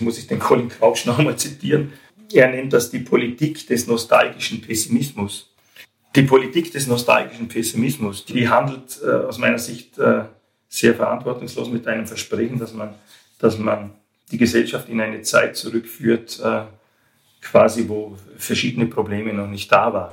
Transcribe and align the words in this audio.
muss 0.00 0.18
ich 0.18 0.26
den 0.26 0.38
Colin 0.38 0.68
Crouch 0.68 1.06
nochmal 1.06 1.36
zitieren. 1.36 1.92
Er 2.32 2.48
nennt 2.50 2.72
das 2.72 2.90
die 2.90 2.98
Politik 2.98 3.66
des 3.66 3.86
nostalgischen 3.86 4.60
Pessimismus. 4.60 5.54
Die 6.14 6.22
Politik 6.22 6.72
des 6.72 6.86
nostalgischen 6.86 7.48
Pessimismus, 7.48 8.24
die 8.24 8.48
handelt 8.48 9.00
äh, 9.02 9.10
aus 9.10 9.38
meiner 9.38 9.58
Sicht 9.58 9.98
äh, 9.98 10.24
sehr 10.68 10.94
verantwortungslos 10.94 11.70
mit 11.70 11.86
einem 11.86 12.06
Versprechen, 12.06 12.58
dass 12.58 12.74
man, 12.74 12.94
dass 13.38 13.58
man 13.58 13.92
die 14.30 14.38
Gesellschaft 14.38 14.88
in 14.88 15.00
eine 15.00 15.22
Zeit 15.22 15.56
zurückführt, 15.56 16.40
äh, 16.42 16.62
quasi 17.40 17.88
wo 17.88 18.16
verschiedene 18.36 18.86
Probleme 18.86 19.32
noch 19.32 19.48
nicht 19.48 19.70
da 19.70 19.92
waren. 19.92 20.10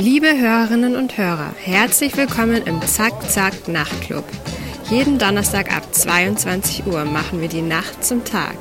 Liebe 0.00 0.28
Hörerinnen 0.38 0.94
und 0.94 1.18
Hörer, 1.18 1.52
herzlich 1.56 2.16
willkommen 2.16 2.62
im 2.62 2.80
Zack 2.82 3.28
Zack 3.28 3.66
Nachtclub. 3.66 4.24
Jeden 4.88 5.18
Donnerstag 5.18 5.76
ab 5.76 5.92
22 5.92 6.86
Uhr 6.86 7.04
machen 7.04 7.40
wir 7.40 7.48
die 7.48 7.62
Nacht 7.62 8.04
zum 8.04 8.24
Tag. 8.24 8.56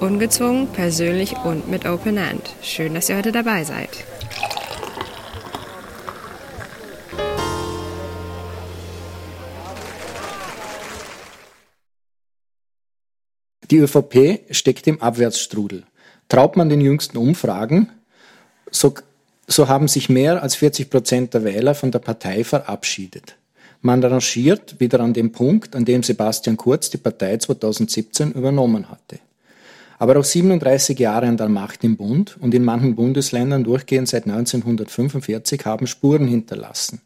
Ungezwungen, 0.00 0.66
persönlich 0.68 1.34
und 1.44 1.66
mit 1.70 1.86
Open 1.86 2.18
End. 2.18 2.54
Schön, 2.60 2.92
dass 2.92 3.08
ihr 3.08 3.16
heute 3.16 3.32
dabei 3.32 3.64
seid. 3.64 3.88
Die 13.70 13.78
ÖVP 13.78 14.54
steckt 14.54 14.86
im 14.86 15.00
Abwärtsstrudel. 15.00 15.84
Traut 16.28 16.58
man 16.58 16.68
den 16.68 16.82
jüngsten 16.82 17.16
Umfragen, 17.16 17.88
so 18.70 18.92
so 19.46 19.68
haben 19.68 19.88
sich 19.88 20.08
mehr 20.08 20.42
als 20.42 20.56
40 20.56 20.90
Prozent 20.90 21.34
der 21.34 21.44
Wähler 21.44 21.74
von 21.74 21.90
der 21.90 22.00
Partei 22.00 22.44
verabschiedet. 22.44 23.36
Man 23.80 24.02
rangiert 24.02 24.80
wieder 24.80 25.00
an 25.00 25.12
dem 25.12 25.32
Punkt, 25.32 25.76
an 25.76 25.84
dem 25.84 26.02
Sebastian 26.02 26.56
Kurz 26.56 26.90
die 26.90 26.96
Partei 26.96 27.36
2017 27.36 28.32
übernommen 28.32 28.88
hatte. 28.88 29.20
Aber 29.98 30.18
auch 30.18 30.24
37 30.24 30.98
Jahre 30.98 31.26
an 31.26 31.36
der 31.36 31.48
Macht 31.48 31.84
im 31.84 31.96
Bund 31.96 32.36
und 32.40 32.52
in 32.52 32.64
manchen 32.64 32.96
Bundesländern 32.96 33.64
durchgehend 33.64 34.08
seit 34.08 34.24
1945 34.24 35.64
haben 35.64 35.86
Spuren 35.86 36.26
hinterlassen. 36.26 37.00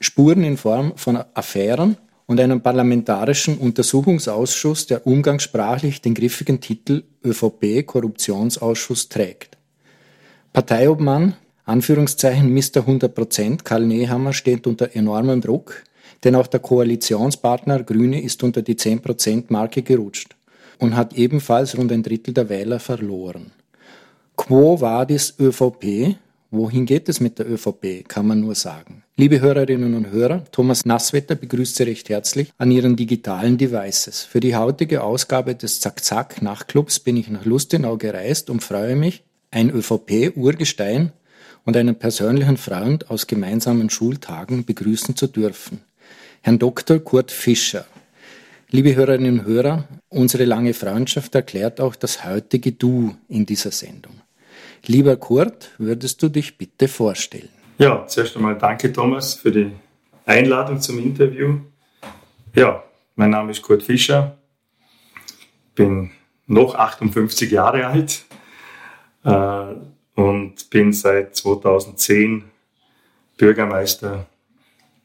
Spuren 0.00 0.44
in 0.44 0.56
Form 0.56 0.92
von 0.96 1.18
Affären 1.34 1.96
und 2.26 2.40
einem 2.40 2.60
parlamentarischen 2.60 3.56
Untersuchungsausschuss, 3.56 4.86
der 4.86 5.06
umgangssprachlich 5.06 6.02
den 6.02 6.14
griffigen 6.14 6.60
Titel 6.60 7.04
ÖVP 7.24 7.86
Korruptionsausschuss 7.86 9.08
trägt. 9.08 9.56
Parteiobmann 10.52 11.34
Anführungszeichen 11.66 12.54
Mr. 12.54 12.86
100% 12.86 13.64
Karl 13.64 13.86
Nehammer 13.86 14.32
steht 14.32 14.68
unter 14.68 14.94
enormem 14.94 15.40
Druck, 15.40 15.82
denn 16.22 16.36
auch 16.36 16.46
der 16.46 16.60
Koalitionspartner 16.60 17.82
Grüne 17.82 18.22
ist 18.22 18.44
unter 18.44 18.62
die 18.62 18.76
10% 18.76 19.46
Marke 19.48 19.82
gerutscht 19.82 20.36
und 20.78 20.94
hat 20.94 21.14
ebenfalls 21.14 21.76
rund 21.76 21.90
ein 21.90 22.04
Drittel 22.04 22.32
der 22.32 22.48
Wähler 22.48 22.78
verloren. 22.78 23.50
Quo 24.36 24.80
vadis 24.80 25.34
ÖVP? 25.40 26.16
Wohin 26.52 26.86
geht 26.86 27.08
es 27.08 27.18
mit 27.18 27.40
der 27.40 27.50
ÖVP, 27.50 28.08
kann 28.08 28.28
man 28.28 28.40
nur 28.40 28.54
sagen. 28.54 29.02
Liebe 29.16 29.40
Hörerinnen 29.40 29.94
und 29.94 30.12
Hörer, 30.12 30.44
Thomas 30.52 30.86
Nasswetter 30.86 31.34
begrüßt 31.34 31.74
Sie 31.74 31.82
recht 31.82 32.08
herzlich 32.08 32.52
an 32.58 32.70
Ihren 32.70 32.94
digitalen 32.94 33.58
Devices. 33.58 34.22
Für 34.22 34.38
die 34.38 34.54
heutige 34.54 35.02
Ausgabe 35.02 35.56
des 35.56 35.80
Zack-Zack 35.80 36.42
Nachtclubs 36.42 37.00
bin 37.00 37.16
ich 37.16 37.28
nach 37.28 37.44
Lustenau 37.44 37.96
gereist 37.96 38.50
und 38.50 38.62
freue 38.62 38.94
mich, 38.94 39.24
ein 39.50 39.70
ÖVP-Urgestein 39.70 41.10
und 41.66 41.76
einen 41.76 41.98
persönlichen 41.98 42.56
Freund 42.56 43.10
aus 43.10 43.26
gemeinsamen 43.26 43.90
Schultagen 43.90 44.64
begrüßen 44.64 45.16
zu 45.16 45.26
dürfen. 45.26 45.80
Herrn 46.40 46.58
Dr. 46.58 47.00
Kurt 47.00 47.30
Fischer. 47.30 47.84
Liebe 48.70 48.94
Hörerinnen 48.94 49.40
und 49.40 49.46
Hörer, 49.46 49.84
unsere 50.08 50.44
lange 50.44 50.74
Freundschaft 50.74 51.34
erklärt 51.34 51.80
auch 51.80 51.96
das 51.96 52.24
heutige 52.24 52.72
Du 52.72 53.16
in 53.28 53.44
dieser 53.46 53.72
Sendung. 53.72 54.14
Lieber 54.86 55.16
Kurt, 55.16 55.70
würdest 55.78 56.22
du 56.22 56.28
dich 56.28 56.56
bitte 56.56 56.86
vorstellen? 56.86 57.48
Ja, 57.78 58.06
zuerst 58.06 58.36
einmal 58.36 58.56
danke 58.56 58.92
Thomas 58.92 59.34
für 59.34 59.50
die 59.50 59.72
Einladung 60.24 60.80
zum 60.80 60.98
Interview. 60.98 61.58
Ja, 62.54 62.84
mein 63.16 63.30
Name 63.30 63.50
ist 63.50 63.62
Kurt 63.62 63.82
Fischer, 63.82 64.38
bin 65.74 66.12
noch 66.46 66.76
58 66.76 67.50
Jahre 67.50 67.86
alt, 67.86 68.24
äh, 69.24 69.95
und 70.16 70.70
bin 70.70 70.92
seit 70.92 71.36
2010 71.36 72.44
Bürgermeister 73.36 74.26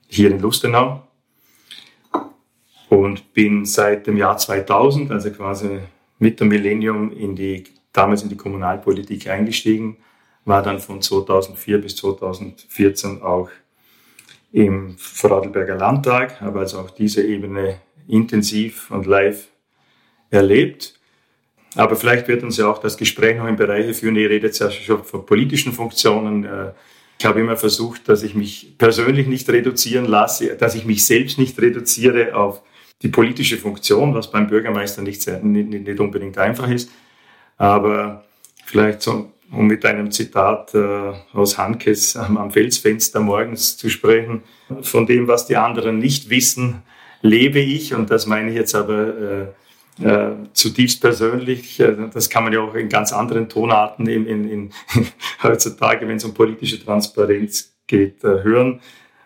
hier 0.07 0.31
in 0.31 0.39
Lustenau 0.39 1.03
und 2.89 3.33
bin 3.33 3.65
seit 3.65 4.07
dem 4.07 4.17
Jahr 4.17 4.37
2000, 4.37 5.11
also 5.11 5.31
quasi 5.31 5.79
mit 6.17 6.39
dem 6.39 6.47
Millennium, 6.47 7.11
in 7.11 7.35
die, 7.35 7.65
damals 7.93 8.23
in 8.23 8.29
die 8.29 8.37
Kommunalpolitik 8.37 9.27
eingestiegen, 9.27 9.97
war 10.45 10.63
dann 10.63 10.79
von 10.79 11.01
2004 11.01 11.77
bis 11.79 11.97
2014 11.97 13.21
auch 13.21 13.49
im 14.53 14.97
Vorarlberger 14.97 15.75
Landtag, 15.75 16.41
habe 16.41 16.59
also 16.59 16.79
auch 16.79 16.89
diese 16.89 17.23
Ebene 17.23 17.79
intensiv 18.07 18.89
und 18.91 19.05
live 19.05 19.47
erlebt 20.29 21.00
aber 21.75 21.95
vielleicht 21.95 22.27
wird 22.27 22.43
uns 22.43 22.57
ja 22.57 22.67
auch 22.67 22.79
das 22.79 22.97
Gespräch 22.97 23.37
noch 23.37 23.47
in 23.47 23.55
Bereiche 23.55 23.93
führen. 23.93 24.15
Ihr 24.15 24.29
redet 24.29 24.57
ja 24.59 24.69
schon 24.69 25.03
von 25.03 25.25
politischen 25.25 25.71
Funktionen. 25.71 26.43
Äh, 26.43 26.71
ich 27.17 27.25
habe 27.25 27.39
immer 27.39 27.55
versucht, 27.55 28.09
dass 28.09 28.23
ich 28.23 28.35
mich 28.35 28.73
persönlich 28.77 29.27
nicht 29.27 29.47
reduzieren 29.49 30.05
lasse, 30.05 30.57
dass 30.57 30.75
ich 30.75 30.85
mich 30.85 31.05
selbst 31.05 31.37
nicht 31.37 31.59
reduziere 31.61 32.35
auf 32.35 32.61
die 33.01 33.09
politische 33.09 33.57
Funktion, 33.57 34.13
was 34.13 34.31
beim 34.31 34.47
Bürgermeister 34.47 35.01
nicht, 35.01 35.21
sehr, 35.21 35.39
nicht, 35.39 35.99
unbedingt 35.99 36.37
einfach 36.37 36.69
ist. 36.69 36.91
Aber 37.57 38.25
vielleicht 38.65 39.01
so, 39.01 39.31
um 39.51 39.67
mit 39.67 39.85
einem 39.85 40.11
Zitat 40.11 40.73
äh, 40.73 41.13
aus 41.33 41.57
Hankes 41.57 42.15
am 42.15 42.51
Felsfenster 42.51 43.19
morgens 43.19 43.77
zu 43.77 43.89
sprechen, 43.89 44.43
von 44.81 45.05
dem, 45.05 45.27
was 45.27 45.45
die 45.45 45.57
anderen 45.57 45.99
nicht 45.99 46.29
wissen, 46.29 46.81
lebe 47.21 47.59
ich. 47.59 47.93
Und 47.93 48.09
das 48.09 48.25
meine 48.25 48.49
ich 48.49 48.55
jetzt 48.55 48.75
aber 48.75 49.53
äh, 50.03 50.31
zutiefst 50.53 51.01
persönlich. 51.01 51.79
Äh, 51.79 51.95
das 52.13 52.29
kann 52.29 52.43
man 52.43 52.53
ja 52.53 52.61
auch 52.61 52.75
in 52.75 52.89
ganz 52.89 53.13
anderen 53.13 53.49
Tonarten 53.49 54.07
in, 54.07 54.25
in, 54.25 54.49
in 54.49 54.69
heutzutage, 55.43 56.07
wenn 56.07 56.17
es 56.17 56.25
um 56.25 56.33
politische 56.33 56.83
Transparenz 56.83 57.75
geht, 57.87 58.23
äh, 58.23 58.43
hören. 58.43 58.81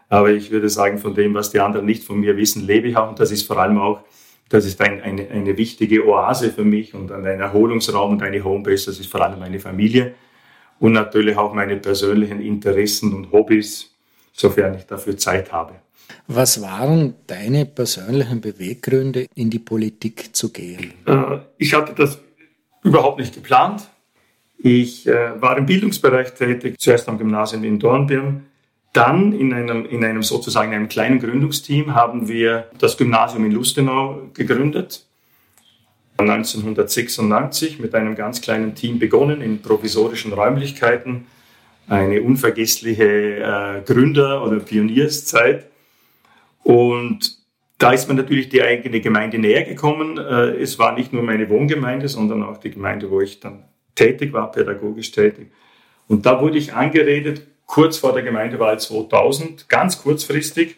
Aber 0.10 0.32
ich 0.32 0.52
würde 0.52 0.70
sagen, 0.70 0.98
von 0.98 1.16
dem, 1.16 1.34
was 1.34 1.52
die 1.52 1.60
anderen 1.60 1.86
nicht 1.86 2.04
von 2.04 2.20
mir 2.20 2.38
wissen, 2.38 2.66
lebe 2.66 2.88
ich 2.88 2.98
auch. 2.98 3.10
Und 3.10 3.20
das 3.20 3.32
ist 3.32 3.48
vor 3.48 3.58
allem 3.58 3.80
auch, 3.80 4.02
das 4.50 4.66
ist 4.66 4.80
ein, 4.82 5.02
eine, 5.02 5.28
eine 5.30 5.58
wichtige 5.58 6.08
Oase 6.08 6.52
für 6.52 6.64
mich 6.64 6.94
und 6.94 7.12
ein 7.12 7.26
Erholungsraum 7.26 8.12
und 8.12 8.24
eine 8.24 8.44
Homebase. 8.44 8.88
Das 8.88 9.00
ist 9.00 9.12
vor 9.12 9.22
allem 9.22 9.40
meine 9.40 9.60
Familie 9.60 10.14
und 10.80 10.94
natürlich 10.94 11.38
auch 11.38 11.54
meine 11.54 11.78
persönlichen 11.78 12.42
Interessen 12.42 13.14
und 13.14 13.32
Hobbys, 13.32 13.92
sofern 14.34 14.76
ich 14.76 14.86
dafür 14.86 15.18
Zeit 15.18 15.52
habe. 15.52 15.85
Was 16.28 16.62
waren 16.62 17.16
deine 17.28 17.66
persönlichen 17.66 18.42
Beweggründe, 18.42 19.28
in 19.36 19.50
die 19.50 19.60
Politik 19.60 20.36
zu 20.36 20.52
gehen? 20.52 20.94
Äh, 21.06 21.40
ich 21.58 21.74
hatte 21.74 21.94
das 21.94 22.20
überhaupt 22.84 23.20
nicht 23.20 23.34
geplant. 23.34 23.90
Ich 24.58 25.06
äh, 25.08 25.40
war 25.42 25.58
im 25.58 25.66
Bildungsbereich 25.66 26.34
tätig, 26.34 26.80
zuerst 26.80 27.08
am 27.10 27.18
Gymnasium 27.18 27.64
in 27.64 27.80
Dornbirn. 27.80 28.46
Dann 28.94 29.34
in 29.34 29.54
einem, 29.54 29.86
in 29.86 30.04
einem 30.06 30.24
sozusagen 30.24 30.74
einem 30.74 30.88
kleinen 30.88 31.20
Gründungsteam 31.20 31.94
haben 31.94 32.28
wir 32.28 32.70
das 32.80 32.98
Gymnasium 32.98 33.46
in 33.46 33.52
Lustenau 33.52 34.30
gegründet. 34.34 35.06
1996 36.18 37.80
mit 37.80 37.94
einem 37.94 38.16
ganz 38.16 38.40
kleinen 38.40 38.74
Team 38.74 39.00
begonnen 39.00 39.42
in 39.42 39.62
provisorischen 39.62 40.32
Räumlichkeiten. 40.32 41.28
Eine 41.88 42.22
unvergessliche 42.22 43.04
äh, 43.04 43.82
Gründer- 43.86 44.44
oder 44.44 44.60
Pionierszeit. 44.60 45.68
Und 46.66 47.38
da 47.78 47.92
ist 47.92 48.10
mir 48.10 48.16
natürlich 48.16 48.50
die 48.50 48.64
eigene 48.64 49.00
Gemeinde 49.00 49.38
näher 49.38 49.64
gekommen. 49.64 50.18
Äh, 50.18 50.58
es 50.60 50.80
war 50.80 50.96
nicht 50.96 51.14
nur 51.14 51.22
meine 51.22 51.48
Wohngemeinde, 51.48 52.10
sondern 52.10 52.42
auch 52.42 52.58
die 52.58 52.72
Gemeinde, 52.72 53.12
wo 53.12 53.22
ich 53.22 53.40
dann 53.40 53.66
tätig 53.94 54.34
war, 54.34 54.52
pädagogisch 54.52 55.12
tätig. 55.12 55.52
Und 56.08 56.26
da 56.26 56.42
wurde 56.42 56.58
ich 56.58 56.74
angeredet, 56.74 57.46
kurz 57.68 58.00
vor 58.00 58.14
der 58.14 58.24
Gemeindewahl 58.24 58.80
2000, 58.80 59.70
ganz 59.70 60.02
kurzfristig, 60.02 60.78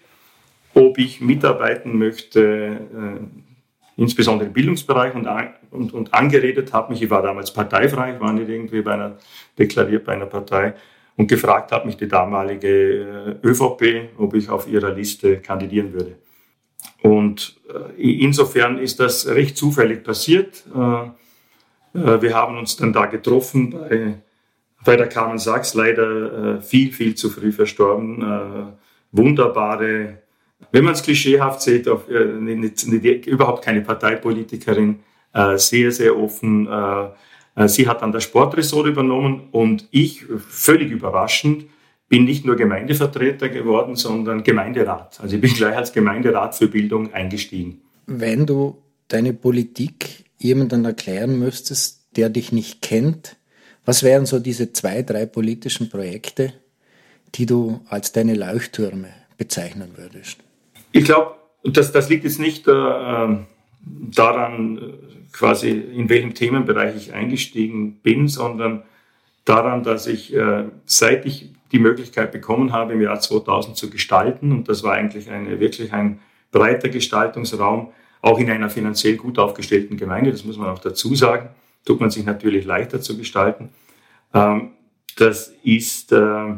ob 0.74 0.98
ich 0.98 1.22
mitarbeiten 1.22 1.98
möchte, 1.98 2.42
äh, 2.42 4.02
insbesondere 4.02 4.48
im 4.48 4.54
Bildungsbereich 4.54 5.16
und, 5.16 6.14
angeredet 6.14 6.74
habe 6.74 6.92
mich, 6.92 7.02
ich 7.02 7.10
war 7.10 7.22
damals 7.22 7.54
parteifrei, 7.54 8.16
ich 8.16 8.20
war 8.20 8.34
nicht 8.34 8.50
irgendwie 8.50 8.82
bei 8.82 8.92
einer, 8.92 9.18
deklariert 9.58 10.04
bei 10.04 10.14
einer 10.14 10.26
Partei, 10.26 10.74
und 11.18 11.28
gefragt 11.28 11.72
hat 11.72 11.86
mich 11.86 11.98
die 11.98 12.08
damalige 12.08 13.38
äh, 13.44 13.48
ÖVP, 13.48 14.12
ob 14.18 14.36
ich 14.36 14.50
auf 14.50 14.68
ihrer 14.68 14.92
Liste 14.92 15.38
kandidieren 15.38 15.92
würde. 15.92 16.16
Und 17.02 17.60
äh, 17.98 18.22
insofern 18.22 18.78
ist 18.78 19.00
das 19.00 19.28
recht 19.28 19.58
zufällig 19.58 20.04
passiert. 20.04 20.64
Äh, 20.74 21.10
wir 21.94 22.36
haben 22.36 22.60
uns 22.60 22.78
dann 22.78 22.94
da 22.94 23.08
getroffen 23.08 23.72
bei 23.72 24.14
bei 24.86 24.96
der 24.96 25.08
Carmen 25.08 25.40
Sachs 25.40 25.74
leider 25.74 26.62
viel, 26.62 26.94
viel 26.94 27.16
zu 27.16 27.32
früh 27.32 27.52
verstorben. 27.52 28.78
Wunderbare, 29.12 30.22
wenn 30.72 30.84
man 30.84 30.94
es 30.94 31.02
klischeehaft 31.02 31.62
sieht, 31.62 31.90
auf, 31.90 32.08
überhaupt 32.08 33.66
keine 33.66 33.82
Parteipolitikerin, 33.82 35.00
sehr, 35.56 35.92
sehr 35.92 36.16
offen. 36.16 36.68
Äh, 37.58 37.64
äh, 37.64 37.68
sie 37.68 37.88
hat 37.88 38.02
dann 38.02 38.12
das 38.12 38.24
Sportressort 38.24 38.88
übernommen 38.88 39.50
und 39.52 39.88
ich, 39.92 40.26
völlig 40.48 40.92
überraschend, 40.92 41.66
bin 42.10 42.24
nicht 42.24 42.46
nur 42.46 42.56
Gemeindevertreter 42.56 43.50
geworden, 43.50 43.96
sondern 43.98 44.44
Gemeinderat. 44.44 45.20
Also 45.22 45.36
ich 45.36 45.42
bin 45.42 45.54
gleich 45.54 45.76
als 45.76 45.92
Gemeinderat 45.92 46.56
für 46.56 46.68
Bildung 46.68 47.14
eingestiegen. 47.14 47.82
Wenn 48.06 48.46
du 48.46 48.82
deine 49.10 49.34
Politik 49.34 50.24
jemandem 50.38 50.86
erklären 50.86 51.38
müsstest, 51.38 52.06
der 52.16 52.30
dich 52.30 52.54
nicht 52.54 52.82
kennt, 52.82 53.36
was 53.84 54.04
wären 54.04 54.26
so 54.26 54.40
diese 54.40 54.72
zwei, 54.72 55.02
drei 55.02 55.26
politischen 55.26 55.90
Projekte, 55.90 56.54
die 57.36 57.46
du 57.46 57.82
als 57.90 58.14
deine 58.14 58.36
Leuchttürme 58.36 59.10
bezeichnen 59.38 59.92
würdest? 59.98 60.38
Ich 60.94 61.04
glaube, 61.04 61.36
das, 61.64 61.92
das 61.92 62.08
liegt 62.10 62.24
jetzt 62.24 62.40
nicht 62.40 62.68
äh, 62.68 62.72
daran, 63.82 64.94
quasi 65.32 65.70
in 65.70 66.10
welchem 66.10 66.34
Themenbereich 66.34 66.96
ich 66.96 67.14
eingestiegen 67.14 68.00
bin, 68.02 68.28
sondern 68.28 68.84
daran, 69.46 69.84
dass 69.84 70.08
ich, 70.08 70.34
äh, 70.34 70.66
seit 70.86 71.26
ich 71.26 71.52
die 71.72 71.80
Möglichkeit 71.80 72.32
bekommen 72.32 72.72
habe, 72.72 72.94
im 72.94 73.02
Jahr 73.02 73.20
2000 73.20 73.76
zu 73.76 73.90
gestalten, 73.90 74.52
und 74.52 74.70
das 74.70 74.84
war 74.84 74.94
eigentlich 74.94 75.30
eine, 75.30 75.60
wirklich 75.60 75.94
ein 75.94 76.20
breiter 76.52 76.90
Gestaltungsraum, 76.90 77.92
auch 78.22 78.40
in 78.40 78.50
einer 78.50 78.70
finanziell 78.70 79.16
gut 79.16 79.38
aufgestellten 79.38 79.98
Gemeinde, 79.98 80.32
das 80.32 80.44
muss 80.44 80.58
man 80.58 80.70
auch 80.70 80.80
dazu 80.80 81.14
sagen, 81.16 81.50
tut 81.86 82.00
man 82.00 82.10
sich 82.10 82.26
natürlich 82.26 82.66
leichter 82.66 83.02
zu 83.02 83.18
gestalten. 83.18 83.70
Ähm, 84.34 84.72
das 85.16 85.54
ist 85.64 86.12
äh, 86.12 86.56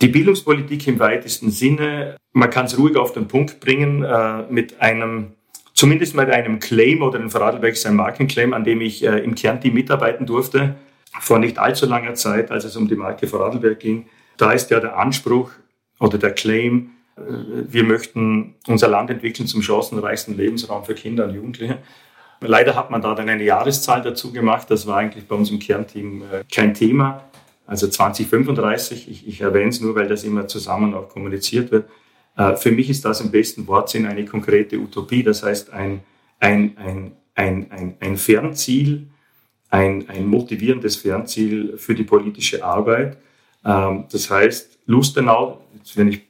die 0.00 0.08
Bildungspolitik 0.08 0.86
im 0.88 0.98
weitesten 0.98 1.50
Sinne. 1.50 2.16
Man 2.32 2.50
kann 2.50 2.66
es 2.66 2.78
ruhig 2.78 2.96
auf 2.96 3.12
den 3.12 3.28
Punkt 3.28 3.60
bringen 3.60 4.02
äh, 4.02 4.42
mit 4.50 4.80
einem, 4.80 5.32
zumindest 5.76 6.16
mit 6.16 6.28
einem 6.30 6.58
Claim 6.58 7.02
oder 7.02 7.20
ein 7.20 7.30
Vorarlberg 7.30 7.76
sein 7.76 7.94
Markenclaim, 7.94 8.52
an 8.52 8.64
dem 8.64 8.80
ich 8.80 9.04
äh, 9.04 9.18
im 9.18 9.34
Kernteam 9.36 9.74
mitarbeiten 9.74 10.26
durfte, 10.26 10.74
vor 11.20 11.38
nicht 11.38 11.58
allzu 11.58 11.86
langer 11.86 12.14
Zeit, 12.14 12.50
als 12.50 12.64
es 12.64 12.76
um 12.76 12.88
die 12.88 12.96
Marke 12.96 13.28
Vorarlberg 13.28 13.78
ging. 13.78 14.06
Da 14.36 14.52
ist 14.52 14.70
ja 14.70 14.80
der 14.80 14.98
Anspruch 14.98 15.52
oder 16.00 16.18
der 16.18 16.32
Claim, 16.32 16.90
äh, 17.16 17.20
wir 17.68 17.84
möchten 17.84 18.54
unser 18.66 18.88
Land 18.88 19.10
entwickeln 19.10 19.46
zum 19.46 19.62
chancenreichsten 19.62 20.36
Lebensraum 20.36 20.84
für 20.84 20.94
Kinder 20.94 21.26
und 21.26 21.34
Jugendliche. 21.34 21.78
Leider 22.40 22.74
hat 22.74 22.90
man 22.90 23.00
da 23.00 23.14
dann 23.14 23.28
eine 23.28 23.44
Jahreszahl 23.44 24.02
dazu 24.02 24.32
gemacht. 24.32 24.70
Das 24.70 24.86
war 24.86 24.98
eigentlich 24.98 25.26
bei 25.26 25.36
uns 25.36 25.50
im 25.50 25.58
Kernteam 25.58 26.22
äh, 26.22 26.44
kein 26.52 26.74
Thema. 26.74 27.24
Also 27.66 27.88
2035, 27.88 29.10
ich, 29.10 29.28
ich 29.28 29.40
erwähne 29.40 29.70
es 29.70 29.80
nur, 29.80 29.94
weil 29.94 30.08
das 30.08 30.24
immer 30.24 30.46
zusammen 30.46 30.94
auch 30.94 31.08
kommuniziert 31.08 31.70
wird. 31.70 31.88
Äh, 32.36 32.56
für 32.56 32.70
mich 32.70 32.90
ist 32.90 33.04
das 33.04 33.20
im 33.20 33.30
besten 33.30 33.66
Wortsinn 33.66 34.06
eine 34.06 34.24
konkrete 34.24 34.78
Utopie. 34.78 35.22
Das 35.22 35.42
heißt, 35.42 35.72
ein, 35.72 36.00
ein, 36.38 36.76
ein, 36.76 37.12
ein, 37.34 37.70
ein, 37.70 37.96
ein 38.00 38.16
Fernziel, 38.16 39.08
ein, 39.70 40.08
ein 40.08 40.26
motivierendes 40.26 40.96
Fernziel 40.96 41.76
für 41.76 41.94
die 41.94 42.04
politische 42.04 42.64
Arbeit. 42.64 43.18
Ähm, 43.64 44.04
das 44.10 44.30
heißt, 44.30 44.78
Lustenau, 44.86 45.62
wenn 45.94 46.08
ich 46.08 46.22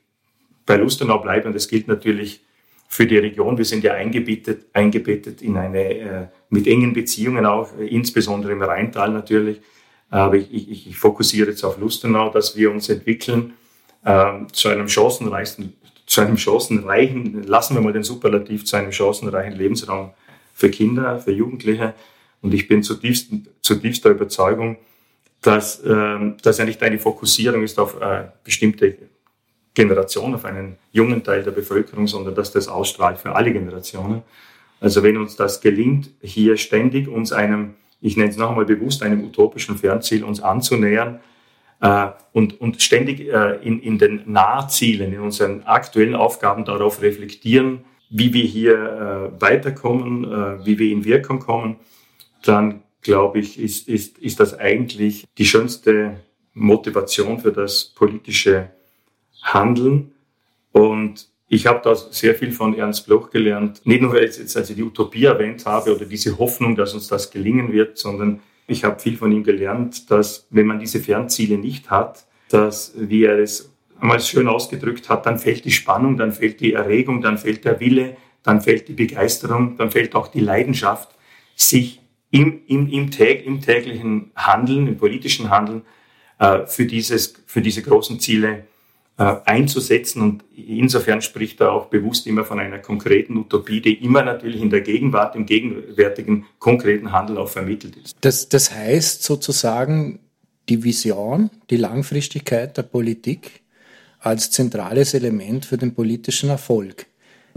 bei 0.64 0.76
Lustenau 0.76 1.18
bleibe, 1.18 1.46
und 1.46 1.54
das 1.54 1.68
gilt 1.68 1.86
natürlich 1.86 2.40
für 2.88 3.06
die 3.06 3.18
Region. 3.18 3.58
Wir 3.58 3.64
sind 3.64 3.84
ja 3.84 3.94
eingebettet, 3.94 4.66
eingebettet 4.72 5.42
in 5.42 5.56
eine, 5.56 5.84
äh, 5.84 6.26
mit 6.50 6.66
engen 6.66 6.92
Beziehungen 6.92 7.44
auch, 7.44 7.68
insbesondere 7.78 8.52
im 8.52 8.62
Rheintal 8.62 9.10
natürlich. 9.10 9.60
Aber 10.08 10.36
ich, 10.36 10.52
ich, 10.52 10.88
ich 10.88 10.96
fokussiere 10.96 11.50
jetzt 11.50 11.64
auf 11.64 11.78
Lustenau, 11.78 12.30
dass 12.30 12.56
wir 12.56 12.70
uns 12.70 12.88
entwickeln 12.88 13.54
äh, 14.04 14.46
zu 14.52 14.68
einem 14.68 14.88
chancenreichen, 14.88 15.74
zu 16.06 16.20
einem 16.20 16.38
chancenreichen, 16.38 17.42
lassen 17.42 17.74
wir 17.74 17.82
mal 17.82 17.92
den 17.92 18.04
Superlativ, 18.04 18.64
zu 18.64 18.76
einem 18.76 18.92
chancenreichen 18.92 19.56
Lebensraum 19.56 20.12
für 20.54 20.70
Kinder, 20.70 21.18
für 21.18 21.32
Jugendliche. 21.32 21.94
Und 22.40 22.54
ich 22.54 22.68
bin 22.68 22.82
zutiefst, 22.82 23.30
zutiefster 23.60 24.10
Überzeugung, 24.10 24.78
dass 25.42 25.80
äh, 25.80 26.32
das 26.42 26.58
ja 26.58 26.64
nicht 26.64 26.82
eine 26.82 26.98
Fokussierung 26.98 27.62
ist 27.62 27.78
auf 27.78 28.00
äh, 28.00 28.24
bestimmte 28.44 28.96
Generation, 29.74 30.34
auf 30.34 30.44
einen 30.44 30.76
jungen 30.92 31.22
Teil 31.22 31.42
der 31.42 31.50
Bevölkerung, 31.50 32.06
sondern 32.06 32.34
dass 32.34 32.52
das 32.52 32.68
ausstrahlt 32.68 33.18
für 33.18 33.34
alle 33.34 33.52
Generationen. 33.52 34.22
Also 34.80 35.02
wenn 35.02 35.16
uns 35.16 35.36
das 35.36 35.60
gelingt, 35.60 36.10
hier 36.22 36.56
ständig 36.56 37.08
uns 37.08 37.32
einem, 37.32 37.74
ich 38.00 38.16
nenne 38.16 38.30
es 38.30 38.36
noch 38.36 38.50
einmal 38.50 38.64
bewusst, 38.64 39.02
einem 39.02 39.24
utopischen 39.24 39.76
Fernziel 39.76 40.24
uns 40.24 40.40
anzunähern 40.40 41.20
äh, 41.80 42.08
und, 42.32 42.60
und 42.60 42.82
ständig 42.82 43.20
äh, 43.20 43.56
in, 43.62 43.80
in 43.80 43.98
den 43.98 44.22
Nahzielen, 44.26 45.12
in 45.12 45.20
unseren 45.20 45.62
aktuellen 45.64 46.14
Aufgaben 46.14 46.64
darauf 46.64 47.02
reflektieren, 47.02 47.84
wie 48.08 48.32
wir 48.32 48.44
hier 48.44 49.32
äh, 49.36 49.40
weiterkommen, 49.40 50.64
wie 50.64 50.78
wir 50.78 50.92
in 50.92 51.04
Wirkung 51.04 51.40
kommen, 51.40 51.76
dann 52.44 52.82
glaube 53.02 53.40
ich, 53.40 53.58
ist, 53.58 53.88
ist, 53.88 54.18
ist 54.18 54.38
das 54.40 54.58
eigentlich 54.58 55.24
die 55.38 55.44
schönste 55.44 56.20
Motivation 56.54 57.40
für 57.40 57.52
das 57.52 57.84
politische 57.84 58.70
handeln. 59.42 60.12
Und 60.72 61.28
ich 61.48 61.66
habe 61.66 61.80
da 61.82 61.94
sehr 61.94 62.34
viel 62.34 62.52
von 62.52 62.76
Ernst 62.76 63.06
Bloch 63.06 63.30
gelernt. 63.30 63.80
Nicht 63.84 64.02
nur, 64.02 64.12
weil 64.12 64.24
ich 64.24 64.38
jetzt 64.38 64.56
also 64.56 64.74
die 64.74 64.82
Utopie 64.82 65.24
erwähnt 65.24 65.64
habe 65.66 65.94
oder 65.94 66.04
diese 66.04 66.38
Hoffnung, 66.38 66.74
dass 66.74 66.94
uns 66.94 67.08
das 67.08 67.30
gelingen 67.30 67.72
wird, 67.72 67.98
sondern 67.98 68.40
ich 68.66 68.84
habe 68.84 68.98
viel 68.98 69.16
von 69.16 69.32
ihm 69.32 69.44
gelernt, 69.44 70.10
dass 70.10 70.46
wenn 70.50 70.66
man 70.66 70.78
diese 70.78 71.00
Fernziele 71.00 71.58
nicht 71.58 71.90
hat, 71.90 72.26
dass, 72.48 72.94
wie 72.96 73.24
er 73.24 73.38
es 73.38 73.72
einmal 74.00 74.20
schön 74.20 74.48
ausgedrückt 74.48 75.08
hat, 75.08 75.26
dann 75.26 75.38
fällt 75.38 75.64
die 75.64 75.72
Spannung, 75.72 76.16
dann 76.16 76.32
fällt 76.32 76.60
die 76.60 76.72
Erregung, 76.72 77.22
dann 77.22 77.38
fällt 77.38 77.64
der 77.64 77.80
Wille, 77.80 78.16
dann 78.42 78.60
fällt 78.60 78.88
die 78.88 78.92
Begeisterung, 78.92 79.76
dann 79.76 79.90
fällt 79.90 80.14
auch 80.14 80.28
die 80.28 80.40
Leidenschaft, 80.40 81.10
sich 81.54 82.00
im, 82.30 82.60
im, 82.66 82.88
im, 82.90 83.10
täg, 83.10 83.46
im 83.46 83.60
täglichen 83.60 84.30
Handeln, 84.36 84.86
im 84.86 84.98
politischen 84.98 85.50
Handeln 85.50 85.82
äh, 86.38 86.66
für, 86.66 86.84
dieses, 86.84 87.34
für 87.46 87.62
diese 87.62 87.82
großen 87.82 88.20
Ziele 88.20 88.64
einzusetzen. 89.24 90.22
Und 90.22 90.44
insofern 90.54 91.22
spricht 91.22 91.60
er 91.60 91.72
auch 91.72 91.86
bewusst 91.86 92.26
immer 92.26 92.44
von 92.44 92.60
einer 92.60 92.78
konkreten 92.78 93.36
Utopie, 93.36 93.80
die 93.80 93.94
immer 94.04 94.22
natürlich 94.22 94.60
in 94.60 94.70
der 94.70 94.82
Gegenwart, 94.82 95.34
im 95.36 95.46
gegenwärtigen 95.46 96.46
konkreten 96.58 97.12
Handel 97.12 97.38
auch 97.38 97.48
vermittelt 97.48 97.96
ist. 97.96 98.16
Das, 98.20 98.48
das 98.48 98.72
heißt 98.72 99.22
sozusagen 99.22 100.18
die 100.68 100.82
Vision, 100.82 101.50
die 101.70 101.76
Langfristigkeit 101.76 102.76
der 102.76 102.82
Politik 102.82 103.62
als 104.18 104.50
zentrales 104.50 105.14
Element 105.14 105.64
für 105.64 105.78
den 105.78 105.94
politischen 105.94 106.50
Erfolg. 106.50 107.06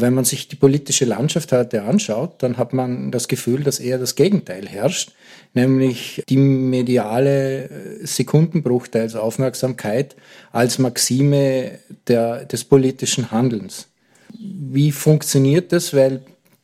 Wenn 0.02 0.14
man 0.14 0.26
sich 0.26 0.48
die 0.48 0.56
politische 0.56 1.06
Landschaft 1.06 1.52
heute 1.52 1.84
anschaut, 1.84 2.42
dann 2.42 2.58
hat 2.58 2.74
man 2.74 3.12
das 3.12 3.28
Gefühl, 3.28 3.64
dass 3.64 3.80
eher 3.80 3.98
das 3.98 4.16
Gegenteil 4.16 4.68
herrscht, 4.68 5.12
nämlich 5.54 6.24
die 6.30 6.38
mediale 6.38 7.66
äh, 7.66 7.70
Sekundenbruchteils 8.06 9.16
Aufmerksamkeit 9.16 10.16
als 10.52 10.80
Maxime 10.80 11.80
der, 12.08 12.46
des 12.46 12.64
politischen 12.64 13.32
Handelns. 13.32 13.90
Wie 14.38 14.92
funktioniert 14.92 15.72
das? 15.72 15.94
Weil 15.94 16.22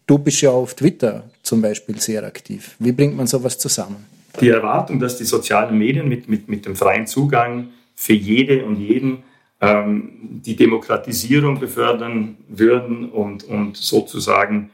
du 0.08 0.18
bist 0.18 0.42
ja 0.42 0.52
auf 0.52 0.76
Twitter 0.76 1.30
zum 1.44 1.62
Beispiel 1.62 2.00
sehr 2.00 2.24
aktiv. 2.24 2.76
Wie 2.80 2.92
bringt 2.92 3.18
man 3.18 3.28
sowas 3.28 3.58
zusammen? 3.58 4.06
Die 4.40 4.50
Erwartung, 4.50 5.00
dass 5.00 5.18
die 5.18 5.24
sozialen 5.24 5.78
Medien 5.78 6.08
mit, 6.08 6.28
mit, 6.28 6.48
mit 6.48 6.66
dem 6.66 6.76
freien 6.76 7.08
Zugang 7.08 7.70
für 7.96 8.14
jede 8.14 8.66
und 8.66 8.80
jeden 8.80 9.24
ähm, 9.62 10.42
die 10.46 10.56
Demokratisierung 10.56 11.60
befördern 11.60 12.38
würden 12.48 13.10
und, 13.10 13.44
und 13.44 13.78
sozusagen 13.78 14.72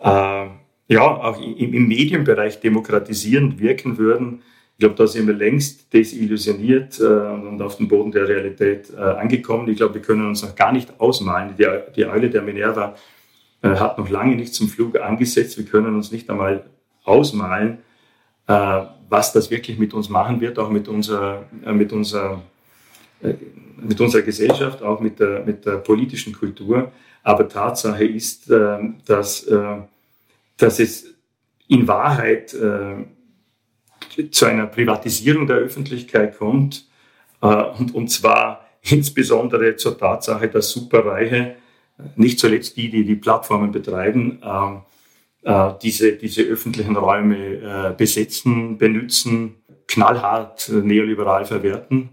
äh, 0.00 0.46
ja, 0.88 1.02
auch 1.02 1.40
im, 1.40 1.74
im 1.74 1.88
Medienbereich 1.88 2.60
demokratisierend 2.60 3.58
wirken 3.58 3.98
würden. 3.98 4.42
Ich 4.76 4.80
glaube, 4.80 4.96
da 4.96 5.06
sind 5.06 5.26
wir 5.26 5.34
längst 5.34 5.92
desillusioniert 5.92 6.98
äh, 7.00 7.04
und 7.04 7.62
auf 7.62 7.76
dem 7.76 7.88
Boden 7.88 8.10
der 8.10 8.28
Realität 8.28 8.92
äh, 8.92 9.00
angekommen. 9.00 9.68
Ich 9.68 9.76
glaube, 9.76 9.94
wir 9.94 10.02
können 10.02 10.26
uns 10.26 10.42
noch 10.42 10.56
gar 10.56 10.72
nicht 10.72 11.00
ausmalen. 11.00 11.54
Die, 11.56 11.66
die 11.94 12.06
Eule 12.06 12.28
der 12.28 12.42
Minerva 12.42 12.96
äh, 13.62 13.68
hat 13.68 13.98
noch 13.98 14.10
lange 14.10 14.34
nicht 14.36 14.52
zum 14.52 14.68
Flug 14.68 14.98
angesetzt. 14.98 15.56
Wir 15.56 15.64
können 15.64 15.94
uns 15.94 16.10
nicht 16.10 16.28
einmal 16.28 16.64
ausmalen, 17.04 17.78
äh, 18.46 18.80
was 19.08 19.32
das 19.32 19.50
wirklich 19.50 19.78
mit 19.78 19.94
uns 19.94 20.08
machen 20.08 20.40
wird, 20.40 20.58
auch 20.58 20.70
mit 20.70 20.88
unserer, 20.88 21.44
äh, 21.64 21.72
mit 21.72 21.92
unserer 21.92 22.42
mit 23.76 24.00
unserer 24.00 24.22
Gesellschaft, 24.22 24.82
auch 24.82 25.00
mit 25.00 25.20
der, 25.20 25.44
mit 25.44 25.64
der 25.66 25.76
politischen 25.78 26.32
Kultur. 26.32 26.92
Aber 27.22 27.48
Tatsache 27.48 28.04
ist, 28.04 28.50
äh, 28.50 28.78
dass, 29.06 29.44
äh, 29.44 29.76
dass 30.56 30.80
es 30.80 31.14
in 31.68 31.88
Wahrheit 31.88 32.54
zu 34.30 34.44
einer 34.44 34.66
Privatisierung 34.66 35.46
der 35.46 35.56
Öffentlichkeit 35.56 36.36
kommt. 36.36 36.86
Und, 37.40 37.94
und 37.94 38.08
zwar 38.08 38.66
insbesondere 38.82 39.76
zur 39.76 39.96
Tatsache, 39.96 40.48
dass 40.48 40.70
Superreiche, 40.70 41.56
nicht 42.16 42.38
zuletzt 42.38 42.76
die, 42.76 42.90
die 42.90 43.04
die 43.04 43.16
Plattformen 43.16 43.72
betreiben, 43.72 44.40
diese, 45.82 46.12
diese 46.12 46.42
öffentlichen 46.42 46.96
Räume 46.96 47.94
besetzen, 47.96 48.76
benutzen, 48.76 49.54
knallhart 49.88 50.68
neoliberal 50.68 51.46
verwerten. 51.46 52.10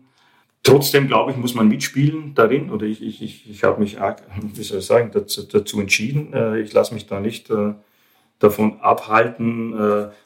Trotzdem, 0.64 1.08
glaube 1.08 1.32
ich, 1.32 1.38
muss 1.38 1.56
man 1.56 1.68
mitspielen 1.68 2.36
darin, 2.36 2.70
oder 2.70 2.86
ich, 2.86 3.02
ich, 3.02 3.22
ich, 3.22 3.50
ich 3.50 3.64
habe 3.64 3.80
mich, 3.80 3.98
wie 4.54 4.64
soll 4.64 4.80
ich 4.80 4.86
sagen, 4.86 5.12
dazu, 5.12 5.44
dazu 5.44 5.80
entschieden. 5.80 6.34
Ich 6.64 6.72
lasse 6.72 6.94
mich 6.94 7.08
da 7.08 7.20
nicht 7.20 7.52
davon 8.38 8.80
abhalten. 8.80 9.74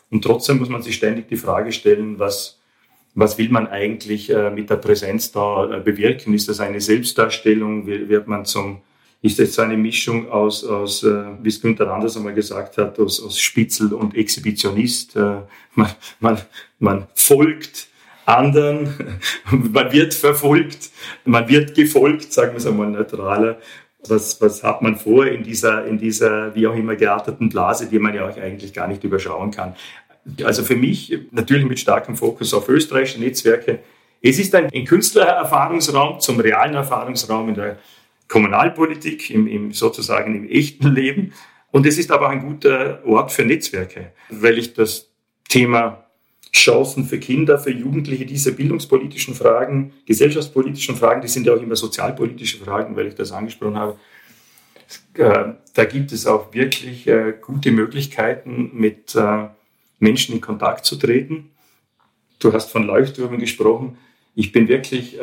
Und 0.10 0.24
trotzdem 0.24 0.58
muss 0.60 0.70
man 0.70 0.82
sich 0.82 0.96
ständig 0.96 1.30
die 1.30 1.38
Frage 1.38 1.72
stellen, 1.72 2.20
was, 2.20 2.60
was 3.14 3.38
will 3.38 3.50
man 3.50 3.68
eigentlich 3.68 4.30
mit 4.54 4.70
der 4.70 4.76
Präsenz 4.76 5.32
da 5.32 5.80
bewirken? 5.80 6.34
Ist 6.34 6.50
das 6.50 6.60
eine 6.60 6.82
Selbstdarstellung? 6.82 7.88
Wird 7.88 8.28
man 8.28 8.44
zum 8.44 8.82
ist 9.26 9.54
so 9.54 9.62
eine 9.64 9.78
Mischung 9.78 10.30
aus, 10.30 10.64
aus 10.64 11.04
äh, 11.04 11.24
wie 11.42 11.50
es 11.50 11.60
Günther 11.62 11.92
Anders 11.92 12.16
einmal 12.16 12.34
gesagt 12.34 12.78
hat, 12.78 13.00
aus, 13.00 13.22
aus 13.24 13.40
Spitzel 13.40 13.94
und 13.94 14.16
Exhibitionist. 14.16 15.16
Äh, 15.16 15.42
man, 15.76 15.90
man, 16.20 16.42
man 16.80 17.08
folgt 17.16 17.88
anderen, 18.26 19.20
man 19.72 19.92
wird 19.92 20.14
verfolgt, 20.14 20.90
man 21.26 21.48
wird 21.48 21.76
gefolgt, 21.76 22.34
sagen 22.34 22.54
wir 22.54 22.58
es 22.58 22.66
einmal 22.66 22.88
neutraler. 22.88 23.60
Was, 24.08 24.40
was 24.40 24.64
hat 24.64 24.84
man 24.84 24.98
vor 24.98 25.26
in 25.26 25.42
dieser, 25.42 25.86
in 25.86 25.98
dieser, 25.98 26.54
wie 26.54 26.68
auch 26.68 26.76
immer 26.76 26.96
gearteten 26.96 27.50
Blase, 27.50 27.88
die 27.88 27.98
man 27.98 28.14
ja 28.14 28.30
auch 28.30 28.38
eigentlich 28.38 28.72
gar 28.72 28.88
nicht 28.88 29.04
überschauen 29.04 29.50
kann. 29.50 29.76
Also 30.44 30.64
für 30.64 30.76
mich 30.76 31.18
natürlich 31.32 31.66
mit 31.66 31.80
starkem 31.80 32.16
Fokus 32.16 32.54
auf 32.54 32.70
österreichische 32.70 33.20
Netzwerke. 33.20 33.80
Es 34.22 34.38
ist 34.38 34.54
ein, 34.54 34.70
ein 34.72 34.86
Künstlererfahrungsraum 34.86 36.20
zum 36.20 36.40
realen 36.40 36.76
Erfahrungsraum 36.76 37.50
in 37.50 37.56
der 37.56 37.78
Kommunalpolitik, 38.28 39.30
im, 39.32 39.48
im 39.48 39.72
sozusagen 39.72 40.36
im 40.36 40.50
echten 40.50 40.94
Leben. 40.94 41.34
Und 41.72 41.86
es 41.86 41.98
ist 41.98 42.12
aber 42.12 42.28
auch 42.28 42.32
ein 42.32 42.42
guter 42.42 43.02
Ort 43.06 43.32
für 43.32 43.44
Netzwerke, 43.44 44.12
weil 44.30 44.58
ich 44.58 44.74
das 44.74 45.10
Thema 45.50 46.05
Chancen 46.56 47.06
für 47.06 47.20
Kinder, 47.20 47.60
für 47.60 47.72
Jugendliche, 47.72 48.26
diese 48.26 48.54
bildungspolitischen 48.54 49.36
Fragen, 49.36 49.94
gesellschaftspolitischen 50.06 50.96
Fragen, 50.96 51.22
die 51.22 51.28
sind 51.28 51.46
ja 51.46 51.54
auch 51.54 51.62
immer 51.62 51.76
sozialpolitische 51.76 52.58
Fragen, 52.60 52.96
weil 52.96 53.08
ich 53.08 53.16
das 53.16 53.34
angesprochen 53.34 53.78
habe. 53.78 54.00
Äh, 55.16 55.54
da 55.74 55.86
gibt 55.86 56.14
es 56.14 56.26
auch 56.26 56.54
wirklich 56.54 57.08
äh, 57.08 57.34
gute 57.42 57.72
Möglichkeiten, 57.72 58.72
mit 58.74 59.16
äh, 59.16 59.50
Menschen 60.00 60.36
in 60.36 60.42
Kontakt 60.42 60.86
zu 60.86 60.96
treten. 60.96 61.52
Du 62.40 62.54
hast 62.54 62.72
von 62.72 62.84
Leuchttürmen 62.84 63.40
gesprochen. 63.40 63.98
Ich 64.34 64.52
bin 64.52 64.68
wirklich 64.68 65.18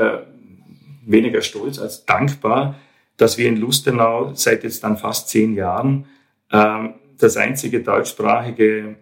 weniger 1.05 1.43
stolz 1.43 1.79
als 1.79 2.07
dankbar, 2.07 2.77
dass 3.19 3.37
wir 3.37 3.47
in 3.47 3.59
Lustenau 3.59 4.33
seit 4.35 4.65
jetzt 4.65 4.83
dann 4.83 4.97
fast 4.97 5.29
zehn 5.29 5.55
Jahren 5.55 6.07
das 6.49 7.37
einzige 7.37 7.83
deutschsprachige 7.83 8.97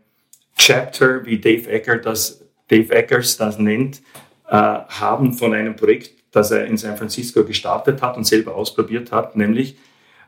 Chapter, 0.61 1.25
wie 1.25 1.39
Dave, 1.39 1.71
Ecker 1.71 1.97
das, 1.97 2.45
Dave 2.69 2.93
Eckers 2.95 3.39
das 3.39 3.59
nennt, 3.59 4.03
äh, 4.47 4.53
haben 4.53 5.33
von 5.33 5.55
einem 5.55 5.75
Projekt, 5.75 6.13
das 6.33 6.51
er 6.51 6.67
in 6.67 6.77
San 6.77 6.99
Francisco 6.99 7.45
gestartet 7.45 8.03
hat 8.03 8.19
und 8.19 8.25
selber 8.25 8.55
ausprobiert 8.55 9.11
hat, 9.11 9.37
nämlich 9.37 9.77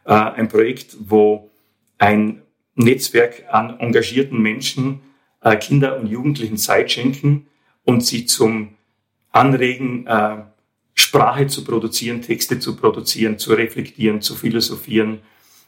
äh, 0.07 0.12
ein 0.15 0.49
Projekt, 0.49 0.97
wo 0.99 1.51
ein 1.99 2.41
Netzwerk 2.75 3.45
an 3.51 3.79
engagierten 3.79 4.41
Menschen 4.41 5.03
äh, 5.43 5.55
Kinder 5.57 5.99
und 5.99 6.07
Jugendlichen 6.07 6.57
Zeit 6.57 6.91
schenken 6.91 7.47
und 7.85 8.03
sie 8.03 8.25
zum 8.25 8.77
Anregen 9.33 10.07
äh, 10.07 10.37
Sprache 10.95 11.47
zu 11.47 11.62
produzieren, 11.62 12.23
Texte 12.23 12.59
zu 12.59 12.77
produzieren, 12.77 13.37
zu 13.37 13.53
reflektieren, 13.53 14.23
zu 14.23 14.35
philosophieren. 14.35 15.21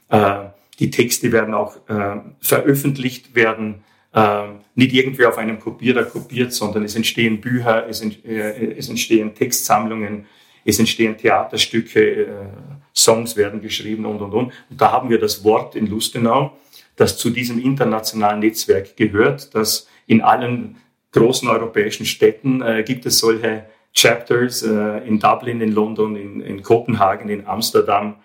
Äh, 0.09 0.47
die 0.79 0.91
Texte 0.91 1.33
werden 1.33 1.53
auch 1.53 1.77
äh, 1.87 2.17
veröffentlicht, 2.41 3.35
werden 3.35 3.85
äh, 4.15 4.45
nicht 4.75 4.93
irgendwie 4.95 5.27
auf 5.27 5.39
einem 5.39 5.59
Kopierer 5.59 6.05
kopiert, 6.05 6.53
sondern 6.53 6.85
es 6.85 6.97
entstehen 6.97 7.41
Bücher, 7.41 7.87
es, 7.89 8.01
entstehen 8.01 9.35
Textsammlungen, 9.35 10.27
es 10.65 10.79
entstehen 10.79 11.17
Theaterstücke, 11.17 12.51
Songs 12.95 13.37
werden 13.37 13.61
geschrieben 13.61 14.07
und, 14.07 14.21
und, 14.21 14.33
und. 14.33 14.53
Und 14.71 14.81
da 14.81 14.93
haben 14.93 15.11
wir 15.11 15.19
das 15.19 15.45
Wort 15.45 15.77
in 15.77 15.87
Lustenau, 15.87 16.57
das 16.97 17.19
zu 17.19 17.31
diesem 17.31 17.61
internationalen 17.61 18.41
Netzwerk 18.41 18.97
gehört, 18.97 19.55
dass 19.55 19.89
in 20.07 20.23
allen 20.23 20.77
großen 21.13 21.49
europäischen 21.49 22.07
Städten 22.07 22.63
gibt 22.85 23.07
es 23.07 23.19
solche 23.19 23.65
Chapters 23.95 24.63
äh, 24.63 25.07
in 25.07 25.21
Dublin, 25.21 25.61
in 25.61 25.73
London, 25.73 26.17
in, 26.17 26.41
in, 26.41 26.63
Kopenhagen, 26.63 27.29
in 27.29 27.47
Amsterdam, 27.47 28.17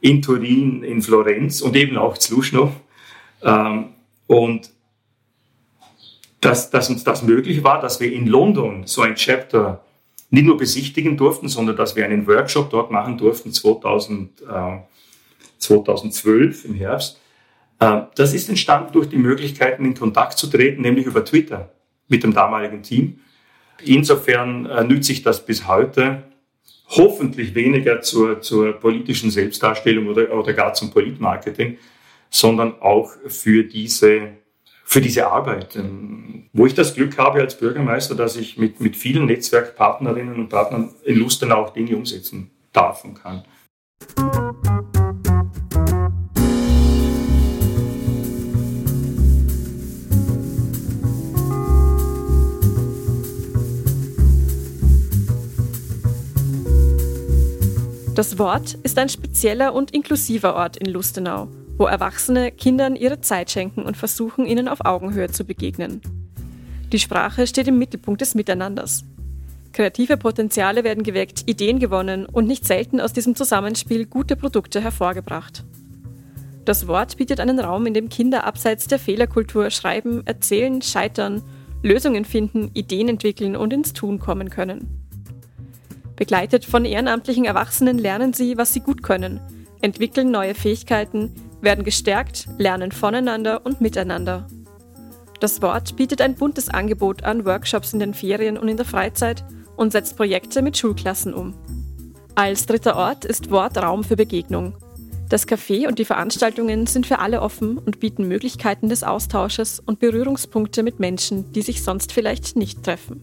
in 0.00 0.20
Turin, 0.20 0.82
in 0.82 1.00
Florenz 1.00 1.62
und 1.62 1.76
eben 1.76 1.96
auch 1.96 2.18
Zluschnow. 2.18 2.72
Ähm, 3.42 3.90
und 4.26 4.70
dass, 6.44 6.70
dass 6.70 6.90
uns 6.90 7.04
das 7.04 7.22
möglich 7.22 7.64
war, 7.64 7.80
dass 7.80 8.00
wir 8.00 8.12
in 8.12 8.26
London 8.26 8.86
so 8.86 9.00
ein 9.02 9.14
Chapter 9.14 9.82
nicht 10.30 10.44
nur 10.44 10.58
besichtigen 10.58 11.16
durften, 11.16 11.48
sondern 11.48 11.76
dass 11.76 11.96
wir 11.96 12.04
einen 12.04 12.26
Workshop 12.26 12.70
dort 12.70 12.90
machen 12.90 13.16
durften 13.16 13.52
2000, 13.52 14.42
äh, 14.42 14.78
2012 15.58 16.66
im 16.66 16.74
Herbst. 16.74 17.20
Äh, 17.78 18.02
das 18.14 18.34
ist 18.34 18.48
entstanden 18.48 18.92
durch 18.92 19.08
die 19.08 19.16
Möglichkeiten, 19.16 19.84
in 19.86 19.94
Kontakt 19.94 20.36
zu 20.36 20.48
treten, 20.48 20.82
nämlich 20.82 21.06
über 21.06 21.24
Twitter 21.24 21.70
mit 22.08 22.22
dem 22.22 22.34
damaligen 22.34 22.82
Team. 22.82 23.20
Insofern 23.82 24.66
äh, 24.66 24.84
nütze 24.84 25.12
ich 25.12 25.22
das 25.22 25.46
bis 25.46 25.66
heute 25.66 26.24
hoffentlich 26.88 27.54
weniger 27.54 28.02
zur, 28.02 28.42
zur 28.42 28.72
politischen 28.74 29.30
Selbstdarstellung 29.30 30.08
oder, 30.08 30.30
oder 30.36 30.52
gar 30.52 30.74
zum 30.74 30.90
Politmarketing, 30.90 31.78
sondern 32.28 32.80
auch 32.82 33.12
für 33.28 33.64
diese, 33.64 34.32
für 34.84 35.00
diese 35.00 35.26
Arbeit. 35.26 35.74
Ähm, 35.76 36.44
wo 36.52 36.66
ich 36.66 36.74
das 36.74 36.94
Glück 36.94 37.18
habe 37.18 37.40
als 37.40 37.58
Bürgermeister, 37.58 38.14
dass 38.14 38.36
ich 38.36 38.56
mit, 38.56 38.80
mit 38.80 38.96
vielen 38.96 39.26
Netzwerkpartnerinnen 39.26 40.36
und 40.36 40.48
Partnern 40.48 40.90
in 41.02 41.18
Lustenau 41.18 41.64
auch 41.64 41.70
Dinge 41.70 41.96
umsetzen 41.96 42.50
darf 42.72 43.04
und 43.04 43.14
kann. 43.14 43.44
Das 58.14 58.38
Wort 58.38 58.74
ist 58.84 58.96
ein 58.96 59.08
spezieller 59.08 59.74
und 59.74 59.90
inklusiver 59.90 60.54
Ort 60.54 60.76
in 60.76 60.86
Lustenau, 60.86 61.48
wo 61.76 61.86
Erwachsene 61.86 62.52
Kindern 62.52 62.96
ihre 62.96 63.20
Zeit 63.20 63.50
schenken 63.50 63.82
und 63.82 63.96
versuchen, 63.96 64.46
ihnen 64.46 64.68
auf 64.68 64.84
Augenhöhe 64.84 65.30
zu 65.30 65.44
begegnen. 65.44 66.00
Die 66.92 66.98
Sprache 66.98 67.46
steht 67.46 67.68
im 67.68 67.78
Mittelpunkt 67.78 68.20
des 68.20 68.34
Miteinanders. 68.34 69.04
Kreative 69.72 70.16
Potenziale 70.16 70.84
werden 70.84 71.02
geweckt, 71.02 71.42
Ideen 71.46 71.80
gewonnen 71.80 72.26
und 72.26 72.46
nicht 72.46 72.64
selten 72.64 73.00
aus 73.00 73.12
diesem 73.12 73.34
Zusammenspiel 73.34 74.06
gute 74.06 74.36
Produkte 74.36 74.80
hervorgebracht. 74.80 75.64
Das 76.64 76.86
Wort 76.86 77.16
bietet 77.16 77.40
einen 77.40 77.58
Raum, 77.58 77.84
in 77.86 77.94
dem 77.94 78.08
Kinder 78.08 78.44
abseits 78.44 78.86
der 78.86 79.00
Fehlerkultur 79.00 79.70
schreiben, 79.70 80.22
erzählen, 80.24 80.80
scheitern, 80.80 81.42
Lösungen 81.82 82.24
finden, 82.24 82.70
Ideen 82.72 83.08
entwickeln 83.08 83.56
und 83.56 83.72
ins 83.72 83.92
Tun 83.92 84.18
kommen 84.18 84.48
können. 84.48 85.04
Begleitet 86.16 86.64
von 86.64 86.84
ehrenamtlichen 86.84 87.44
Erwachsenen 87.44 87.98
lernen 87.98 88.32
sie, 88.32 88.56
was 88.56 88.72
sie 88.72 88.80
gut 88.80 89.02
können, 89.02 89.40
entwickeln 89.82 90.30
neue 90.30 90.54
Fähigkeiten, 90.54 91.34
werden 91.64 91.84
gestärkt, 91.84 92.48
lernen 92.58 92.92
voneinander 92.92 93.64
und 93.64 93.80
miteinander. 93.80 94.46
Das 95.40 95.60
Wort 95.62 95.96
bietet 95.96 96.20
ein 96.20 96.36
buntes 96.36 96.68
Angebot 96.68 97.24
an 97.24 97.44
Workshops 97.44 97.92
in 97.92 97.98
den 97.98 98.14
Ferien 98.14 98.56
und 98.56 98.68
in 98.68 98.76
der 98.76 98.86
Freizeit 98.86 99.44
und 99.76 99.92
setzt 99.92 100.16
Projekte 100.16 100.62
mit 100.62 100.76
Schulklassen 100.76 101.34
um. 101.34 101.54
Als 102.34 102.66
dritter 102.66 102.96
Ort 102.96 103.24
ist 103.24 103.50
Wort 103.50 103.76
Raum 103.78 104.04
für 104.04 104.16
Begegnung. 104.16 104.74
Das 105.28 105.48
Café 105.48 105.88
und 105.88 105.98
die 105.98 106.04
Veranstaltungen 106.04 106.86
sind 106.86 107.06
für 107.06 107.18
alle 107.18 107.40
offen 107.40 107.78
und 107.78 108.00
bieten 108.00 108.28
Möglichkeiten 108.28 108.88
des 108.88 109.02
Austausches 109.02 109.80
und 109.80 109.98
Berührungspunkte 109.98 110.82
mit 110.82 111.00
Menschen, 111.00 111.52
die 111.52 111.62
sich 111.62 111.82
sonst 111.82 112.12
vielleicht 112.12 112.56
nicht 112.56 112.82
treffen. 112.82 113.22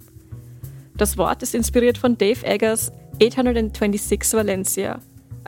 Das 0.97 1.17
Wort 1.17 1.43
ist 1.43 1.55
inspiriert 1.55 1.97
von 1.97 2.17
Dave 2.17 2.45
Eggers 2.45 2.91
826 3.21 4.33
Valencia, 4.33 4.99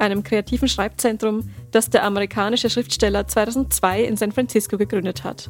einem 0.03 0.23
kreativen 0.23 0.67
Schreibzentrum, 0.67 1.49
das 1.71 1.89
der 1.89 2.03
amerikanische 2.03 2.69
Schriftsteller 2.69 3.27
2002 3.27 4.03
in 4.03 4.17
San 4.17 4.31
Francisco 4.31 4.77
gegründet 4.77 5.23
hat. 5.23 5.49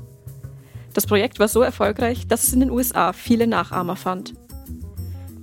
Das 0.93 1.07
Projekt 1.07 1.39
war 1.39 1.48
so 1.48 1.62
erfolgreich, 1.62 2.27
dass 2.27 2.43
es 2.43 2.53
in 2.53 2.60
den 2.60 2.72
USA 2.72 3.13
viele 3.13 3.48
Nachahmer 3.48 3.95
fand. 3.95 4.33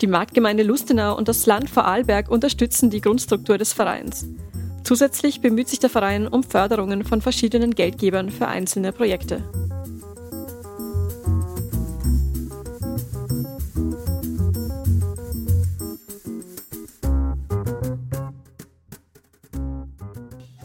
Die 0.01 0.07
Marktgemeinde 0.07 0.63
Lustenau 0.63 1.17
und 1.17 1.29
das 1.29 1.45
Land 1.45 1.69
Vorarlberg 1.69 2.31
unterstützen 2.31 2.89
die 2.89 3.01
Grundstruktur 3.01 3.59
des 3.59 3.73
Vereins. 3.73 4.27
Zusätzlich 4.85 5.41
bemüht 5.41 5.69
sich 5.69 5.79
der 5.79 5.91
Verein 5.91 6.27
um 6.27 6.43
Förderungen 6.43 7.05
von 7.05 7.21
verschiedenen 7.21 7.75
Geldgebern 7.75 8.31
für 8.31 8.49
einzelne 8.49 8.93
Projekte. 8.93 9.43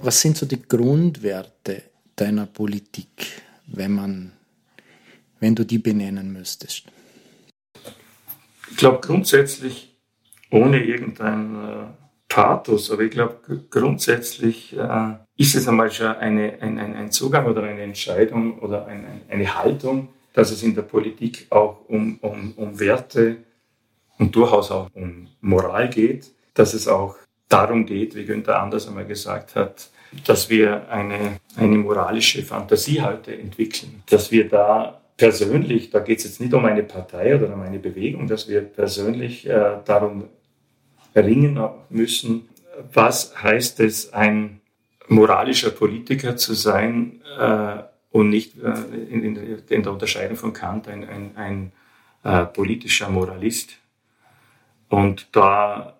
Was 0.06 0.22
sind 0.22 0.38
so 0.38 0.46
die 0.46 0.62
Grundwerte 0.62 1.82
deiner 2.16 2.46
Politik, 2.46 3.42
wenn 3.66 3.92
man, 3.92 4.34
wenn 5.40 5.56
du 5.56 5.66
die 5.66 5.80
benennen 5.80 6.32
müsstest? 6.32 6.84
Ich 8.70 8.78
glaube 8.78 9.00
grundsätzlich, 9.02 9.98
ohne 10.52 10.84
irgendein 10.84 11.56
äh, 11.56 11.86
Pathos, 12.30 12.92
aber 12.92 13.02
ich 13.02 13.10
glaube 13.10 13.40
grundsätzlich 13.72 14.78
äh, 14.78 15.14
ist 15.38 15.56
es 15.56 15.68
einmal 15.68 15.90
schon 15.90 16.16
eine, 16.18 16.62
ein, 16.62 16.78
ein, 16.78 16.96
ein 16.96 17.12
Zugang 17.12 17.48
oder 17.48 17.64
eine 17.64 17.82
Entscheidung 17.82 18.60
oder 18.60 18.86
ein, 18.86 19.22
eine 19.28 19.56
Haltung, 19.56 20.10
dass 20.34 20.52
es 20.52 20.62
in 20.62 20.76
der 20.76 20.84
Politik 20.84 21.48
auch 21.50 21.80
um, 21.88 22.20
um, 22.20 22.54
um 22.58 22.80
Werte 22.80 23.38
und 24.20 24.36
durchaus 24.36 24.70
auch 24.70 24.88
um 24.94 25.30
Moral 25.42 25.90
geht, 25.90 26.32
dass 26.54 26.76
es 26.76 26.88
auch 26.88 27.16
darum 27.50 27.88
geht, 27.88 28.14
wie 28.14 28.26
Günther 28.26 28.62
Anders 28.62 28.88
einmal 28.88 29.08
gesagt 29.08 29.56
hat, 29.56 29.90
dass 30.26 30.50
wir 30.50 30.90
eine, 30.90 31.40
eine 31.56 31.78
moralische 31.78 32.44
Fantasie 32.44 33.02
heute 33.02 33.38
entwickeln, 33.38 34.04
dass 34.10 34.32
wir 34.32 34.48
da 34.48 35.02
persönlich, 35.18 35.90
da 35.90 36.00
geht 36.00 36.20
es 36.20 36.26
jetzt 36.26 36.42
nicht 36.42 36.54
um 36.54 36.66
eine 36.66 36.84
Partei 36.84 37.36
oder 37.36 37.54
um 37.54 37.62
eine 37.62 37.80
Bewegung, 37.80 38.28
dass 38.28 38.48
wir 38.48 38.62
persönlich 38.62 39.48
äh, 39.48 39.78
darum 39.86 40.26
ringen 41.16 41.60
müssen, 41.90 42.50
was 42.94 43.42
heißt 43.42 43.80
es, 43.80 44.14
ein 44.14 44.60
moralischer 45.08 45.70
Politiker 45.70 46.36
zu 46.36 46.54
sein 46.54 47.22
äh, 47.40 47.78
und 48.12 48.30
nicht 48.30 48.58
äh, 48.62 48.72
in, 49.10 49.36
in, 49.70 49.84
der 49.84 49.92
Unterscheidung 49.92 50.36
von 50.36 50.54
Kant 50.54 50.88
ein, 50.88 51.08
ein, 51.08 51.32
ein 51.36 51.72
äh, 52.24 52.46
politischer 52.46 53.10
Moralist. 53.10 53.78
Und 54.90 55.28
da 55.32 55.95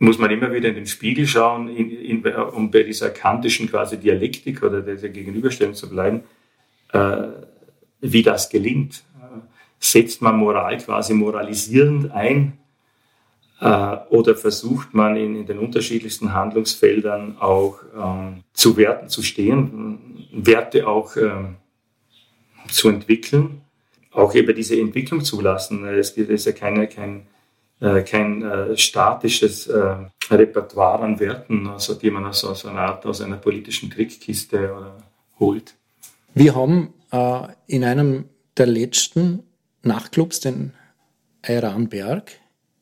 muss 0.00 0.18
man 0.18 0.30
immer 0.30 0.52
wieder 0.52 0.70
in 0.70 0.74
den 0.74 0.86
Spiegel 0.86 1.26
schauen, 1.26 1.68
in, 1.68 1.90
in, 1.90 2.26
um 2.26 2.70
bei 2.70 2.82
dieser 2.82 3.10
kantischen 3.10 3.68
quasi 3.68 3.98
Dialektik 3.98 4.62
oder 4.62 4.80
dieser 4.80 5.10
Gegenüberstellung 5.10 5.74
zu 5.74 5.90
bleiben, 5.90 6.22
äh, 6.92 7.28
wie 8.00 8.22
das 8.22 8.48
gelingt. 8.48 9.04
Setzt 9.78 10.22
man 10.22 10.36
Moral 10.36 10.78
quasi 10.78 11.14
moralisierend 11.14 12.10
ein 12.12 12.54
äh, 13.60 13.96
oder 14.08 14.34
versucht 14.34 14.94
man 14.94 15.16
in, 15.16 15.36
in, 15.36 15.46
den 15.46 15.58
unterschiedlichsten 15.58 16.32
Handlungsfeldern 16.32 17.36
auch 17.38 17.82
äh, 17.82 18.40
zu 18.54 18.78
Werten 18.78 19.08
zu 19.10 19.22
stehen, 19.22 20.26
Werte 20.32 20.88
auch 20.88 21.14
äh, 21.16 21.30
zu 22.68 22.88
entwickeln, 22.88 23.60
auch 24.12 24.34
eben 24.34 24.54
diese 24.54 24.80
Entwicklung 24.80 25.24
zulassen. 25.24 25.84
Es 25.84 26.12
ist 26.12 26.46
ja 26.46 26.52
keine, 26.52 26.88
kein, 26.88 27.26
kein 27.80 28.42
äh, 28.42 28.76
statisches 28.76 29.66
äh, 29.66 29.96
Repertoire 30.30 31.02
an 31.02 31.18
Werten, 31.18 31.66
also 31.66 31.94
die 31.94 32.10
man 32.10 32.24
also 32.24 32.50
aus 32.50 32.64
einer 32.66 32.80
Art 32.80 33.06
aus 33.06 33.20
einer 33.20 33.36
politischen 33.36 33.90
Trickkiste 33.90 34.92
holt. 35.38 35.74
Wir 36.34 36.54
haben 36.54 36.94
in 37.66 37.82
einem 37.82 38.26
der 38.56 38.66
letzten 38.66 39.42
Nachtclubs, 39.82 40.38
den 40.38 40.72
Eiran 41.42 41.88
Berg, 41.88 42.30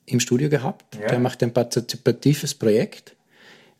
im 0.04 0.20
Studio 0.20 0.48
gehabt. 0.48 0.96
Ja. 0.96 1.08
Der 1.08 1.18
macht 1.18 1.42
ein 1.42 1.52
partizipatives 1.52 2.54
Projekt 2.54 3.16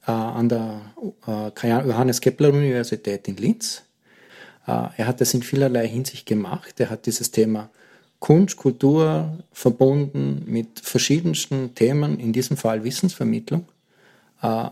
äh, 0.07 0.13
an 0.13 0.49
der 0.49 0.95
äh, 1.27 1.69
Johannes 1.87 2.21
Kepler 2.21 2.51
Universität 2.51 3.29
in 3.29 3.37
Linz. 3.37 3.83
Äh, 4.67 4.89
er 4.97 5.07
hat 5.07 5.21
das 5.21 5.35
in 5.35 5.43
vielerlei 5.43 5.89
Hinsicht 5.89 6.27
gemacht. 6.27 6.79
Er 6.81 6.91
hat 6.91 7.07
dieses 7.07 7.31
Thema 7.31 7.71
Kunst, 8.19 8.57
Kultur 8.57 9.39
verbunden 9.53 10.43
mit 10.47 10.81
verschiedensten 10.81 11.75
Themen, 11.75 12.19
in 12.19 12.33
diesem 12.33 12.57
Fall 12.57 12.85
Wissensvermittlung. 12.85 13.67
Äh, 14.43 14.71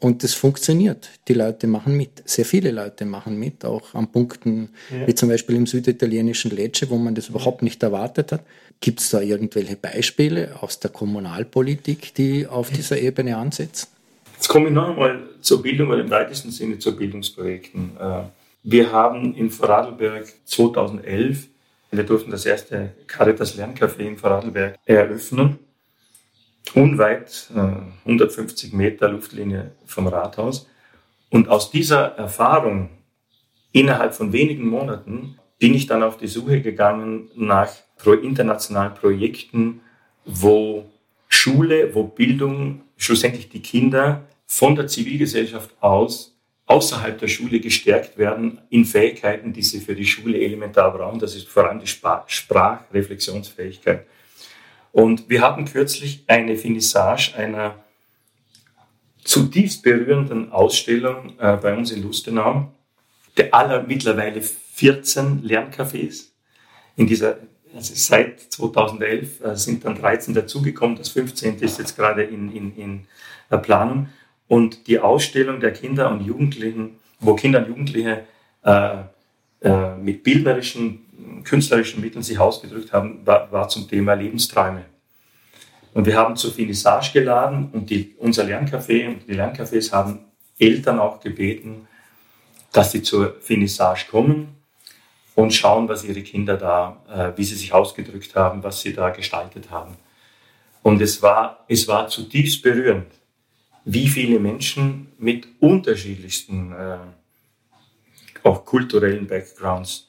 und 0.00 0.22
das 0.22 0.34
funktioniert. 0.34 1.10
Die 1.26 1.34
Leute 1.34 1.66
machen 1.66 1.96
mit. 1.96 2.22
Sehr 2.24 2.44
viele 2.44 2.70
Leute 2.70 3.04
machen 3.04 3.36
mit, 3.36 3.64
auch 3.64 3.94
an 3.94 4.06
Punkten 4.12 4.70
ja. 4.90 5.08
wie 5.08 5.14
zum 5.14 5.28
Beispiel 5.28 5.56
im 5.56 5.66
süditalienischen 5.66 6.52
Lecce, 6.52 6.88
wo 6.88 6.96
man 6.96 7.16
das 7.16 7.28
überhaupt 7.28 7.62
nicht 7.62 7.82
erwartet 7.82 8.30
hat. 8.30 8.42
Gibt 8.80 9.00
es 9.00 9.10
da 9.10 9.20
irgendwelche 9.20 9.74
Beispiele 9.74 10.56
aus 10.60 10.78
der 10.78 10.90
Kommunalpolitik, 10.90 12.14
die 12.14 12.46
auf 12.46 12.70
dieser 12.70 13.00
Ebene 13.00 13.36
ansetzen? 13.36 13.88
Jetzt 14.34 14.46
komme 14.46 14.68
ich 14.68 14.72
noch 14.72 14.90
einmal 14.90 15.24
zur 15.40 15.62
Bildung 15.62 15.88
oder 15.88 16.00
im 16.00 16.10
weitesten 16.10 16.52
Sinne 16.52 16.78
zu 16.78 16.94
Bildungsprojekten. 16.96 17.96
Äh, 17.98 18.22
wir 18.62 18.92
haben 18.92 19.34
in 19.34 19.50
Vorarlberg 19.50 20.32
2011, 20.44 21.48
wir 21.90 22.04
durften 22.04 22.30
das 22.30 22.46
erste 22.46 22.94
Caritas 23.06 23.56
Lerncafé 23.56 24.00
in 24.00 24.16
Vorarlberg 24.16 24.76
eröffnen 24.84 25.58
unweit, 26.74 27.50
150 28.04 28.72
äh, 28.72 28.76
Meter 28.76 29.08
Luftlinie 29.08 29.72
vom 29.86 30.06
Rathaus. 30.06 30.68
Und 31.30 31.48
aus 31.48 31.70
dieser 31.70 32.16
Erfahrung 32.16 32.90
innerhalb 33.72 34.14
von 34.14 34.32
wenigen 34.32 34.68
Monaten 34.68 35.38
bin 35.58 35.74
ich 35.74 35.86
dann 35.86 36.02
auf 36.02 36.16
die 36.16 36.28
Suche 36.28 36.60
gegangen 36.60 37.30
nach 37.34 37.70
internationalen 38.22 38.94
Projekten, 38.94 39.80
wo 40.24 40.86
Schule, 41.28 41.94
wo 41.94 42.04
Bildung, 42.04 42.82
schlussendlich 42.96 43.48
die 43.48 43.60
Kinder 43.60 44.24
von 44.46 44.76
der 44.76 44.86
Zivilgesellschaft 44.86 45.70
aus 45.80 46.37
außerhalb 46.68 47.18
der 47.18 47.26
Schule 47.28 47.60
gestärkt 47.60 48.18
werden 48.18 48.60
in 48.68 48.84
Fähigkeiten, 48.84 49.54
die 49.54 49.62
sie 49.62 49.80
für 49.80 49.94
die 49.94 50.06
Schule 50.06 50.38
elementar 50.38 50.92
brauchen. 50.92 51.18
Das 51.18 51.34
ist 51.34 51.48
vor 51.48 51.66
allem 51.66 51.80
die 51.80 51.86
Sprachreflexionsfähigkeit. 51.86 54.04
Und 54.92 55.30
wir 55.30 55.40
hatten 55.40 55.64
kürzlich 55.64 56.24
eine 56.26 56.56
Finissage 56.56 57.34
einer 57.36 57.76
zutiefst 59.24 59.82
berührenden 59.82 60.52
Ausstellung 60.52 61.32
äh, 61.38 61.56
bei 61.56 61.74
uns 61.74 61.90
in 61.90 62.02
Lustenau, 62.02 62.70
der 63.36 63.54
aller 63.54 63.82
mittlerweile 63.82 64.42
14 64.42 65.42
Lerncafés. 65.42 66.28
In 66.96 67.06
dieser, 67.06 67.38
also 67.74 67.94
seit 67.94 68.40
2011 68.40 69.42
äh, 69.42 69.56
sind 69.56 69.84
dann 69.84 69.94
13 69.94 70.34
dazugekommen, 70.34 70.96
das 70.96 71.10
15. 71.10 71.60
ist 71.60 71.78
jetzt 71.78 71.96
gerade 71.96 72.24
in, 72.24 72.50
in, 72.54 72.76
in 72.76 73.06
der 73.50 73.58
Planung. 73.58 74.08
Und 74.48 74.86
die 74.86 74.98
Ausstellung 74.98 75.60
der 75.60 75.72
Kinder 75.72 76.10
und 76.10 76.22
Jugendlichen, 76.24 76.98
wo 77.20 77.34
Kinder 77.34 77.60
und 77.60 77.68
Jugendliche 77.68 78.24
äh, 78.64 78.96
äh, 79.60 79.96
mit 79.96 80.22
bildnerischen 80.22 81.42
künstlerischen 81.44 82.00
Mitteln 82.00 82.22
sich 82.22 82.38
ausgedrückt 82.38 82.92
haben, 82.92 83.26
war, 83.26 83.50
war 83.52 83.68
zum 83.68 83.88
Thema 83.88 84.14
Lebensträume. 84.14 84.84
Und 85.94 86.06
wir 86.06 86.16
haben 86.16 86.36
zur 86.36 86.52
Finissage 86.52 87.12
geladen 87.12 87.70
und 87.72 87.90
die, 87.90 88.14
unser 88.18 88.44
Lerncafé 88.44 89.08
und 89.08 89.26
die 89.26 89.34
Lerncafés 89.34 89.92
haben 89.92 90.20
Eltern 90.58 90.98
auch 90.98 91.20
gebeten, 91.20 91.88
dass 92.72 92.92
sie 92.92 93.02
zur 93.02 93.36
Finissage 93.40 94.06
kommen 94.10 94.56
und 95.34 95.52
schauen, 95.52 95.88
was 95.88 96.04
ihre 96.04 96.22
Kinder 96.22 96.56
da, 96.56 97.02
äh, 97.08 97.36
wie 97.36 97.44
sie 97.44 97.54
sich 97.54 97.72
ausgedrückt 97.72 98.34
haben, 98.34 98.62
was 98.62 98.80
sie 98.80 98.92
da 98.92 99.10
gestaltet 99.10 99.70
haben. 99.70 99.96
Und 100.82 101.00
es 101.00 101.22
war, 101.22 101.64
es 101.68 101.88
war 101.88 102.08
zutiefst 102.08 102.62
berührend, 102.62 103.06
wie 103.90 104.06
viele 104.06 104.38
Menschen 104.38 105.08
mit 105.16 105.48
unterschiedlichsten, 105.60 106.72
äh, 106.72 106.98
auch 108.42 108.66
kulturellen 108.66 109.26
Backgrounds 109.26 110.08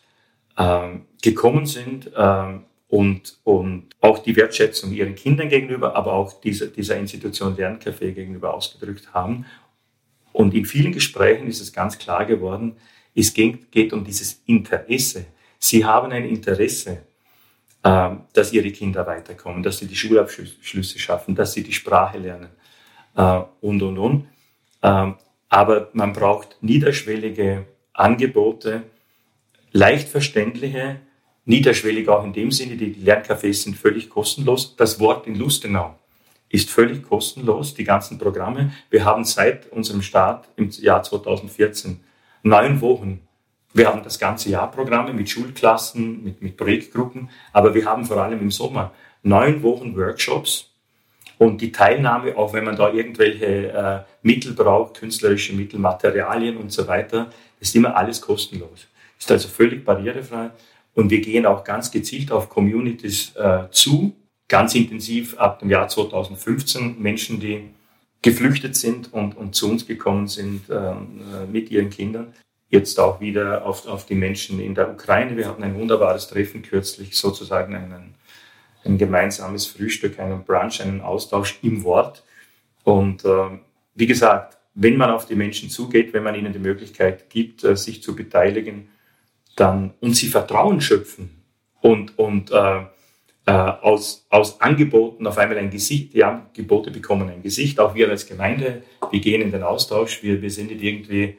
ähm, 0.57 1.05
gekommen 1.21 1.65
sind 1.65 2.11
ähm, 2.13 2.65
und, 2.89 3.39
und 3.45 3.87
auch 4.01 4.19
die 4.19 4.35
Wertschätzung 4.35 4.91
ihren 4.91 5.15
Kindern 5.15 5.47
gegenüber, 5.47 5.95
aber 5.95 6.11
auch 6.11 6.41
dieser, 6.41 6.67
dieser 6.67 6.97
Institution 6.97 7.55
Lerncafé 7.55 8.11
gegenüber 8.11 8.53
ausgedrückt 8.53 9.13
haben. 9.13 9.45
Und 10.33 10.53
in 10.53 10.65
vielen 10.65 10.91
Gesprächen 10.91 11.47
ist 11.47 11.61
es 11.61 11.71
ganz 11.71 11.97
klar 11.97 12.25
geworden, 12.25 12.75
es 13.15 13.33
geht, 13.33 13.71
geht 13.71 13.93
um 13.93 14.03
dieses 14.03 14.41
Interesse. 14.45 15.25
Sie 15.57 15.85
haben 15.85 16.11
ein 16.11 16.25
Interesse, 16.25 17.03
ähm, 17.85 18.23
dass 18.33 18.51
ihre 18.51 18.71
Kinder 18.71 19.07
weiterkommen, 19.07 19.63
dass 19.63 19.77
sie 19.77 19.87
die 19.87 19.95
Schulabschlüsse 19.95 20.99
schaffen, 20.99 21.33
dass 21.33 21.53
sie 21.53 21.63
die 21.63 21.71
Sprache 21.71 22.17
lernen 22.17 22.49
äh, 23.15 23.41
und, 23.61 23.81
und, 23.81 23.97
und. 23.97 24.27
Ähm, 24.81 25.15
aber 25.49 25.89
man 25.93 26.13
braucht 26.13 26.57
niederschwellige 26.61 27.65
Angebote, 27.93 28.83
leicht 29.71 30.07
verständliche, 30.07 30.99
niederschwellig 31.45 32.07
auch 32.07 32.23
in 32.23 32.33
dem 32.33 32.51
Sinne, 32.51 32.77
die 32.77 32.93
Lerncafés 32.95 33.63
sind 33.63 33.75
völlig 33.75 34.09
kostenlos. 34.09 34.75
Das 34.75 34.99
Wort 34.99 35.27
in 35.27 35.35
Lustenau 35.35 35.95
ist 36.49 36.69
völlig 36.69 37.03
kostenlos, 37.03 37.73
die 37.73 37.83
ganzen 37.83 38.17
Programme. 38.17 38.71
Wir 38.89 39.05
haben 39.05 39.25
seit 39.25 39.71
unserem 39.71 40.01
Start 40.01 40.47
im 40.55 40.69
Jahr 40.69 41.03
2014 41.03 41.99
neun 42.43 42.81
Wochen. 42.81 43.21
Wir 43.73 43.87
haben 43.87 44.03
das 44.03 44.17
ganze 44.17 44.49
Jahr 44.49 44.71
Programme 44.71 45.13
mit 45.13 45.29
Schulklassen, 45.29 46.23
mit, 46.23 46.41
mit 46.41 46.57
Projektgruppen, 46.57 47.29
aber 47.53 47.73
wir 47.73 47.85
haben 47.85 48.05
vor 48.05 48.17
allem 48.17 48.39
im 48.39 48.51
Sommer 48.51 48.93
neun 49.21 49.61
Wochen 49.61 49.95
Workshops 49.95 50.71
und 51.39 51.61
die 51.61 51.71
Teilnahme, 51.71 52.37
auch 52.37 52.51
wenn 52.51 52.65
man 52.65 52.75
da 52.75 52.91
irgendwelche 52.91 53.71
äh, 53.71 53.99
Mittel 54.21 54.51
braucht, 54.51 54.99
künstlerische 54.99 55.53
Mittel, 55.53 55.79
Materialien 55.79 56.57
und 56.57 56.71
so 56.71 56.85
weiter, 56.85 57.31
ist 57.61 57.73
immer 57.77 57.95
alles 57.95 58.19
kostenlos. 58.19 58.87
Ist 59.17 59.31
also 59.31 59.47
völlig 59.47 59.85
barrierefrei. 59.85 60.51
Und 60.93 61.09
wir 61.09 61.21
gehen 61.21 61.45
auch 61.45 61.63
ganz 61.63 61.91
gezielt 61.91 62.29
auf 62.33 62.49
Communities 62.49 63.33
äh, 63.37 63.63
zu, 63.71 64.13
ganz 64.49 64.75
intensiv 64.75 65.37
ab 65.37 65.59
dem 65.59 65.69
Jahr 65.69 65.87
2015. 65.87 67.01
Menschen, 67.01 67.39
die 67.39 67.69
geflüchtet 68.21 68.75
sind 68.75 69.13
und, 69.13 69.37
und 69.37 69.55
zu 69.55 69.69
uns 69.69 69.87
gekommen 69.87 70.27
sind 70.27 70.69
äh, 70.69 70.93
mit 71.49 71.71
ihren 71.71 71.89
Kindern. 71.89 72.33
Jetzt 72.67 72.99
auch 72.99 73.21
wieder 73.21 73.65
auf, 73.65 73.87
auf 73.87 74.05
die 74.05 74.15
Menschen 74.15 74.59
in 74.59 74.75
der 74.75 74.91
Ukraine. 74.91 75.37
Wir 75.37 75.47
hatten 75.47 75.63
ein 75.63 75.75
wunderbares 75.75 76.27
Treffen 76.27 76.63
kürzlich, 76.63 77.15
sozusagen 77.15 77.75
einen, 77.75 78.15
ein 78.85 78.97
gemeinsames 78.97 79.65
Frühstück, 79.65 80.19
einen 80.19 80.43
Brunch, 80.43 80.81
einen 80.81 81.01
Austausch 81.01 81.59
im 81.61 81.83
Wort. 81.83 82.23
Und 82.83 83.25
äh, 83.25 83.59
wie 83.95 84.07
gesagt, 84.07 84.57
wenn 84.73 84.97
man 84.97 85.11
auf 85.11 85.25
die 85.25 85.35
Menschen 85.35 85.69
zugeht, 85.69 86.13
wenn 86.13 86.23
man 86.23 86.35
ihnen 86.35 86.53
die 86.53 86.59
Möglichkeit 86.59 87.29
gibt, 87.29 87.63
äh, 87.63 87.75
sich 87.75 88.01
zu 88.01 88.15
beteiligen, 88.15 88.89
dann 89.55 89.93
und 89.99 90.15
sie 90.15 90.27
Vertrauen 90.27 90.79
schöpfen 90.79 91.43
und, 91.81 92.17
und 92.17 92.51
äh, 92.51 92.83
äh, 93.45 93.51
aus, 93.51 94.25
aus 94.29 94.61
Angeboten 94.61 95.25
auf 95.27 95.37
einmal 95.37 95.57
ein 95.57 95.69
Gesicht, 95.69 96.13
die 96.13 96.23
Angebote 96.23 96.91
bekommen 96.91 97.29
ein 97.29 97.41
Gesicht, 97.41 97.79
auch 97.79 97.95
wir 97.95 98.09
als 98.09 98.27
Gemeinde, 98.27 98.83
wir 99.11 99.19
gehen 99.19 99.41
in 99.41 99.51
den 99.51 99.63
Austausch, 99.63 100.23
wir, 100.23 100.41
wir 100.41 100.51
sind 100.51 100.69
nicht 100.69 100.83
irgendwie 100.83 101.37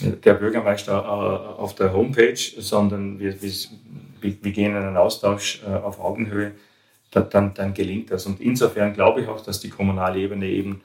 der 0.00 0.34
Bürgermeister 0.34 0.92
äh, 0.92 1.60
auf 1.60 1.74
der 1.74 1.92
Homepage, 1.92 2.36
sondern 2.36 3.18
wir, 3.18 3.40
wir, 3.40 3.52
wir 4.22 4.52
gehen 4.52 4.76
in 4.76 4.82
einen 4.82 4.96
Austausch 4.96 5.62
äh, 5.64 5.70
auf 5.70 6.00
Augenhöhe, 6.00 6.52
dann, 7.10 7.54
dann 7.54 7.74
gelingt 7.74 8.10
das. 8.10 8.26
Und 8.26 8.40
insofern 8.40 8.92
glaube 8.92 9.22
ich 9.22 9.28
auch, 9.28 9.40
dass 9.40 9.60
die 9.60 9.70
kommunale 9.70 10.18
Ebene 10.18 10.46
eben 10.46 10.82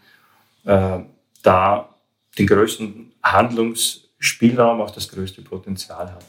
äh, 0.66 1.00
da 1.42 1.90
den 2.38 2.48
größten 2.48 3.12
Handlungsspielraum, 3.22 4.82
auch 4.82 4.92
das 4.92 5.10
größte 5.10 5.42
Potenzial 5.42 6.12
hat. 6.12 6.26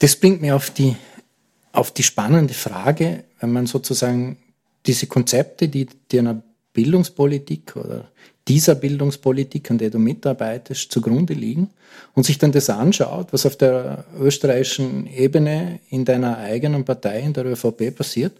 Das 0.00 0.16
bringt 0.16 0.40
mir 0.40 0.54
auf 0.54 0.70
die, 0.70 0.96
auf 1.72 1.92
die 1.92 2.02
spannende 2.02 2.54
Frage, 2.54 3.24
wenn 3.40 3.52
man 3.52 3.66
sozusagen 3.66 4.36
diese 4.86 5.06
Konzepte, 5.06 5.68
die, 5.68 5.86
die 6.10 6.18
einer 6.18 6.42
Bildungspolitik 6.72 7.76
oder 7.76 8.10
dieser 8.48 8.74
Bildungspolitik, 8.74 9.70
an 9.70 9.78
der 9.78 9.90
du 9.90 9.98
mitarbeitest, 9.98 10.90
zugrunde 10.90 11.34
liegen 11.34 11.70
und 12.14 12.24
sich 12.24 12.38
dann 12.38 12.52
das 12.52 12.70
anschaut, 12.70 13.32
was 13.32 13.46
auf 13.46 13.56
der 13.56 14.04
österreichischen 14.18 15.06
Ebene 15.06 15.80
in 15.90 16.04
deiner 16.04 16.38
eigenen 16.38 16.84
Partei, 16.84 17.20
in 17.20 17.32
der 17.32 17.46
ÖVP 17.46 17.94
passiert, 17.94 18.32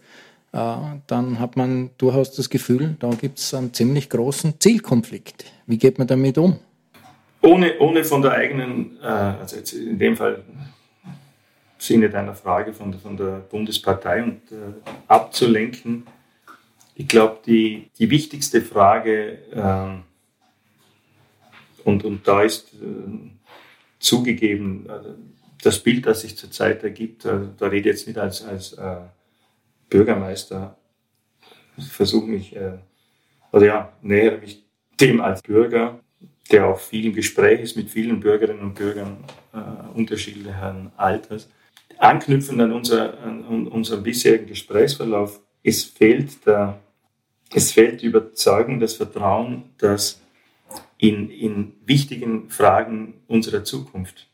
äh, 0.51 0.75
dann 1.07 1.39
hat 1.39 1.55
man 1.55 1.91
durchaus 1.97 2.31
das 2.31 2.49
Gefühl, 2.49 2.95
da 2.99 3.09
gibt 3.11 3.39
es 3.39 3.53
einen 3.53 3.73
ziemlich 3.73 4.09
großen 4.09 4.59
Zielkonflikt. 4.59 5.45
Wie 5.67 5.77
geht 5.77 5.99
man 5.99 6.07
damit 6.07 6.37
um? 6.37 6.57
Ohne, 7.41 7.79
ohne 7.79 8.03
von 8.03 8.21
der 8.21 8.31
eigenen, 8.31 8.97
äh, 9.01 9.05
also 9.05 9.55
jetzt 9.55 9.73
in 9.73 9.99
dem 9.99 10.17
Fall 10.17 10.43
Sinne 11.77 12.09
deiner 12.09 12.35
Frage 12.35 12.73
von, 12.73 12.93
von 12.95 13.15
der 13.15 13.41
Bundespartei 13.49 14.21
und 14.21 14.41
äh, 14.51 14.73
abzulenken, 15.07 16.03
ich 16.99 17.07
glaube, 17.07 17.39
die, 17.45 17.89
die 17.97 18.09
wichtigste 18.09 18.61
Frage, 18.61 19.37
äh, 19.53 19.99
und, 21.85 22.03
und 22.03 22.27
da 22.27 22.41
ist 22.43 22.73
äh, 22.73 23.29
zugegeben, 23.99 24.85
äh, 24.89 25.13
das 25.63 25.79
Bild, 25.79 26.05
das 26.05 26.21
sich 26.21 26.37
zurzeit 26.37 26.83
ergibt, 26.83 27.23
äh, 27.23 27.39
da 27.57 27.67
rede 27.67 27.89
ich 27.89 27.95
jetzt 27.95 28.07
nicht 28.07 28.19
als, 28.19 28.43
als 28.43 28.73
äh, 28.73 28.97
Bürgermeister, 29.89 30.77
versuche 31.77 32.27
mich, 32.27 32.53
äh, 32.53 32.79
oder 33.53 33.65
ja, 33.65 33.93
nähere 34.01 34.39
mich 34.39 34.65
dem 34.99 35.21
als 35.21 35.41
Bürger, 35.41 36.01
der 36.51 36.67
auch 36.67 36.79
viel 36.79 37.05
im 37.05 37.13
Gespräch 37.13 37.61
ist 37.61 37.77
mit 37.77 37.89
vielen 37.89 38.19
Bürgerinnen 38.19 38.59
und 38.59 38.73
Bürgern 38.73 39.23
unterschiedlichen 39.93 40.91
Alters. 40.97 41.49
Anknüpfend 41.97 42.59
an, 42.59 42.73
unser, 42.73 43.17
an 43.23 43.67
unseren 43.67 44.03
bisherigen 44.03 44.47
Gesprächsverlauf, 44.47 45.39
es 45.63 45.85
fehlt 45.85 46.45
der 46.45 46.79
es 47.53 47.71
fehlt 47.71 48.01
die 48.01 48.07
Überzeugung, 48.07 48.79
das 48.79 48.93
Vertrauen, 48.93 49.71
dass 49.77 50.21
in, 50.97 51.29
in 51.29 51.73
wichtigen 51.85 52.49
Fragen 52.49 53.15
unserer 53.27 53.63
Zukunft, 53.63 54.27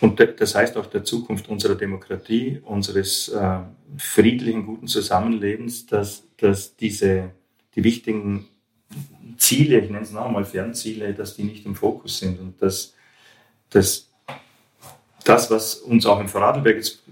und 0.00 0.20
das 0.20 0.54
heißt 0.54 0.76
auch 0.76 0.86
der 0.86 1.04
Zukunft 1.04 1.48
unserer 1.48 1.74
Demokratie, 1.74 2.60
unseres 2.64 3.28
äh, 3.30 3.58
friedlichen, 3.96 4.64
guten 4.64 4.86
Zusammenlebens, 4.86 5.86
dass, 5.86 6.24
dass 6.36 6.76
diese, 6.76 7.30
die 7.74 7.82
wichtigen 7.82 8.46
Ziele, 9.38 9.80
ich 9.80 9.90
nenne 9.90 10.04
es 10.04 10.12
nochmal 10.12 10.44
Fernziele, 10.44 11.14
dass 11.14 11.36
die 11.36 11.44
nicht 11.44 11.66
im 11.66 11.74
Fokus 11.74 12.18
sind 12.18 12.38
und 12.38 12.62
dass, 12.62 12.94
dass 13.70 14.08
das, 15.24 15.50
was 15.50 15.74
uns 15.74 16.06
auch 16.06 16.20
in 16.20 16.28
Vorarlberg 16.28 16.76
jetzt 16.76 17.02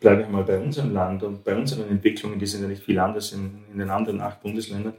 bleibe 0.00 0.22
ich 0.22 0.28
mal 0.28 0.44
bei 0.44 0.58
unserem 0.58 0.92
Land 0.92 1.22
und 1.22 1.44
bei 1.44 1.54
unseren 1.56 1.88
Entwicklungen, 1.88 2.38
die 2.38 2.46
sind 2.46 2.62
ja 2.62 2.68
nicht 2.68 2.82
viel 2.82 2.98
anders 2.98 3.32
in, 3.32 3.64
in 3.72 3.78
den 3.78 3.90
anderen 3.90 4.20
acht 4.20 4.42
Bundesländern. 4.42 4.94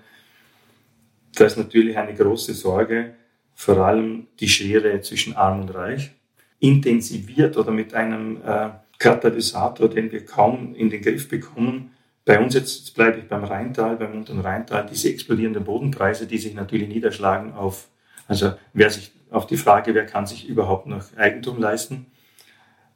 Da 1.36 1.46
ist 1.46 1.58
natürlich 1.58 1.98
eine 1.98 2.14
große 2.14 2.54
Sorge, 2.54 3.14
vor 3.54 3.78
allem 3.78 4.28
die 4.40 4.50
Schere 4.50 5.02
zwischen 5.02 5.36
Arm 5.36 5.62
und 5.62 5.74
Reich, 5.74 6.12
intensiviert 6.60 7.58
oder 7.58 7.72
mit 7.72 7.94
einem 7.94 8.38
äh, 8.44 8.70
Katalysator, 8.98 9.90
den 9.90 10.12
wir 10.12 10.26
kaum 10.26 10.74
in 10.74 10.90
den 10.90 11.02
Griff 11.02 11.30
bekommen. 11.30 11.92
Bei 12.26 12.40
uns 12.40 12.56
jetzt, 12.56 12.94
bleibe 12.96 13.20
ich 13.20 13.28
beim 13.28 13.44
Rheintal, 13.44 13.96
beim 13.96 14.14
unteren 14.14 14.42
Rheintal, 14.42 14.86
diese 14.90 15.10
explodierenden 15.10 15.64
Bodenpreise, 15.64 16.28
die 16.28 16.38
sich 16.38 16.54
natürlich 16.56 16.90
niederschlagen 16.90 17.54
auf, 17.54 17.88
also 18.28 18.54
wer 18.74 18.90
sich 18.90 19.12
auf 19.30 19.46
die 19.46 19.58
Frage, 19.58 19.94
wer 19.94 20.06
kann 20.06 20.26
sich 20.26 20.48
überhaupt 20.48 20.88
noch 20.88 21.16
Eigentum 21.16 21.60
leisten, 21.60 22.08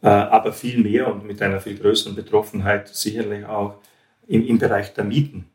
aber 0.07 0.51
viel 0.53 0.79
mehr 0.79 1.13
und 1.13 1.25
mit 1.25 1.41
einer 1.41 1.59
viel 1.59 1.77
größeren 1.77 2.15
Betroffenheit 2.15 2.87
sicherlich 2.89 3.45
auch 3.45 3.75
im, 4.27 4.45
im 4.45 4.57
Bereich 4.57 4.93
der 4.93 5.03
Mieten. 5.03 5.45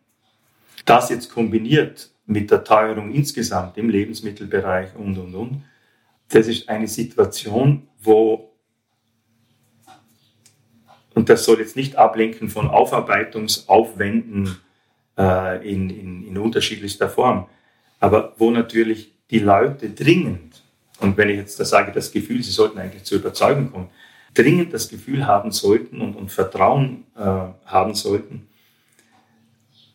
Das 0.85 1.11
jetzt 1.11 1.31
kombiniert 1.31 2.11
mit 2.27 2.51
der 2.51 2.65
Teuerung 2.65 3.13
insgesamt 3.13 3.77
im 3.79 3.89
Lebensmittelbereich 3.89 4.95
und, 4.97 5.19
und, 5.19 5.35
und, 5.35 5.63
das 6.29 6.49
ist 6.49 6.69
eine 6.69 6.89
Situation, 6.89 7.87
wo, 8.01 8.53
und 11.15 11.29
das 11.29 11.45
soll 11.45 11.61
jetzt 11.61 11.77
nicht 11.77 11.97
ablenken 11.97 12.49
von 12.49 12.69
Aufarbeitungsaufwänden 12.69 14.57
äh, 15.17 15.73
in, 15.73 15.89
in, 15.91 16.27
in 16.27 16.39
unterschiedlichster 16.39 17.09
Form, 17.09 17.47
aber 18.01 18.35
wo 18.39 18.51
natürlich 18.51 19.13
die 19.31 19.39
Leute 19.39 19.91
dringend, 19.91 20.63
und 21.01 21.17
wenn 21.17 21.29
ich 21.29 21.37
jetzt 21.37 21.61
da 21.61 21.65
sage, 21.65 21.93
das 21.93 22.11
Gefühl, 22.11 22.43
sie 22.43 22.51
sollten 22.51 22.79
eigentlich 22.79 23.05
zur 23.05 23.19
Überzeugung 23.19 23.71
kommen, 23.71 23.91
dringend 24.37 24.73
das 24.73 24.89
Gefühl 24.89 25.27
haben 25.27 25.51
sollten 25.51 26.01
und, 26.01 26.15
und 26.15 26.31
Vertrauen 26.31 27.05
äh, 27.17 27.21
haben 27.21 27.95
sollten, 27.95 28.49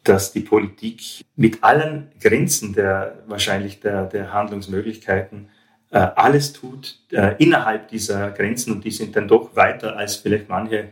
dass 0.04 0.34
die 0.34 0.42
Politik 0.42 1.24
mit 1.36 1.64
allen 1.64 2.12
Grenzen 2.20 2.74
der 2.74 3.24
wahrscheinlich 3.28 3.80
der, 3.80 4.06
der 4.06 4.34
Handlungsmöglichkeiten 4.34 5.50
äh, 5.92 5.98
alles 5.98 6.54
tut 6.54 7.00
äh, 7.12 7.36
innerhalb 7.38 7.90
dieser 7.90 8.32
Grenzen. 8.32 8.74
Und 8.74 8.84
die 8.84 8.92
sind 8.92 9.16
dann 9.16 9.28
doch 9.28 9.56
weiter 9.56 9.96
als 9.98 10.16
vielleicht 10.16 10.50
manche 10.50 10.90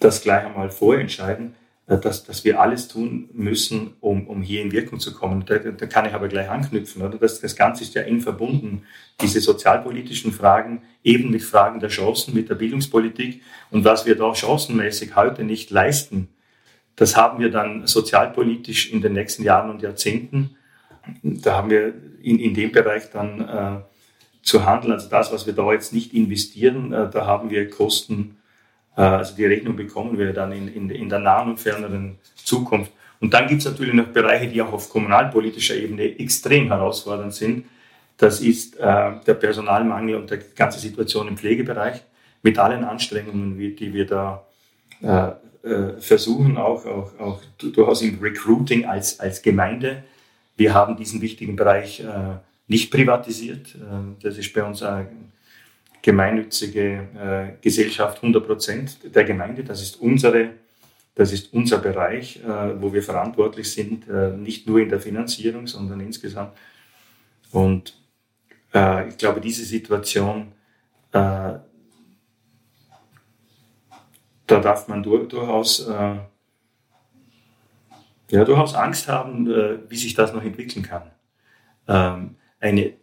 das 0.00 0.22
gleich 0.22 0.44
einmal 0.44 0.70
vorentscheiden, 0.70 1.54
dass, 1.96 2.24
dass 2.24 2.44
wir 2.44 2.60
alles 2.60 2.88
tun 2.88 3.30
müssen, 3.32 3.94
um, 4.00 4.26
um 4.26 4.42
hier 4.42 4.60
in 4.60 4.72
Wirkung 4.72 5.00
zu 5.00 5.14
kommen. 5.14 5.44
Da, 5.46 5.56
da 5.58 5.86
kann 5.86 6.04
ich 6.04 6.12
aber 6.12 6.28
gleich 6.28 6.50
anknüpfen. 6.50 7.00
Oder? 7.00 7.16
Das, 7.16 7.40
das 7.40 7.56
Ganze 7.56 7.82
ist 7.82 7.94
ja 7.94 8.02
eng 8.02 8.20
verbunden, 8.20 8.82
diese 9.22 9.40
sozialpolitischen 9.40 10.32
Fragen, 10.32 10.82
eben 11.02 11.30
mit 11.30 11.42
Fragen 11.42 11.80
der 11.80 11.88
Chancen, 11.88 12.34
mit 12.34 12.50
der 12.50 12.56
Bildungspolitik. 12.56 13.40
Und 13.70 13.86
was 13.86 14.04
wir 14.04 14.16
da 14.16 14.34
chancenmäßig 14.34 15.16
heute 15.16 15.44
nicht 15.44 15.70
leisten, 15.70 16.28
das 16.94 17.16
haben 17.16 17.38
wir 17.38 17.50
dann 17.50 17.86
sozialpolitisch 17.86 18.92
in 18.92 19.00
den 19.00 19.14
nächsten 19.14 19.42
Jahren 19.42 19.70
und 19.70 19.80
Jahrzehnten. 19.80 20.56
Da 21.22 21.56
haben 21.56 21.70
wir 21.70 21.94
in, 22.20 22.38
in 22.38 22.52
dem 22.52 22.70
Bereich 22.70 23.10
dann 23.10 23.40
äh, 23.40 23.80
zu 24.42 24.66
handeln. 24.66 24.92
Also 24.92 25.08
das, 25.08 25.32
was 25.32 25.46
wir 25.46 25.54
da 25.54 25.72
jetzt 25.72 25.94
nicht 25.94 26.12
investieren, 26.12 26.92
äh, 26.92 27.08
da 27.08 27.24
haben 27.24 27.48
wir 27.48 27.70
Kosten 27.70 28.34
äh, 28.34 28.37
also 29.00 29.36
die 29.36 29.44
Rechnung 29.44 29.76
bekommen 29.76 30.18
wir 30.18 30.32
dann 30.32 30.52
in, 30.52 30.68
in, 30.68 30.90
in 30.90 31.08
der 31.08 31.18
nahen 31.20 31.50
und 31.50 31.60
ferneren 31.60 32.18
Zukunft. 32.34 32.92
Und 33.20 33.34
dann 33.34 33.46
gibt 33.46 33.62
es 33.62 33.68
natürlich 33.68 33.94
noch 33.94 34.06
Bereiche, 34.06 34.48
die 34.48 34.62
auch 34.62 34.72
auf 34.72 34.90
kommunalpolitischer 34.90 35.76
Ebene 35.76 36.18
extrem 36.18 36.68
herausfordernd 36.68 37.34
sind. 37.34 37.66
Das 38.16 38.40
ist 38.40 38.76
äh, 38.76 39.12
der 39.26 39.34
Personalmangel 39.34 40.16
und 40.16 40.30
die 40.30 40.38
ganze 40.56 40.78
Situation 40.78 41.28
im 41.28 41.36
Pflegebereich 41.36 42.02
mit 42.42 42.58
allen 42.58 42.84
Anstrengungen, 42.84 43.58
die 43.58 43.92
wir 43.92 44.06
da 44.06 44.44
äh, 45.02 45.30
äh, 45.68 46.00
versuchen, 46.00 46.56
auch, 46.56 46.86
auch, 46.86 47.18
auch 47.18 47.40
durchaus 47.58 48.02
im 48.02 48.20
Recruiting 48.20 48.84
als, 48.86 49.18
als 49.20 49.42
Gemeinde. 49.42 50.04
Wir 50.56 50.74
haben 50.74 50.96
diesen 50.96 51.20
wichtigen 51.20 51.56
Bereich 51.56 52.00
äh, 52.00 52.38
nicht 52.68 52.90
privatisiert. 52.90 53.74
Äh, 53.74 54.22
das 54.22 54.38
ist 54.38 54.52
bei 54.52 54.62
uns 54.62 54.82
ein 54.82 55.27
gemeinnützige 56.02 57.08
äh, 57.18 57.62
Gesellschaft 57.62 58.18
100 58.18 58.46
Prozent 58.46 59.14
der 59.14 59.24
Gemeinde. 59.24 59.64
Das 59.64 59.82
ist 59.82 60.00
unsere, 60.00 60.50
das 61.14 61.32
ist 61.32 61.52
unser 61.52 61.78
Bereich, 61.78 62.42
äh, 62.44 62.80
wo 62.80 62.92
wir 62.92 63.02
verantwortlich 63.02 63.72
sind, 63.72 64.08
äh, 64.08 64.30
nicht 64.30 64.66
nur 64.66 64.78
in 64.80 64.88
der 64.88 65.00
Finanzierung, 65.00 65.66
sondern 65.66 66.00
insgesamt. 66.00 66.52
Und 67.50 67.94
äh, 68.74 69.08
ich 69.08 69.16
glaube, 69.16 69.40
diese 69.40 69.64
Situation, 69.64 70.52
äh, 71.12 71.58
da 74.46 74.60
darf 74.60 74.88
man 74.88 75.02
durch, 75.02 75.28
durchaus, 75.28 75.86
äh, 75.88 76.16
ja, 78.30 78.44
durchaus 78.44 78.74
Angst 78.74 79.08
haben, 79.08 79.46
wie 79.88 79.96
sich 79.96 80.14
das 80.14 80.34
noch 80.34 80.42
entwickeln 80.42 80.84
kann. 80.84 81.10
Ähm, 81.86 82.36
eine 82.60 82.94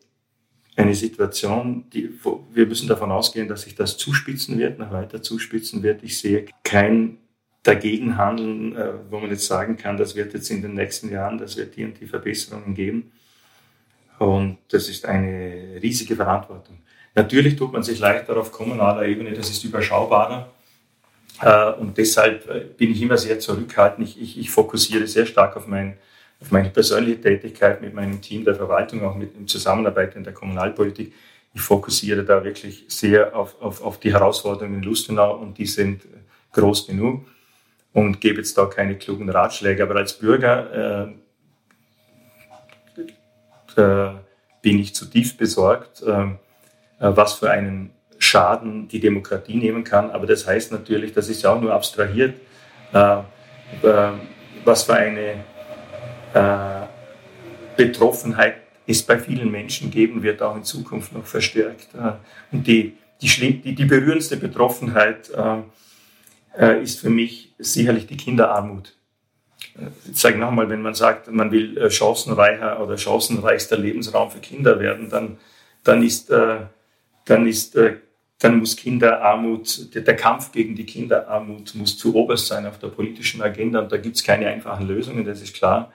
eine 0.75 0.95
Situation, 0.95 1.85
die, 1.91 2.09
wir 2.53 2.65
müssen 2.65 2.87
davon 2.87 3.11
ausgehen, 3.11 3.47
dass 3.47 3.61
sich 3.61 3.75
das 3.75 3.97
zuspitzen 3.97 4.57
wird, 4.57 4.77
noch 4.77 4.91
weiter 4.91 5.21
zuspitzen 5.21 5.83
wird. 5.83 6.03
Ich 6.03 6.19
sehe 6.19 6.45
kein 6.63 7.17
dagegen 7.63 8.17
handeln, 8.17 8.75
äh, 8.75 8.93
wo 9.09 9.19
man 9.19 9.29
jetzt 9.29 9.47
sagen 9.47 9.77
kann, 9.77 9.97
das 9.97 10.15
wird 10.15 10.33
jetzt 10.33 10.49
in 10.51 10.61
den 10.61 10.73
nächsten 10.73 11.11
Jahren, 11.11 11.37
das 11.37 11.57
wird 11.57 11.75
die 11.75 11.85
und 11.85 11.99
die 11.99 12.05
Verbesserungen 12.05 12.75
geben. 12.75 13.11
Und 14.19 14.57
das 14.69 14.87
ist 14.87 15.05
eine 15.05 15.79
riesige 15.81 16.15
Verantwortung. 16.15 16.77
Natürlich 17.15 17.55
tut 17.55 17.73
man 17.73 17.83
sich 17.83 17.99
leichter 17.99 18.37
auf 18.37 18.51
kommunaler 18.51 19.07
Ebene, 19.07 19.33
das 19.33 19.49
ist 19.49 19.63
überschaubarer. 19.63 20.51
Äh, 21.41 21.71
und 21.73 21.97
deshalb 21.97 22.47
äh, 22.49 22.65
bin 22.77 22.91
ich 22.91 23.01
immer 23.01 23.17
sehr 23.17 23.39
zurückhaltend. 23.39 24.07
Ich, 24.07 24.21
ich, 24.21 24.39
ich 24.39 24.49
fokussiere 24.49 25.07
sehr 25.07 25.25
stark 25.25 25.57
auf, 25.57 25.67
mein, 25.67 25.97
auf 26.45 26.51
meine 26.51 26.69
persönliche 26.69 27.21
Tätigkeit 27.21 27.81
mit 27.81 27.95
meinem 27.95 28.21
Team 28.21 28.45
der 28.45 28.53
Verwaltung, 28.53 29.03
auch 29.03 29.15
mit 29.15 29.35
in 29.35 29.47
Zusammenarbeit 29.47 30.15
in 30.15 30.23
der 30.23 30.33
Kommunalpolitik. 30.33 31.11
Ich 31.55 31.61
fokussiere 31.61 32.23
da 32.23 32.43
wirklich 32.43 32.85
sehr 32.87 33.35
auf, 33.35 33.59
auf, 33.59 33.81
auf 33.81 33.99
die 33.99 34.13
Herausforderungen 34.13 34.75
in 34.75 34.83
Lustenau 34.83 35.37
und 35.37 35.57
die 35.57 35.65
sind 35.65 36.03
groß 36.51 36.85
genug 36.85 37.25
und 37.93 38.21
gebe 38.21 38.37
jetzt 38.37 38.55
da 38.59 38.65
keine 38.65 38.95
klugen 38.95 39.27
Ratschläge. 39.27 39.81
Aber 39.81 39.95
als 39.95 40.13
Bürger 40.13 41.15
äh, 43.75 43.81
äh, 43.81 44.11
bin 44.61 44.77
ich 44.77 44.93
zutiefst 44.93 45.39
besorgt, 45.39 46.03
äh, 46.03 46.27
was 46.99 47.33
für 47.33 47.49
einen 47.49 47.89
Schaden 48.19 48.87
die 48.87 48.99
Demokratie 48.99 49.55
nehmen 49.55 49.83
kann. 49.83 50.11
Aber 50.11 50.27
das 50.27 50.45
heißt 50.45 50.71
natürlich, 50.71 51.11
das 51.13 51.27
ist 51.27 51.41
ja 51.41 51.53
auch 51.53 51.61
nur 51.61 51.73
abstrahiert, 51.73 52.35
äh, 52.93 53.17
äh, 53.81 54.11
was 54.63 54.83
für 54.83 54.93
eine 54.93 55.21
äh, 55.21 55.54
Betroffenheit 57.77 58.55
es 58.87 59.01
bei 59.03 59.17
vielen 59.17 59.51
Menschen 59.51 59.89
geben 59.89 60.21
wird, 60.21 60.41
auch 60.41 60.55
in 60.55 60.63
Zukunft 60.63 61.13
noch 61.13 61.25
verstärkt. 61.25 61.87
und 62.51 62.67
die, 62.67 62.97
die, 63.21 63.61
die, 63.61 63.73
die 63.73 63.85
berührendste 63.85 64.37
Betroffenheit 64.37 65.31
ist 66.81 66.99
für 66.99 67.09
mich 67.09 67.53
sicherlich 67.57 68.05
die 68.07 68.17
Kinderarmut. 68.17 68.93
Ich 70.11 70.17
sage 70.17 70.37
nochmal, 70.37 70.69
wenn 70.69 70.81
man 70.81 70.93
sagt, 70.93 71.31
man 71.31 71.51
will 71.51 71.89
chancenreicher 71.89 72.81
oder 72.81 72.97
chancenreichster 72.97 73.77
Lebensraum 73.77 74.29
für 74.29 74.39
Kinder 74.39 74.79
werden, 74.79 75.09
dann, 75.09 75.37
dann 75.83 76.03
ist, 76.03 76.29
dann 76.29 77.47
ist 77.47 77.77
dann 78.39 78.59
muss 78.59 78.75
Kinderarmut, 78.75 79.95
der 79.95 80.15
Kampf 80.15 80.51
gegen 80.51 80.75
die 80.75 80.85
Kinderarmut 80.85 81.73
muss 81.75 81.97
zu 81.97 82.15
oberst 82.15 82.47
sein 82.47 82.65
auf 82.65 82.79
der 82.79 82.89
politischen 82.89 83.41
Agenda 83.41 83.79
und 83.79 83.91
da 83.91 83.97
gibt 83.97 84.17
es 84.17 84.23
keine 84.23 84.47
einfachen 84.47 84.87
Lösungen, 84.87 85.25
das 85.25 85.41
ist 85.41 85.55
klar. 85.55 85.91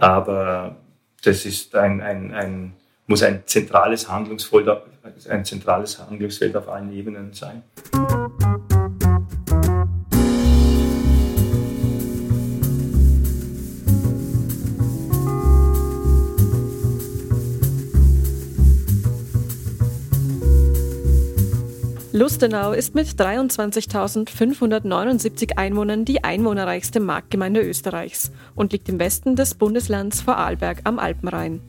Aber 0.00 0.76
das 1.22 1.44
ist 1.44 1.74
ein, 1.74 2.00
ein, 2.00 2.32
ein, 2.34 2.72
muss 3.06 3.22
ein 3.22 3.42
zentrales 3.44 4.08
Handlungsfeld, 4.08 4.68
ein 5.28 5.44
zentrales 5.44 5.98
Handlungsfeld 5.98 6.56
auf 6.56 6.68
allen 6.68 6.90
Ebenen 6.92 7.34
sein. 7.34 7.62
Lustenau 22.20 22.72
ist 22.72 22.94
mit 22.94 23.08
23.579 23.08 25.56
Einwohnern 25.56 26.04
die 26.04 26.22
einwohnerreichste 26.22 27.00
Marktgemeinde 27.00 27.62
Österreichs 27.62 28.30
und 28.54 28.72
liegt 28.72 28.90
im 28.90 28.98
Westen 28.98 29.36
des 29.36 29.54
Bundeslands 29.54 30.20
Vorarlberg 30.20 30.82
am 30.84 30.98
Alpenrhein. 30.98 31.62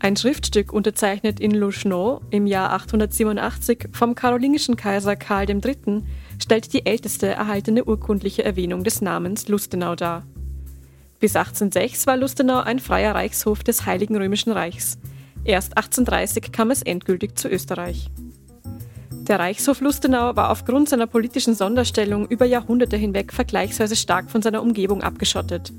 Ein 0.00 0.16
Schriftstück 0.16 0.72
unterzeichnet 0.72 1.38
in 1.38 1.52
Luschnow 1.52 2.20
im 2.30 2.48
Jahr 2.48 2.72
887 2.72 3.90
vom 3.92 4.16
karolingischen 4.16 4.74
Kaiser 4.74 5.14
Karl 5.14 5.48
III. 5.48 6.02
stellt 6.42 6.72
die 6.72 6.84
älteste 6.84 7.28
erhaltene 7.28 7.84
urkundliche 7.84 8.44
Erwähnung 8.44 8.82
des 8.82 9.00
Namens 9.00 9.46
Lustenau 9.46 9.94
dar. 9.94 10.24
Bis 11.20 11.36
1806 11.36 12.08
war 12.08 12.16
Lustenau 12.16 12.58
ein 12.58 12.80
freier 12.80 13.14
Reichshof 13.14 13.62
des 13.62 13.86
Heiligen 13.86 14.16
Römischen 14.16 14.50
Reichs. 14.50 14.98
Erst 15.44 15.76
1830 15.76 16.50
kam 16.50 16.72
es 16.72 16.82
endgültig 16.82 17.38
zu 17.38 17.48
Österreich. 17.48 18.10
Der 19.32 19.38
Reichshof 19.38 19.80
Lustenau 19.80 20.36
war 20.36 20.50
aufgrund 20.50 20.90
seiner 20.90 21.06
politischen 21.06 21.54
Sonderstellung 21.54 22.28
über 22.28 22.44
Jahrhunderte 22.44 22.98
hinweg 22.98 23.32
vergleichsweise 23.32 23.96
stark 23.96 24.30
von 24.30 24.42
seiner 24.42 24.60
Umgebung 24.60 25.02
abgeschottet. 25.02 25.72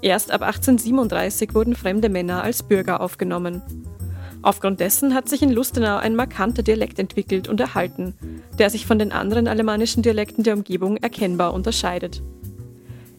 Erst 0.00 0.30
ab 0.30 0.40
1837 0.40 1.54
wurden 1.54 1.74
fremde 1.74 2.08
Männer 2.08 2.42
als 2.42 2.62
Bürger 2.62 3.02
aufgenommen. 3.02 3.60
Aufgrund 4.40 4.80
dessen 4.80 5.12
hat 5.12 5.28
sich 5.28 5.42
in 5.42 5.52
Lustenau 5.52 5.98
ein 5.98 6.16
markanter 6.16 6.62
Dialekt 6.62 6.98
entwickelt 6.98 7.48
und 7.48 7.60
erhalten, 7.60 8.14
der 8.58 8.70
sich 8.70 8.86
von 8.86 8.98
den 8.98 9.12
anderen 9.12 9.46
alemannischen 9.46 10.02
Dialekten 10.02 10.42
der 10.42 10.54
Umgebung 10.54 10.96
erkennbar 10.96 11.52
unterscheidet. 11.52 12.22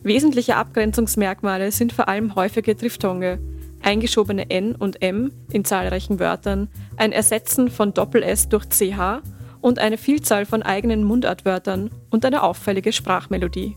Wesentliche 0.02 0.56
Abgrenzungsmerkmale 0.56 1.72
sind 1.72 1.94
vor 1.94 2.08
allem 2.08 2.34
häufige 2.34 2.76
Triphthonge, 2.76 3.38
eingeschobene 3.84 4.50
N 4.50 4.74
und 4.74 5.04
M 5.04 5.32
in 5.52 5.64
zahlreichen 5.66 6.20
Wörtern, 6.20 6.68
ein 6.96 7.12
Ersetzen 7.12 7.70
von 7.70 7.94
Doppel-S 7.94 8.50
durch 8.50 8.68
CH 8.70 9.22
und 9.62 9.80
eine 9.80 9.98
Vielzahl 9.98 10.46
von 10.46 10.64
eigenen 10.64 11.04
Mundartwörtern 11.04 11.90
und 12.10 12.26
eine 12.26 12.44
auffällige 12.44 12.92
Sprachmelodie. 12.92 13.76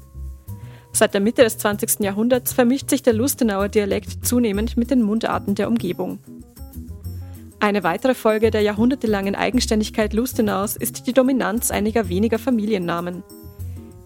Seit 0.93 1.15
der 1.15 1.21
Mitte 1.21 1.43
des 1.43 1.59
20. 1.59 2.01
Jahrhunderts 2.01 2.53
vermischt 2.53 2.91
sich 2.91 3.03
der 3.03 3.13
Lustenauer 3.13 3.69
Dialekt 3.69 4.25
zunehmend 4.27 4.77
mit 4.77 4.91
den 4.91 5.03
Mundarten 5.03 5.55
der 5.55 5.69
Umgebung. 5.69 6.19
Eine 7.61 7.85
weitere 7.85 8.15
Folge 8.15 8.51
der 8.51 8.63
jahrhundertelangen 8.63 9.35
Eigenständigkeit 9.35 10.15
Lustenaus 10.15 10.77
ist 10.77 11.07
die 11.07 11.13
Dominanz 11.13 11.71
einiger 11.71 12.09
weniger 12.09 12.39
Familiennamen. 12.39 13.23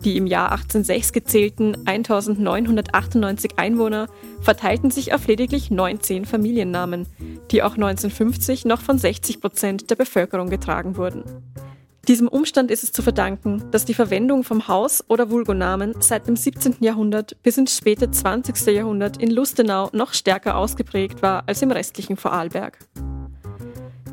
Die 0.05 0.19
im 0.19 0.27
Jahr 0.27 0.53
1806 0.53 1.13
gezählten 1.13 1.77
1998 1.87 3.59
Einwohner 3.59 4.09
verteilten 4.43 4.91
sich 4.91 5.15
auf 5.15 5.27
lediglich 5.27 5.71
19 5.71 6.27
Familiennamen, 6.27 7.07
die 7.51 7.63
auch 7.63 7.75
1950 7.75 8.67
noch 8.67 8.83
von 8.83 8.99
60 8.99 9.41
Prozent 9.41 9.91
der 9.91 9.97
Bevölkerung 9.97 10.51
getragen 10.51 10.99
wurden. 10.99 11.25
Diesem 12.07 12.29
Umstand 12.29 12.71
ist 12.71 12.85
es 12.85 12.93
zu 12.93 13.01
verdanken, 13.01 13.65
dass 13.71 13.87
die 13.87 13.95
Verwendung 13.95 14.45
vom 14.45 14.69
Haus- 14.69 15.03
oder 15.09 15.31
Vulgonamen 15.31 15.95
seit 16.01 16.27
dem 16.29 16.37
17. 16.37 16.77
Jahrhundert 16.81 17.43
bis 17.43 17.57
ins 17.57 17.79
späte 17.79 18.11
20. 18.11 18.67
Jahrhundert 18.75 19.17
in 19.23 19.31
Lustenau 19.31 19.89
noch 19.95 20.13
stärker 20.13 20.59
ausgeprägt 20.59 21.23
war 21.23 21.45
als 21.47 21.63
im 21.63 21.71
restlichen 21.71 22.19
Vorarlberg. 22.19 22.79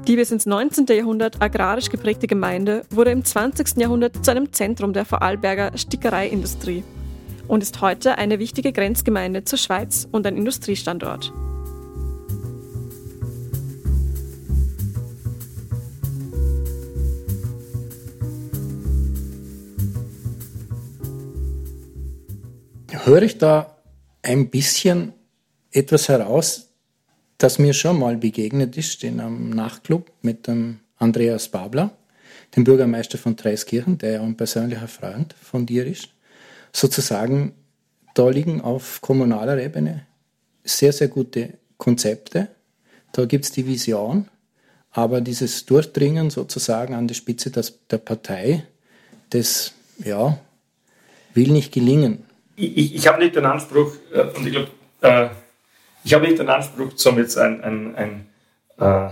Die 0.07 0.15
bis 0.15 0.31
ins 0.31 0.45
19. 0.45 0.85
Jahrhundert 0.87 1.41
agrarisch 1.41 1.89
geprägte 1.89 2.27
Gemeinde 2.27 2.83
wurde 2.89 3.11
im 3.11 3.23
20. 3.23 3.77
Jahrhundert 3.77 4.25
zu 4.25 4.31
einem 4.31 4.51
Zentrum 4.51 4.93
der 4.93 5.05
Vorarlberger 5.05 5.77
Stickereiindustrie 5.77 6.83
und 7.47 7.61
ist 7.61 7.81
heute 7.81 8.17
eine 8.17 8.39
wichtige 8.39 8.71
Grenzgemeinde 8.73 9.43
zur 9.43 9.59
Schweiz 9.59 10.07
und 10.11 10.25
ein 10.25 10.37
Industriestandort. 10.37 11.31
höre 23.05 23.23
ich 23.23 23.37
da 23.37 23.77
ein 24.21 24.49
bisschen 24.49 25.13
etwas 25.71 26.09
heraus, 26.09 26.70
das 27.43 27.59
mir 27.59 27.73
schon 27.73 27.99
mal 27.99 28.17
begegnet 28.17 28.77
ist 28.77 29.03
in 29.03 29.19
einem 29.19 29.49
Nachtclub 29.49 30.11
mit 30.21 30.47
dem 30.47 30.79
Andreas 30.97 31.49
Babler, 31.49 31.91
dem 32.55 32.63
Bürgermeister 32.63 33.17
von 33.17 33.35
Dreiskirchen, 33.35 33.97
der 33.97 34.11
ja 34.13 34.21
ein 34.21 34.37
persönlicher 34.37 34.87
Freund 34.87 35.33
von 35.41 35.65
dir 35.65 35.85
ist. 35.85 36.09
Sozusagen, 36.73 37.53
da 38.13 38.29
liegen 38.29 38.61
auf 38.61 39.01
kommunaler 39.01 39.61
Ebene 39.61 40.05
sehr, 40.63 40.93
sehr 40.93 41.07
gute 41.07 41.53
Konzepte. 41.77 42.49
Da 43.13 43.25
gibt 43.25 43.45
es 43.45 43.51
die 43.51 43.65
Vision, 43.65 44.27
aber 44.91 45.21
dieses 45.21 45.65
Durchdringen 45.65 46.29
sozusagen 46.29 46.93
an 46.93 47.07
die 47.07 47.15
Spitze 47.15 47.51
der 47.51 47.97
Partei, 47.97 48.63
das 49.31 49.73
ja, 50.03 50.37
will 51.33 51.51
nicht 51.51 51.71
gelingen 51.71 52.25
ich, 52.61 52.95
ich 52.95 53.07
habe 53.07 53.23
nicht 53.23 53.35
den 53.35 53.45
Anspruch, 53.45 53.93
äh, 54.13 54.21
und 54.21 54.45
ich 54.45 54.53
glaube, 54.53 54.69
äh, 55.01 55.29
ich 56.03 56.13
habe 56.13 56.25
nicht 56.25 56.39
den 56.39 56.49
Anspruch, 56.49 56.93
zum 56.93 57.17
jetzt 57.17 57.37
ein, 57.37 57.61
ein, 57.61 57.95
ein, 57.95 58.27
äh, 58.77 59.09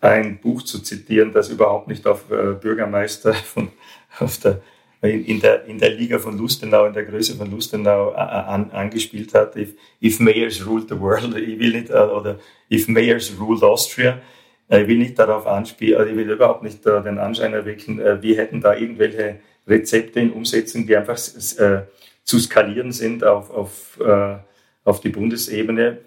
ein 0.00 0.38
Buch 0.38 0.62
zu 0.62 0.80
zitieren, 0.80 1.32
das 1.32 1.48
überhaupt 1.48 1.88
nicht 1.88 2.06
auf 2.06 2.30
äh, 2.30 2.52
Bürgermeister 2.52 3.34
von, 3.34 3.70
auf 4.18 4.38
der, 4.38 4.60
in, 5.00 5.24
in, 5.24 5.40
der, 5.40 5.64
in 5.64 5.78
der 5.78 5.90
Liga 5.90 6.18
von 6.18 6.38
Lustenau, 6.38 6.86
in 6.86 6.92
der 6.92 7.04
Größe 7.04 7.34
von 7.36 7.50
Lustenau 7.50 8.12
äh, 8.12 8.16
an, 8.16 8.70
angespielt 8.70 9.34
hat. 9.34 9.56
If, 9.56 9.74
if 10.00 10.20
mayors 10.20 10.64
ruled 10.66 10.88
the 10.88 11.00
world, 11.00 11.36
ich 11.36 11.58
will 11.58 11.72
nicht, 11.72 11.90
äh, 11.90 11.94
oder 11.94 12.38
if 12.70 12.88
mayors 12.88 13.32
ruled 13.38 13.62
Austria, 13.62 14.20
ich 14.68 14.86
will 14.88 14.98
nicht 14.98 15.18
darauf 15.18 15.46
anspielen, 15.46 16.08
ich 16.08 16.16
will 16.16 16.30
überhaupt 16.30 16.62
nicht 16.62 16.82
den 16.86 17.18
Anschein 17.18 17.52
erwecken, 17.52 17.98
wir 17.98 18.36
hätten 18.38 18.62
da 18.62 18.74
irgendwelche 18.74 19.40
Rezepte 19.66 20.20
in 20.20 20.32
Umsetzung, 20.32 20.86
die 20.86 20.96
einfach 20.96 21.18
äh, 21.58 21.82
zu 22.24 22.38
skalieren 22.38 22.92
sind 22.92 23.24
auf, 23.24 23.50
auf, 23.50 24.00
äh, 24.00 24.36
auf 24.84 25.00
die 25.00 25.08
Bundesebene. 25.08 25.98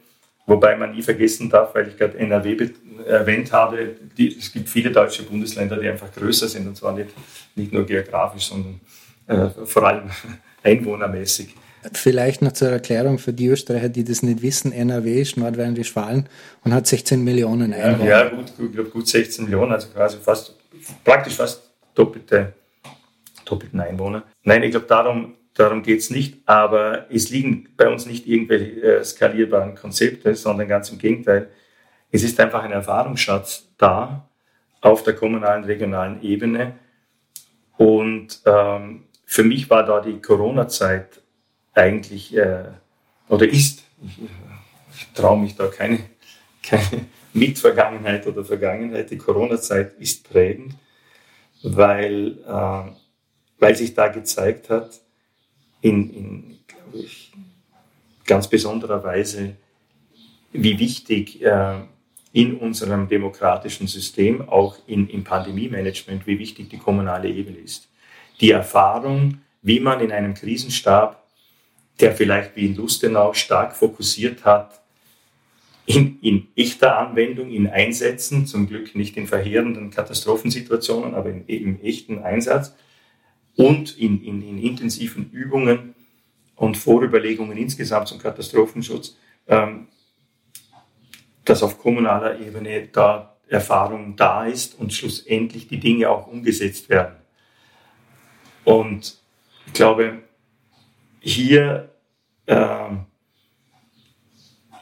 Wobei 0.47 0.75
man 0.75 0.91
nie 0.91 1.01
vergessen 1.01 1.49
darf, 1.49 1.73
weil 1.73 1.88
ich 1.88 1.97
gerade 1.97 2.17
NRW 2.19 2.69
erwähnt 3.08 3.51
habe, 3.51 3.95
die, 4.15 4.38
es 4.38 4.51
gibt 4.51 4.69
viele 4.69 4.91
deutsche 4.91 5.23
Bundesländer, 5.23 5.78
die 5.78 5.89
einfach 5.89 6.13
größer 6.13 6.47
sind 6.47 6.67
und 6.67 6.78
zwar 6.78 6.93
nicht, 6.93 7.10
nicht 7.56 7.73
nur 7.73 7.86
geografisch, 7.86 8.45
sondern 8.45 8.80
äh, 9.28 9.49
vor 9.65 9.88
allem 9.88 10.12
einwohnermäßig. 10.63 11.56
Vielleicht 11.93 12.41
noch 12.41 12.54
zur 12.54 12.69
Erklärung 12.69 13.19
für 13.19 13.34
die 13.34 13.47
Österreicher, 13.47 13.89
die 13.89 14.04
das 14.04 14.23
nicht 14.23 14.41
wissen. 14.41 14.71
NRW 14.71 15.21
ist 15.21 15.38
Nordrhein-Westfalen 15.38 16.28
und 16.63 16.73
hat 16.73 16.88
16 16.88 17.23
Millionen 17.23 17.73
Einwohner. 17.73 18.10
Ja, 18.10 18.23
ja 18.23 18.30
gut, 18.30 18.58
gut, 18.58 18.91
gut 18.91 19.08
16 19.08 19.45
Millionen, 19.45 19.71
also 19.71 19.89
quasi 19.89 20.17
fast, 20.17 20.56
praktisch 21.04 21.36
fast 21.36 21.62
doppelte, 21.93 22.54
doppelten 23.45 23.80
Einwohner. 23.80 24.23
Nein, 24.43 24.63
ich 24.63 24.71
glaube, 24.71 24.88
darum, 24.88 25.36
darum 25.55 25.81
geht 25.81 25.99
es 25.99 26.09
nicht, 26.11 26.37
aber 26.45 27.07
es 27.09 27.29
liegen 27.31 27.69
bei 27.75 27.89
uns 27.89 28.05
nicht 28.05 28.27
irgendwelche 28.27 28.81
äh, 28.81 29.03
skalierbaren 29.03 29.75
Konzepte, 29.75 30.35
sondern 30.35 30.67
ganz 30.67 30.89
im 30.91 30.99
Gegenteil. 30.99 31.49
Es 32.11 32.23
ist 32.23 32.39
einfach 32.39 32.63
ein 32.63 32.71
Erfahrungsschatz 32.71 33.69
da 33.77 34.29
auf 34.81 35.03
der 35.03 35.15
kommunalen, 35.15 35.63
regionalen 35.63 36.21
Ebene. 36.21 36.75
Und 37.77 38.41
ähm, 38.45 39.05
für 39.25 39.43
mich 39.43 39.69
war 39.69 39.83
da 39.83 39.99
die 39.99 40.21
Corona-Zeit 40.21 41.21
eigentlich 41.73 42.35
äh, 42.37 42.65
oder 43.27 43.47
ist, 43.47 43.83
ich, 44.03 44.19
ich 44.95 45.07
traue 45.13 45.39
mich 45.39 45.55
da 45.55 45.67
keine, 45.67 45.99
keine 46.63 47.05
Mitvergangenheit 47.33 48.27
oder 48.27 48.45
Vergangenheit, 48.45 49.09
die 49.11 49.17
Corona-Zeit 49.17 49.93
ist 49.99 50.29
prägend, 50.29 50.75
weil, 51.63 52.37
äh, 52.47 52.91
weil 53.59 53.75
sich 53.75 53.93
da 53.93 54.09
gezeigt 54.09 54.69
hat, 54.69 55.01
in, 55.86 56.10
in 56.13 56.58
glaube 56.67 56.98
ich, 57.06 57.32
ganz 58.26 58.48
besonderer 58.48 59.04
Weise, 59.04 59.56
wie 60.52 60.80
wichtig 60.80 61.41
äh, 61.41 61.82
in 62.34 62.56
unserem 62.56 63.08
demokratischen 63.08 63.88
System, 63.88 64.48
auch 64.50 64.78
in, 64.88 65.08
im 65.10 65.24
Pandemie-Management, 65.24 66.26
wie 66.26 66.39
wichtig 66.39 66.69
die 66.69 66.78
kommunale 66.78 67.30
Ebene 67.30 67.58
ist. 67.58 67.88
Die 68.41 68.52
Erfahrung, 68.52 69.41
wie 69.62 69.80
man 69.80 70.00
in 70.00 70.12
einem 70.12 70.34
Krisenstab 70.34 71.26
der 72.00 72.13
vielleicht 72.13 72.56
wie 72.56 72.65
in 72.65 72.76
Lustenau 72.76 73.34
stark 73.34 73.76
fokussiert 73.76 74.43
hat, 74.43 74.82
in, 75.86 76.19
in 76.21 76.48
echter 76.56 76.98
Anwendung, 76.98 77.52
in 77.52 77.67
Einsätzen, 77.67 78.48
zum 78.48 78.67
Glück 78.67 78.95
nicht 78.95 79.15
in 79.17 79.28
verheerenden 79.28 79.91
Katastrophensituationen, 79.91 81.13
aber 81.13 81.30
in, 81.30 81.45
im 81.45 81.82
echten 81.82 82.19
Einsatz 82.19 82.76
und 83.55 83.97
in, 83.97 84.23
in, 84.23 84.41
in 84.41 84.57
intensiven 84.57 85.31
Übungen 85.31 85.95
und 86.55 86.77
Vorüberlegungen 86.77 87.57
insgesamt 87.57 88.07
zum 88.07 88.19
Katastrophenschutz, 88.19 89.17
ähm, 89.47 89.87
dass 91.43 91.63
auf 91.63 91.79
kommunaler 91.79 92.39
Ebene 92.39 92.87
da 92.87 93.35
Erfahrung 93.47 94.15
da 94.15 94.45
ist 94.45 94.79
und 94.79 94.91
schlussendlich 94.91 95.67
die 95.67 95.79
Dinge 95.79 96.09
auch 96.09 96.27
umgesetzt 96.27 96.89
werden. 96.89 97.15
Und 98.63 99.17
ich 99.67 99.73
glaube, 99.73 100.23
hier, 101.19 101.89
äh, 102.47 102.89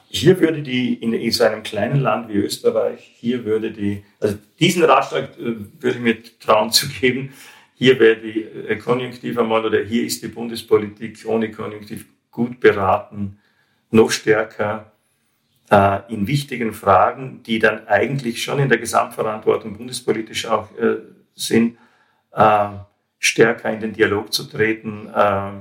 hier 0.07 0.39
würde 0.39 0.61
die, 0.61 0.93
in, 0.93 1.13
in 1.13 1.31
so 1.31 1.43
einem 1.43 1.63
kleinen 1.63 1.99
Land 1.99 2.29
wie 2.29 2.37
Österreich, 2.37 3.11
hier 3.15 3.43
würde 3.43 3.71
die, 3.71 4.05
also 4.19 4.37
diesen 4.59 4.83
Ratschlag 4.83 5.37
äh, 5.37 5.55
würde 5.79 5.97
ich 5.97 5.99
mir 5.99 6.23
trauen 6.39 6.71
zu 6.71 6.87
geben, 6.87 7.33
hier 7.75 7.99
wäre 7.99 8.17
die 8.17 8.77
Konjunktiv 8.77 9.37
einmal 9.37 9.65
oder 9.65 9.81
hier 9.83 10.05
ist 10.05 10.23
die 10.23 10.27
Bundespolitik 10.27 11.23
ohne 11.25 11.51
Konjunktiv 11.51 12.05
gut 12.31 12.59
beraten, 12.59 13.39
noch 13.91 14.11
stärker 14.11 14.91
äh, 15.69 15.99
in 16.13 16.27
wichtigen 16.27 16.73
Fragen, 16.73 17.41
die 17.43 17.59
dann 17.59 17.87
eigentlich 17.87 18.43
schon 18.43 18.59
in 18.59 18.69
der 18.69 18.77
Gesamtverantwortung 18.77 19.77
bundespolitisch 19.77 20.45
auch 20.47 20.75
äh, 20.77 20.97
sind, 21.35 21.77
äh, 22.31 22.69
stärker 23.19 23.71
in 23.71 23.79
den 23.79 23.93
Dialog 23.93 24.33
zu 24.33 24.43
treten, 24.43 25.09
äh, 25.15 25.51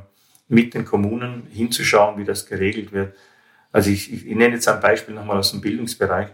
mit 0.49 0.75
den 0.75 0.85
Kommunen 0.85 1.47
hinzuschauen, 1.51 2.19
wie 2.19 2.25
das 2.25 2.47
geregelt 2.47 2.93
wird. 2.93 3.15
Also 3.71 3.91
ich, 3.91 4.13
ich, 4.13 4.25
nenne 4.27 4.55
jetzt 4.55 4.69
ein 4.69 4.81
Beispiel 4.81 5.15
nochmal 5.15 5.39
aus 5.39 5.53
dem 5.53 5.61
Bildungsbereich, 5.61 6.29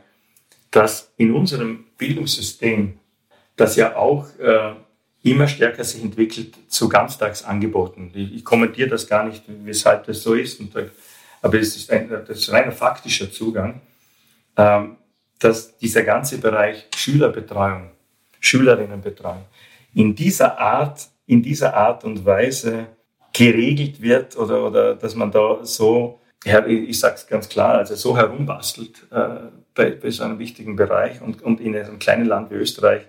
dass 0.70 1.12
in 1.16 1.32
unserem 1.32 1.84
Bildungssystem, 1.96 2.98
das 3.54 3.76
ja 3.76 3.96
auch 3.96 4.26
äh, 4.38 4.74
immer 5.22 5.48
stärker 5.48 5.84
sich 5.84 6.02
entwickelt 6.02 6.54
zu 6.68 6.88
Ganztagsangeboten. 6.88 8.12
Ich, 8.14 8.36
ich 8.36 8.44
kommentiere 8.44 8.88
das 8.88 9.06
gar 9.06 9.24
nicht, 9.24 9.42
weshalb 9.46 10.06
das 10.06 10.22
so 10.22 10.34
ist, 10.34 10.60
und, 10.60 10.72
aber 11.42 11.58
es 11.58 11.76
ist 11.76 11.90
ein 11.90 12.08
das 12.08 12.38
ist 12.38 12.52
reiner 12.52 12.72
faktischer 12.72 13.30
Zugang, 13.30 13.80
ähm, 14.56 14.96
dass 15.38 15.76
dieser 15.78 16.02
ganze 16.02 16.38
Bereich 16.38 16.86
Schülerbetreuung, 16.96 17.90
Schülerinnenbetreuung 18.40 19.44
in 19.94 20.14
dieser 20.14 20.58
Art, 20.58 21.08
in 21.26 21.42
dieser 21.42 21.74
Art 21.74 22.04
und 22.04 22.24
Weise 22.24 22.86
geregelt 23.32 24.00
wird 24.00 24.36
oder, 24.36 24.66
oder 24.66 24.94
dass 24.94 25.14
man 25.14 25.30
da 25.30 25.64
so, 25.64 26.20
ich 26.44 26.98
sage 26.98 27.14
es 27.16 27.26
ganz 27.26 27.48
klar, 27.48 27.74
also 27.74 27.94
so 27.94 28.16
herumbastelt 28.16 29.06
äh, 29.10 29.28
bei, 29.74 29.90
bei 29.90 30.10
so 30.10 30.24
einem 30.24 30.38
wichtigen 30.38 30.76
Bereich 30.76 31.20
und, 31.20 31.42
und 31.42 31.60
in 31.60 31.76
einem 31.76 31.98
kleinen 31.98 32.26
Land 32.26 32.50
wie 32.50 32.56
Österreich 32.56 33.02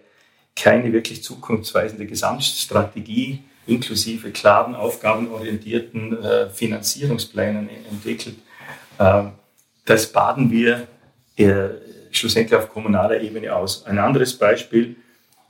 keine 0.62 0.91
wirklich 0.91 1.24
zukunftsweisende 1.24 2.06
Gesamtstrategie 2.06 3.43
inklusive 3.67 4.32
klaren, 4.32 4.76
aufgabenorientierten 4.76 6.24
äh, 6.24 6.50
Finanzierungsplänen 6.50 7.69
entwickelt. 7.89 8.36
Äh, 8.98 9.24
das 9.86 10.12
baden 10.12 10.52
wir 10.52 10.88
äh, 11.38 11.69
schlussendlich 12.12 12.58
auf 12.58 12.69
kommunaler 12.69 13.22
Ebene 13.22 13.56
aus. 13.56 13.86
Ein 13.86 14.00
anderes 14.00 14.38
Beispiel, 14.38 14.95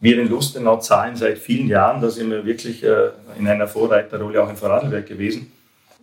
wir 0.02 0.20
in 0.20 0.30
Lustenau 0.30 0.78
zahlen 0.78 1.16
seit 1.16 1.38
vielen 1.38 1.68
Jahren, 1.68 2.02
da 2.02 2.10
sind 2.10 2.30
wir 2.30 2.46
wirklich 2.46 2.84
äh, 2.84 3.12
in 3.38 3.48
einer 3.48 3.68
Vorreiterrolle 3.68 4.44
auch 4.44 4.50
in 4.50 4.58
Vorarlberg 4.58 5.08
gewesen. 5.08 5.52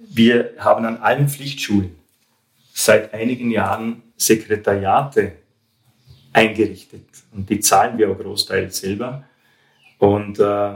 Wir 0.08 0.52
haben 0.58 0.84
an 0.84 0.98
allen 0.98 1.28
Pflichtschulen 1.28 1.96
seit 2.74 3.14
einigen 3.14 3.50
Jahren 3.50 4.02
Sekretariate 4.16 5.32
eingerichtet 6.36 7.08
und 7.34 7.48
die 7.48 7.60
zahlen 7.60 7.96
wir 7.96 8.10
auch 8.10 8.18
großteils 8.18 8.76
selber. 8.78 9.24
Und 9.98 10.38
äh, 10.38 10.74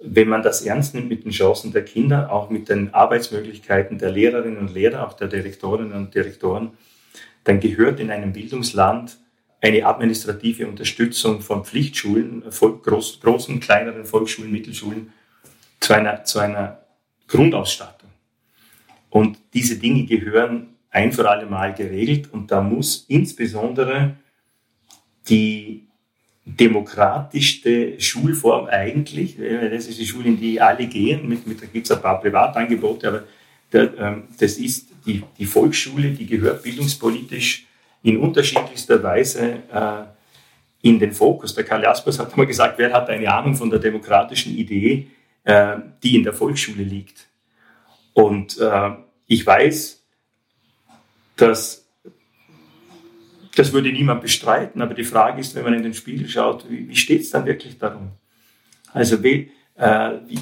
wenn 0.00 0.28
man 0.28 0.42
das 0.42 0.62
ernst 0.62 0.94
nimmt 0.94 1.10
mit 1.10 1.24
den 1.24 1.32
Chancen 1.32 1.70
der 1.70 1.84
Kinder, 1.84 2.32
auch 2.32 2.48
mit 2.48 2.70
den 2.70 2.94
Arbeitsmöglichkeiten 2.94 3.98
der 3.98 4.10
Lehrerinnen 4.10 4.58
und 4.58 4.72
Lehrer, 4.72 5.06
auch 5.06 5.12
der 5.12 5.28
Direktorinnen 5.28 5.92
und 5.92 6.14
Direktoren, 6.14 6.70
dann 7.44 7.60
gehört 7.60 8.00
in 8.00 8.10
einem 8.10 8.32
Bildungsland 8.32 9.18
eine 9.60 9.84
administrative 9.84 10.66
Unterstützung 10.66 11.42
von 11.42 11.66
Pflichtschulen, 11.66 12.42
groß, 12.50 13.20
großen, 13.20 13.60
kleineren 13.60 14.06
Volksschulen, 14.06 14.50
Mittelschulen 14.50 15.12
zu 15.78 15.92
einer, 15.92 16.24
zu 16.24 16.38
einer 16.38 16.78
Grundausstattung. 17.28 18.08
Und 19.10 19.38
diese 19.52 19.76
Dinge 19.76 20.06
gehören 20.06 20.68
ein 20.90 21.12
für 21.12 21.28
alle 21.28 21.46
Mal 21.46 21.74
geregelt 21.74 22.32
und 22.32 22.50
da 22.50 22.62
muss 22.62 23.04
insbesondere 23.08 24.16
die 25.28 25.86
demokratischste 26.44 28.00
Schulform 28.00 28.66
eigentlich, 28.66 29.36
das 29.36 29.86
ist 29.86 29.98
die 29.98 30.06
Schule, 30.06 30.28
in 30.28 30.40
die 30.40 30.60
alle 30.60 30.86
gehen, 30.86 31.28
mit, 31.28 31.46
mit, 31.46 31.62
da 31.62 31.66
gibt 31.66 31.86
es 31.86 31.92
ein 31.92 32.02
paar 32.02 32.20
Privatangebote, 32.20 33.08
aber 33.08 33.24
der, 33.72 33.96
ähm, 33.98 34.24
das 34.38 34.54
ist 34.54 34.88
die, 35.06 35.22
die 35.38 35.46
Volksschule, 35.46 36.10
die 36.10 36.26
gehört 36.26 36.62
bildungspolitisch 36.62 37.66
in 38.02 38.18
unterschiedlichster 38.18 39.02
Weise 39.02 39.62
äh, 39.72 40.02
in 40.82 40.98
den 40.98 41.12
Fokus. 41.12 41.54
Der 41.54 41.64
Karl 41.64 41.82
Jaspers 41.82 42.18
hat 42.18 42.36
mal 42.36 42.46
gesagt, 42.46 42.78
wer 42.78 42.92
hat 42.92 43.08
eine 43.08 43.32
Ahnung 43.32 43.54
von 43.54 43.70
der 43.70 43.78
demokratischen 43.78 44.56
Idee, 44.56 45.08
äh, 45.44 45.76
die 46.02 46.16
in 46.16 46.24
der 46.24 46.34
Volksschule 46.34 46.82
liegt. 46.82 47.28
Und 48.12 48.58
äh, 48.58 48.90
ich 49.26 49.46
weiß, 49.46 50.02
dass 51.36 51.81
das 53.54 53.72
würde 53.72 53.92
niemand 53.92 54.22
bestreiten, 54.22 54.80
aber 54.80 54.94
die 54.94 55.04
Frage 55.04 55.40
ist, 55.40 55.54
wenn 55.54 55.64
man 55.64 55.74
in 55.74 55.82
den 55.82 55.94
Spiegel 55.94 56.28
schaut, 56.28 56.68
wie, 56.70 56.88
wie 56.88 56.96
steht 56.96 57.22
es 57.22 57.30
dann 57.30 57.46
wirklich 57.46 57.78
darum? 57.78 58.12
Also 58.92 59.22
wie, 59.22 59.50
äh, 59.76 60.12
wie, 60.26 60.38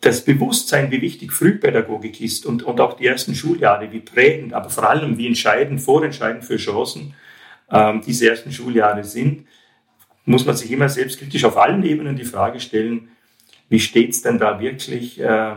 das 0.00 0.24
Bewusstsein, 0.24 0.90
wie 0.90 1.02
wichtig 1.02 1.32
Frühpädagogik 1.32 2.20
ist 2.20 2.46
und, 2.46 2.62
und 2.62 2.80
auch 2.80 2.94
die 2.94 3.06
ersten 3.06 3.34
Schuljahre, 3.34 3.92
wie 3.92 4.00
prägend, 4.00 4.54
aber 4.54 4.70
vor 4.70 4.88
allem 4.88 5.18
wie 5.18 5.26
entscheidend, 5.26 5.80
vorentscheidend 5.80 6.44
für 6.44 6.56
Chancen 6.56 7.14
ähm, 7.70 8.00
diese 8.04 8.30
ersten 8.30 8.50
Schuljahre 8.50 9.04
sind, 9.04 9.46
muss 10.24 10.46
man 10.46 10.56
sich 10.56 10.70
immer 10.70 10.88
selbstkritisch 10.88 11.44
auf 11.44 11.56
allen 11.56 11.84
Ebenen 11.84 12.16
die 12.16 12.24
Frage 12.24 12.60
stellen, 12.60 13.10
wie 13.68 13.80
steht 13.80 14.10
es 14.10 14.22
denn 14.22 14.38
da 14.38 14.58
wirklich 14.58 15.20
äh, 15.20 15.54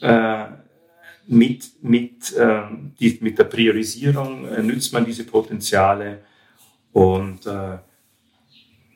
äh, 0.00 0.44
mit, 1.26 1.82
mit, 1.82 2.32
äh, 2.34 2.62
die, 3.00 3.18
mit 3.20 3.38
der 3.38 3.44
Priorisierung, 3.44 4.46
äh, 4.48 4.62
nützt 4.62 4.92
man 4.92 5.04
diese 5.04 5.24
Potenziale 5.24 6.22
und 6.92 7.46
äh, 7.46 7.78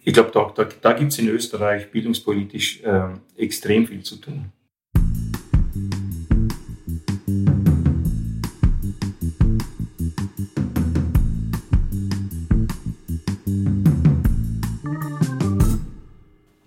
ich 0.03 0.15
glaube, 0.15 0.31
da, 0.33 0.51
da, 0.55 0.69
da 0.81 0.93
gibt 0.95 1.13
es 1.13 1.19
in 1.19 1.29
Österreich 1.29 1.91
bildungspolitisch 1.91 2.83
äh, 2.83 3.11
extrem 3.37 3.87
viel 3.87 4.03
zu 4.03 4.17
tun. 4.17 4.53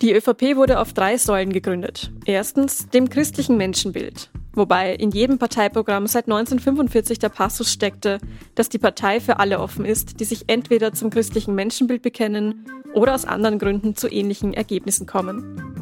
Die 0.04 0.12
ÖVP 0.12 0.58
wurde 0.58 0.80
auf 0.80 0.92
drei 0.94 1.18
Säulen 1.18 1.54
gegründet. 1.54 2.12
Erstens 2.26 2.90
dem 2.90 3.10
christlichen 3.10 3.56
Menschenbild, 3.56 4.30
wobei 4.54 4.94
in 4.96 5.12
jedem 5.12 5.38
Parteiprogramm 5.38 6.08
seit 6.08 6.26
1945 6.26 7.20
der 7.20 7.30
Passus 7.30 7.72
steckte, 7.72 8.20
dass 8.56 8.70
die 8.70 8.80
Partei 8.80 9.20
für 9.20 9.40
alle 9.40 9.60
offen 9.60 9.86
ist, 9.86 10.20
die 10.20 10.26
sich 10.26 10.46
entweder 10.48 10.94
zum 10.94 11.10
christlichen 11.10 11.56
Menschenbild 11.56 12.02
bekennen 12.02 12.66
oder 12.94 13.16
aus 13.16 13.26
anderen 13.26 13.60
Gründen 13.60 13.96
zu 13.96 14.08
ähnlichen 14.08 14.54
Ergebnissen 14.54 15.08
kommen. 15.08 15.74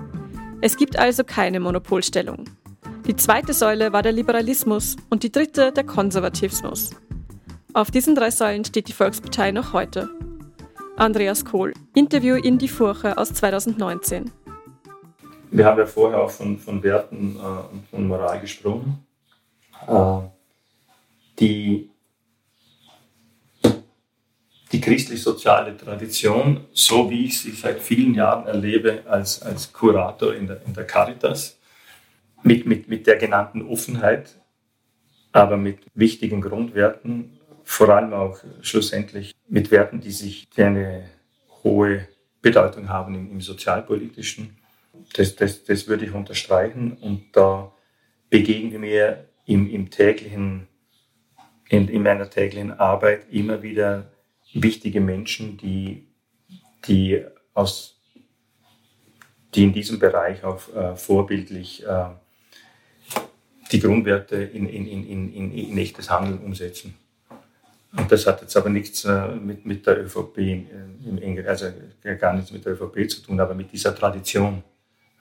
Es 0.61 0.77
gibt 0.77 0.97
also 0.97 1.23
keine 1.23 1.59
Monopolstellung. 1.59 2.45
Die 3.07 3.15
zweite 3.15 3.53
Säule 3.53 3.93
war 3.93 4.03
der 4.03 4.11
Liberalismus 4.11 4.95
und 5.09 5.23
die 5.23 5.31
dritte 5.31 5.71
der 5.71 5.83
Konservatismus. 5.83 6.91
Auf 7.73 7.89
diesen 7.89 8.15
drei 8.15 8.31
Säulen 8.31 8.63
steht 8.63 8.87
die 8.87 8.93
Volkspartei 8.93 9.51
noch 9.51 9.73
heute. 9.73 10.09
Andreas 10.97 11.45
Kohl, 11.45 11.73
Interview 11.95 12.35
in 12.35 12.57
die 12.57 12.67
Furche 12.67 13.17
aus 13.17 13.33
2019. 13.33 14.29
Wir 15.51 15.65
haben 15.65 15.79
ja 15.79 15.85
vorher 15.85 16.21
auch 16.21 16.31
von, 16.31 16.57
von 16.57 16.81
Werten 16.81 17.35
äh, 17.35 17.73
und 17.73 17.87
von 17.89 18.07
Moral 18.07 18.39
gesprochen. 18.39 19.05
Äh, 19.85 20.19
die, 21.39 21.89
die 24.71 24.79
christlich-soziale 24.79 25.75
Tradition, 25.75 26.65
so 26.71 27.09
wie 27.09 27.25
ich 27.25 27.41
sie 27.41 27.51
seit 27.51 27.81
vielen 27.81 28.13
Jahren 28.13 28.47
erlebe 28.47 29.03
als, 29.05 29.41
als 29.41 29.73
Kurator 29.73 30.33
in 30.33 30.47
der, 30.47 30.61
in 30.65 30.73
der 30.73 30.87
Caritas, 30.87 31.59
mit, 32.43 32.65
mit, 32.65 32.87
mit 32.87 33.05
der 33.05 33.17
genannten 33.17 33.67
Offenheit, 33.67 34.39
aber 35.33 35.57
mit 35.57 35.79
wichtigen 35.93 36.39
Grundwerten 36.39 37.37
vor 37.65 37.89
allem 37.89 38.13
auch 38.13 38.39
schlussendlich 38.61 39.33
mit 39.49 39.69
Werten, 39.69 39.99
die 39.99 40.11
sich 40.11 40.49
die 40.49 40.63
eine 40.63 41.09
hohe 41.63 42.07
Bedeutung 42.41 42.87
haben 42.87 43.15
im, 43.15 43.31
im 43.31 43.41
sozialpolitischen. 43.41 44.60
Das, 45.13 45.35
das, 45.35 45.63
das 45.63 45.87
würde 45.87 46.05
ich 46.05 46.13
unterstreichen 46.13 46.93
und 46.93 47.25
da 47.33 47.73
begegnen 48.29 48.81
wir 48.81 49.25
im, 49.45 49.69
im 49.69 49.89
täglichen, 49.89 50.67
in, 51.69 51.87
in 51.89 52.03
meiner 52.03 52.29
täglichen 52.29 52.71
Arbeit 52.71 53.25
immer 53.29 53.61
wieder 53.61 54.11
wichtige 54.53 55.01
Menschen, 55.01 55.57
die, 55.57 56.07
die 56.85 57.23
aus 57.53 58.01
die 59.53 59.63
in 59.63 59.73
diesem 59.73 59.99
Bereich 59.99 60.43
auch 60.43 60.61
äh, 60.73 60.95
vorbildlich 60.95 61.85
äh, 61.85 62.05
die 63.71 63.79
Grundwerte 63.79 64.35
in, 64.37 64.67
in, 64.67 64.87
in, 64.87 65.33
in, 65.33 65.53
in 65.53 65.77
echtes 65.77 66.09
Handeln 66.09 66.39
umsetzen. 66.39 66.95
Und 67.97 68.09
das 68.11 68.25
hat 68.25 68.41
jetzt 68.41 68.55
aber 68.55 68.69
nichts 68.69 69.03
äh, 69.03 69.27
mit, 69.35 69.65
mit 69.65 69.85
der 69.85 70.03
ÖVP, 70.05 70.37
äh, 70.37 71.45
also 71.45 71.67
gar 72.19 72.33
nichts 72.33 72.51
mit 72.51 72.65
der 72.65 72.73
ÖVP 72.73 73.09
zu 73.09 73.21
tun, 73.21 73.39
aber 73.39 73.53
mit 73.53 73.71
dieser 73.71 73.93
Tradition 73.93 74.63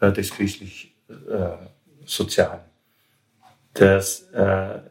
äh, 0.00 0.12
des 0.12 0.30
christlich-sozialen. 0.30 2.60
Das 3.74 4.26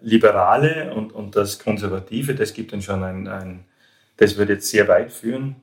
Liberale 0.02 0.94
und, 0.94 1.12
und 1.12 1.36
das 1.36 1.60
Konservative, 1.60 2.34
das 2.34 2.54
gibt 2.54 2.72
dann 2.72 2.82
schon 2.82 3.04
ein, 3.04 3.28
ein, 3.28 3.66
das 4.16 4.38
würde 4.38 4.54
jetzt 4.54 4.70
sehr 4.70 4.88
weit 4.88 5.12
führen. 5.12 5.58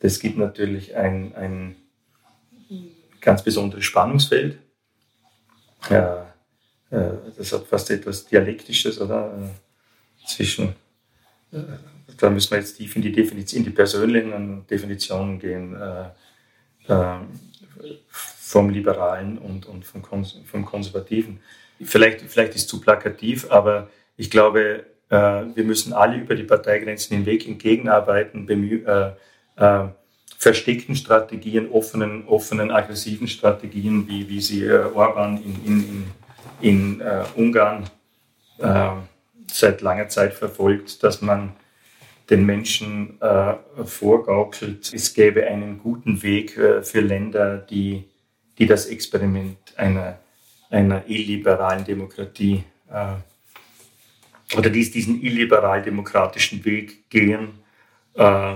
Das 0.00 0.20
gibt 0.20 0.36
natürlich 0.36 0.94
ein, 0.94 1.34
ein 1.34 1.76
ganz 3.22 3.42
besonderes 3.42 3.84
Spannungsfeld. 3.84 4.58
das 5.88 7.52
hat 7.52 7.66
fast 7.66 7.90
etwas 7.90 8.26
Dialektisches, 8.26 9.00
oder? 9.00 9.32
zwischen 10.26 10.74
da 12.22 12.30
müssen 12.30 12.50
wir 12.50 12.58
jetzt 12.58 12.76
tief 12.76 12.96
in 12.96 13.02
die, 13.02 13.12
Definition, 13.12 13.58
in 13.58 13.64
die 13.64 13.70
persönlichen 13.70 14.66
Definitionen 14.66 15.38
gehen, 15.38 15.74
äh, 15.74 16.04
äh, 16.88 17.18
vom 18.52 18.68
Liberalen 18.68 19.38
und, 19.38 19.64
und 19.64 19.86
vom, 19.86 20.02
Kons 20.02 20.38
vom 20.44 20.66
Konservativen. 20.66 21.40
Vielleicht, 21.82 22.20
vielleicht 22.20 22.54
ist 22.54 22.62
es 22.62 22.66
zu 22.66 22.82
plakativ, 22.82 23.50
aber 23.50 23.88
ich 24.18 24.30
glaube, 24.30 24.84
äh, 25.08 25.16
wir 25.16 25.64
müssen 25.64 25.94
alle 25.94 26.18
über 26.18 26.34
die 26.34 26.42
Parteigrenzen 26.42 27.16
hinweg 27.16 27.48
entgegenarbeiten, 27.48 28.46
äh, 28.48 29.12
äh, 29.56 29.88
versteckten 30.36 30.96
Strategien, 30.96 31.70
offenen, 31.70 32.28
offenen, 32.28 32.70
aggressiven 32.70 33.26
Strategien, 33.26 34.06
wie, 34.06 34.28
wie 34.28 34.42
sie 34.42 34.64
äh, 34.64 34.84
Orban 34.94 35.42
in, 35.42 35.56
in, 35.64 36.04
in, 36.60 37.00
in 37.00 37.02
Ungarn 37.36 37.84
seit 39.50 39.80
langer 39.80 40.08
Zeit 40.08 40.34
verfolgt, 40.34 41.02
dass 41.02 41.20
man 41.20 41.52
den 42.30 42.46
Menschen 42.46 43.20
äh, 43.20 43.54
vorgaukelt, 43.84 44.92
es 44.94 45.14
gäbe 45.14 45.44
einen 45.46 45.78
guten 45.78 46.22
Weg 46.22 46.56
äh, 46.56 46.82
für 46.82 47.00
Länder, 47.00 47.58
die, 47.58 48.04
die 48.58 48.66
das 48.66 48.86
Experiment 48.86 49.58
einer, 49.76 50.18
einer 50.70 51.02
illiberalen 51.08 51.84
Demokratie 51.84 52.64
äh, 52.90 54.56
oder 54.56 54.70
die 54.70 54.90
diesen 54.90 55.22
illiberal-demokratischen 55.22 56.64
Weg 56.64 57.08
gehen, 57.08 57.50
äh, 58.14 58.54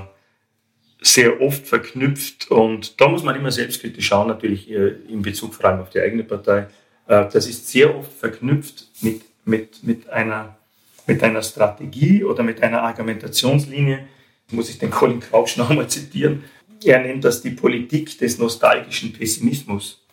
sehr 1.01 1.41
oft 1.41 1.67
verknüpft. 1.67 2.51
Und 2.51 3.01
da 3.01 3.09
muss 3.09 3.23
man 3.23 3.37
immer 3.37 3.51
selbstkritisch 3.51 4.07
schauen, 4.07 4.29
natürlich 4.29 4.71
äh, 4.71 4.89
in 5.09 5.23
Bezug 5.23 5.55
vor 5.55 5.67
allem 5.67 5.81
auf 5.81 5.91
die 5.91 6.01
eigene 6.01 6.25
Partei. 6.25 6.67
Äh, 7.07 7.27
das 7.33 7.47
ist 7.47 7.69
sehr 7.69 7.97
oft 7.97 8.13
verknüpft 8.13 8.89
mit, 9.03 9.23
mit, 9.45 9.83
mit 9.83 10.09
einer 10.11 10.57
mit 11.07 11.23
einer 11.23 11.43
Strategie 11.43 12.25
oder 12.25 12.43
mit 12.43 12.63
einer 12.63 12.83
Argumentationslinie, 12.83 14.07
muss 14.51 14.69
ich 14.69 14.79
den 14.79 14.91
Colin 14.91 15.21
Crouch 15.21 15.57
nochmal 15.57 15.89
zitieren. 15.89 16.45
Er 16.87 17.01
nennt 17.01 17.25
das 17.25 17.43
die 17.43 17.51
Politik 17.51 18.17
des 18.19 18.39
nostalgischen 18.39 19.13
Pessimismus. 19.13 20.07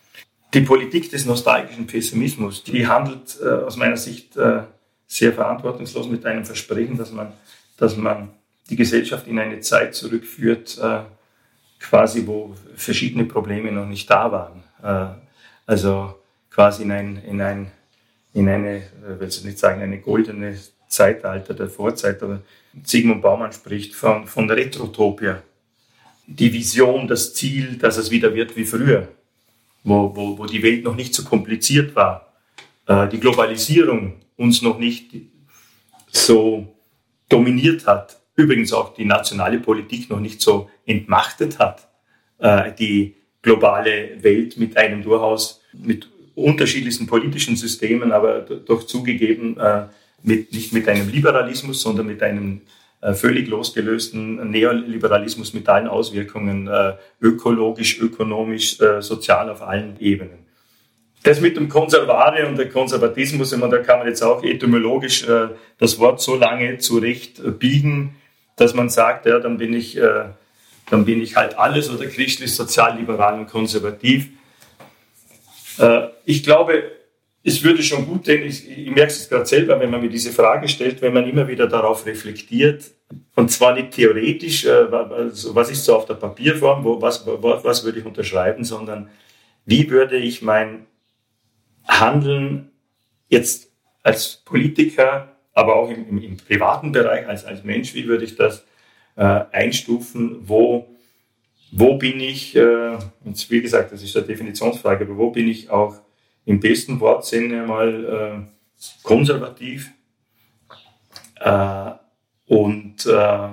Die 0.55 0.61
Politik 0.61 1.11
des 1.11 1.27
nostalgischen 1.27 1.85
Pessimismus, 1.85 2.63
die 2.63 2.87
handelt 2.87 3.37
äh, 3.43 3.47
aus 3.47 3.77
meiner 3.77 3.95
Sicht 3.95 4.35
äh, 4.37 4.63
sehr 5.05 5.33
verantwortungslos 5.33 6.07
mit 6.07 6.25
einem 6.25 6.45
Versprechen, 6.45 6.97
dass 6.97 7.11
man, 7.11 7.31
dass 7.77 7.95
man 7.95 8.29
die 8.71 8.75
Gesellschaft 8.75 9.27
in 9.27 9.37
eine 9.37 9.59
Zeit 9.59 9.93
zurückführt, 9.93 10.79
äh, 10.81 11.01
quasi 11.79 12.25
wo 12.25 12.55
verschiedene 12.75 13.25
Probleme 13.25 13.71
noch 13.71 13.85
nicht 13.85 14.09
da 14.09 14.31
waren. 14.31 14.63
Äh, 14.81 15.13
also 15.67 16.15
quasi 16.49 16.81
in 16.81 16.91
ein, 16.91 17.21
in 17.23 17.39
ein 17.39 17.71
in 18.33 18.49
eine, 18.49 18.77
ich 18.77 19.19
will 19.19 19.27
nicht 19.27 19.59
sagen, 19.59 19.79
eine 19.83 19.99
goldene 19.99 20.57
Zeitalter 20.87 21.53
der 21.53 21.69
Vorzeit, 21.69 22.23
aber 22.23 22.41
Sigmund 22.83 23.21
Baumann 23.21 23.53
spricht 23.53 23.93
von, 23.93 24.25
von 24.25 24.49
Retrotopia. 24.49 25.43
Die 26.25 26.53
Vision, 26.53 27.07
das 27.07 27.33
Ziel, 27.33 27.77
dass 27.77 27.97
es 27.97 28.11
wieder 28.11 28.33
wird 28.33 28.55
wie 28.55 28.65
früher, 28.65 29.09
wo, 29.83 30.15
wo, 30.15 30.37
wo 30.37 30.45
die 30.45 30.63
Welt 30.63 30.83
noch 30.83 30.95
nicht 30.95 31.13
so 31.13 31.23
kompliziert 31.23 31.95
war, 31.95 32.33
äh, 32.87 33.07
die 33.09 33.19
Globalisierung 33.19 34.21
uns 34.37 34.61
noch 34.61 34.79
nicht 34.79 35.11
so 36.11 36.75
dominiert 37.29 37.85
hat, 37.87 38.19
übrigens 38.35 38.73
auch 38.73 38.93
die 38.93 39.05
nationale 39.05 39.59
Politik 39.59 40.09
noch 40.09 40.19
nicht 40.19 40.41
so 40.41 40.69
entmachtet 40.85 41.59
hat, 41.59 41.87
äh, 42.39 42.71
die 42.73 43.15
globale 43.41 44.23
Welt 44.23 44.57
mit 44.57 44.77
einem 44.77 45.03
durchaus 45.03 45.61
mit 45.73 46.09
unterschiedlichsten 46.35 47.07
politischen 47.07 47.55
Systemen, 47.55 48.11
aber 48.11 48.41
doch 48.41 48.83
zugegeben 48.85 49.57
äh, 49.57 49.85
mit, 50.23 50.53
nicht 50.53 50.73
mit 50.73 50.87
einem 50.87 51.09
Liberalismus, 51.09 51.81
sondern 51.81 52.07
mit 52.07 52.23
einem 52.23 52.61
völlig 53.11 53.49
losgelösten 53.49 54.49
Neoliberalismus 54.49 55.53
mit 55.53 55.67
allen 55.67 55.87
Auswirkungen, 55.87 56.67
äh, 56.67 56.93
ökologisch, 57.21 57.99
ökonomisch, 57.99 58.79
äh, 58.79 59.01
sozial 59.01 59.49
auf 59.49 59.61
allen 59.61 59.97
Ebenen. 59.99 60.43
Das 61.23 61.39
mit 61.39 61.55
dem 61.55 61.69
Konservare 61.69 62.47
und 62.47 62.57
der 62.57 62.69
Konservatismus, 62.69 63.55
meine, 63.55 63.77
da 63.77 63.83
kann 63.83 63.99
man 63.99 64.07
jetzt 64.07 64.21
auch 64.21 64.43
etymologisch 64.43 65.27
äh, 65.27 65.47
das 65.77 65.97
Wort 65.97 66.21
so 66.21 66.35
lange 66.35 66.77
zurecht 66.79 67.39
äh, 67.39 67.51
biegen, 67.51 68.15
dass 68.57 68.73
man 68.73 68.89
sagt, 68.89 69.25
ja, 69.25 69.39
dann 69.39 69.57
bin 69.57 69.73
ich, 69.73 69.97
äh, 69.97 70.25
dann 70.89 71.05
bin 71.05 71.21
ich 71.21 71.37
halt 71.37 71.57
alles 71.57 71.89
oder 71.89 72.05
christlich, 72.07 72.53
sozial, 72.53 72.97
liberal 72.97 73.39
und 73.39 73.49
konservativ. 73.49 74.29
ich 76.25 76.43
glaube, 76.43 76.83
es 77.43 77.61
würde 77.63 77.83
schon 77.83 78.05
gut, 78.05 78.27
denn 78.27 78.43
ich, 78.43 78.69
ich 78.69 78.89
merke 78.89 79.11
es 79.11 79.27
gerade 79.27 79.45
selber, 79.45 79.79
wenn 79.79 79.91
man 79.91 80.01
mir 80.01 80.09
diese 80.09 80.31
Frage 80.31 80.69
stellt, 80.69 81.01
wenn 81.01 81.13
man 81.13 81.27
immer 81.27 81.47
wieder 81.47 81.67
darauf 81.67 82.05
reflektiert, 82.05 82.91
und 83.35 83.51
zwar 83.51 83.73
nicht 83.73 83.91
theoretisch, 83.91 84.65
also 84.65 85.53
was 85.53 85.69
ist 85.69 85.83
so 85.83 85.97
auf 85.97 86.05
der 86.05 86.15
Papierform, 86.15 86.83
wo, 86.83 87.01
was, 87.01 87.25
was 87.25 87.83
würde 87.83 87.99
ich 87.99 88.05
unterschreiben, 88.05 88.63
sondern 88.63 89.09
wie 89.65 89.89
würde 89.89 90.17
ich 90.17 90.41
mein 90.41 90.85
Handeln 91.85 92.71
jetzt 93.27 93.71
als 94.03 94.37
Politiker, 94.45 95.35
aber 95.53 95.75
auch 95.75 95.89
im, 95.89 96.07
im, 96.09 96.23
im 96.23 96.37
privaten 96.37 96.91
Bereich 96.91 97.27
als, 97.27 97.45
als 97.45 97.63
Mensch, 97.63 97.93
wie 97.93 98.07
würde 98.07 98.23
ich 98.23 98.35
das 98.35 98.65
äh, 99.15 99.41
einstufen, 99.51 100.47
wo, 100.47 100.87
wo 101.71 101.97
bin 101.97 102.19
ich, 102.21 102.55
äh, 102.55 102.97
und 103.23 103.49
wie 103.49 103.61
gesagt, 103.61 103.91
das 103.91 104.01
ist 104.01 104.15
eine 104.15 104.25
Definitionsfrage, 104.25 105.03
aber 105.03 105.17
wo 105.17 105.29
bin 105.29 105.47
ich 105.47 105.69
auch 105.69 105.95
im 106.45 106.59
besten 106.59 106.99
Wortsinne 106.99 107.65
mal 107.65 108.45
äh, 108.45 108.83
konservativ 109.03 109.91
äh, 111.39 111.91
und 112.47 113.05
äh, 113.05 113.49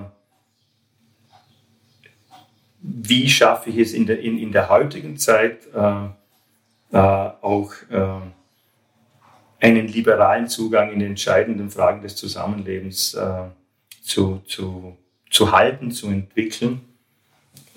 wie 2.83 3.29
schaffe 3.29 3.71
ich 3.71 3.79
es 3.79 3.93
in 3.93 4.07
der, 4.07 4.21
in, 4.21 4.39
in 4.39 4.53
der 4.53 4.69
heutigen 4.69 5.17
Zeit 5.17 5.67
äh, 5.75 6.07
äh, 6.93 6.99
auch 6.99 7.73
äh, 7.91 8.21
einen 9.61 9.89
liberalen 9.89 10.49
Zugang 10.49 10.91
in 10.93 11.01
entscheidenden 11.03 11.71
Fragen 11.71 12.01
des 12.01 12.17
Zusammenlebens 12.17 13.17
zu, 14.03 14.39
zu, 14.47 14.97
zu 15.29 15.53
halten, 15.53 15.91
zu 15.91 16.09
entwickeln. 16.09 16.81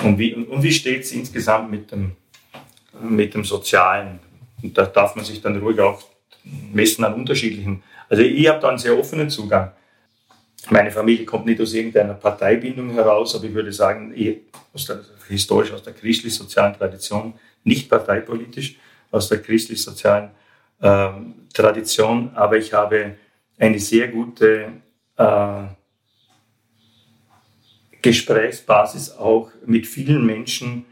Und 0.02 0.18
wie, 0.18 0.34
und 0.34 0.64
wie 0.64 0.72
steht 0.72 1.04
es 1.04 1.12
insgesamt 1.12 1.70
mit 1.70 1.92
dem, 1.92 2.16
mit 3.02 3.34
dem 3.34 3.44
Sozialen? 3.44 4.20
Und 4.64 4.78
da 4.78 4.86
darf 4.86 5.16
man 5.16 5.26
sich 5.26 5.42
dann 5.42 5.58
ruhig 5.58 5.80
auch 5.80 6.02
messen 6.72 7.04
an 7.04 7.14
unterschiedlichen. 7.14 7.84
Also 8.10 8.24
ich 8.24 8.48
habe 8.48 8.60
da 8.60 8.70
einen 8.70 8.78
sehr 8.78 8.98
offenen 8.98 9.30
Zugang. 9.30 9.72
Meine 10.70 10.92
Familie 10.92 11.26
kommt 11.26 11.46
nicht 11.46 11.60
aus 11.60 11.74
irgendeiner 11.74 12.14
Parteibindung 12.14 12.92
heraus, 12.92 13.36
aber 13.36 13.46
ich 13.46 13.54
würde 13.54 13.74
sagen, 13.74 14.14
eh 14.16 14.42
aus 14.74 14.86
der, 14.86 15.02
historisch 15.28 15.72
aus 15.74 15.84
der 15.84 15.94
christlich-sozialen 15.94 16.74
Tradition, 16.74 17.34
nicht 17.64 17.90
parteipolitisch, 17.90 18.78
aus 19.12 19.30
der 19.30 19.42
christlich-sozialen 19.42 20.32
ähm, 20.82 21.36
Tradition, 21.54 22.32
aber 22.34 22.58
ich 22.58 22.74
habe 22.74 23.16
eine 23.58 23.80
sehr 23.80 24.08
gute 24.08 24.72
äh, 25.18 25.64
Gesprächsbasis 28.02 29.12
auch 29.12 29.52
mit 29.66 29.86
vielen 29.86 30.26
Menschen, 30.26 30.86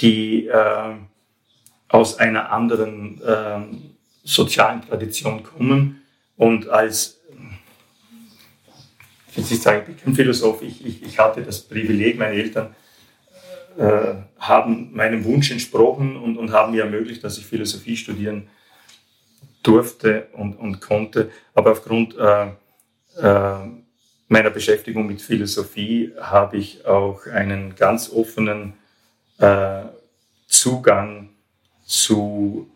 die 0.00 0.46
äh, 0.46 0.94
aus 1.94 2.18
einer 2.18 2.50
anderen 2.50 3.22
äh, 3.22 3.60
sozialen 4.24 4.82
Tradition 4.82 5.44
kommen 5.44 6.02
und 6.36 6.68
als 6.68 7.20
ich 9.36 9.48
will 9.50 9.56
sagen, 9.56 9.94
ich 9.96 10.02
bin 10.02 10.14
Philosoph, 10.14 10.60
ich, 10.62 10.84
ich, 10.84 11.04
ich 11.04 11.18
hatte 11.20 11.42
das 11.42 11.60
Privileg, 11.60 12.18
meine 12.18 12.34
Eltern 12.34 12.74
äh, 13.78 14.14
haben 14.40 14.92
meinem 14.92 15.24
Wunsch 15.24 15.52
entsprochen 15.52 16.16
und, 16.16 16.36
und 16.36 16.50
haben 16.50 16.72
mir 16.72 16.82
ermöglicht, 16.82 17.22
dass 17.22 17.38
ich 17.38 17.46
Philosophie 17.46 17.96
studieren 17.96 18.48
durfte 19.62 20.26
und, 20.32 20.54
und 20.54 20.80
konnte. 20.80 21.30
Aber 21.54 21.72
aufgrund 21.72 22.16
äh, 22.16 22.46
äh, 23.20 23.54
meiner 24.26 24.50
Beschäftigung 24.50 25.06
mit 25.06 25.22
Philosophie 25.22 26.12
habe 26.20 26.56
ich 26.56 26.84
auch 26.86 27.26
einen 27.26 27.76
ganz 27.76 28.10
offenen 28.10 28.74
äh, 29.38 29.82
Zugang 30.48 31.33
zu 31.84 32.68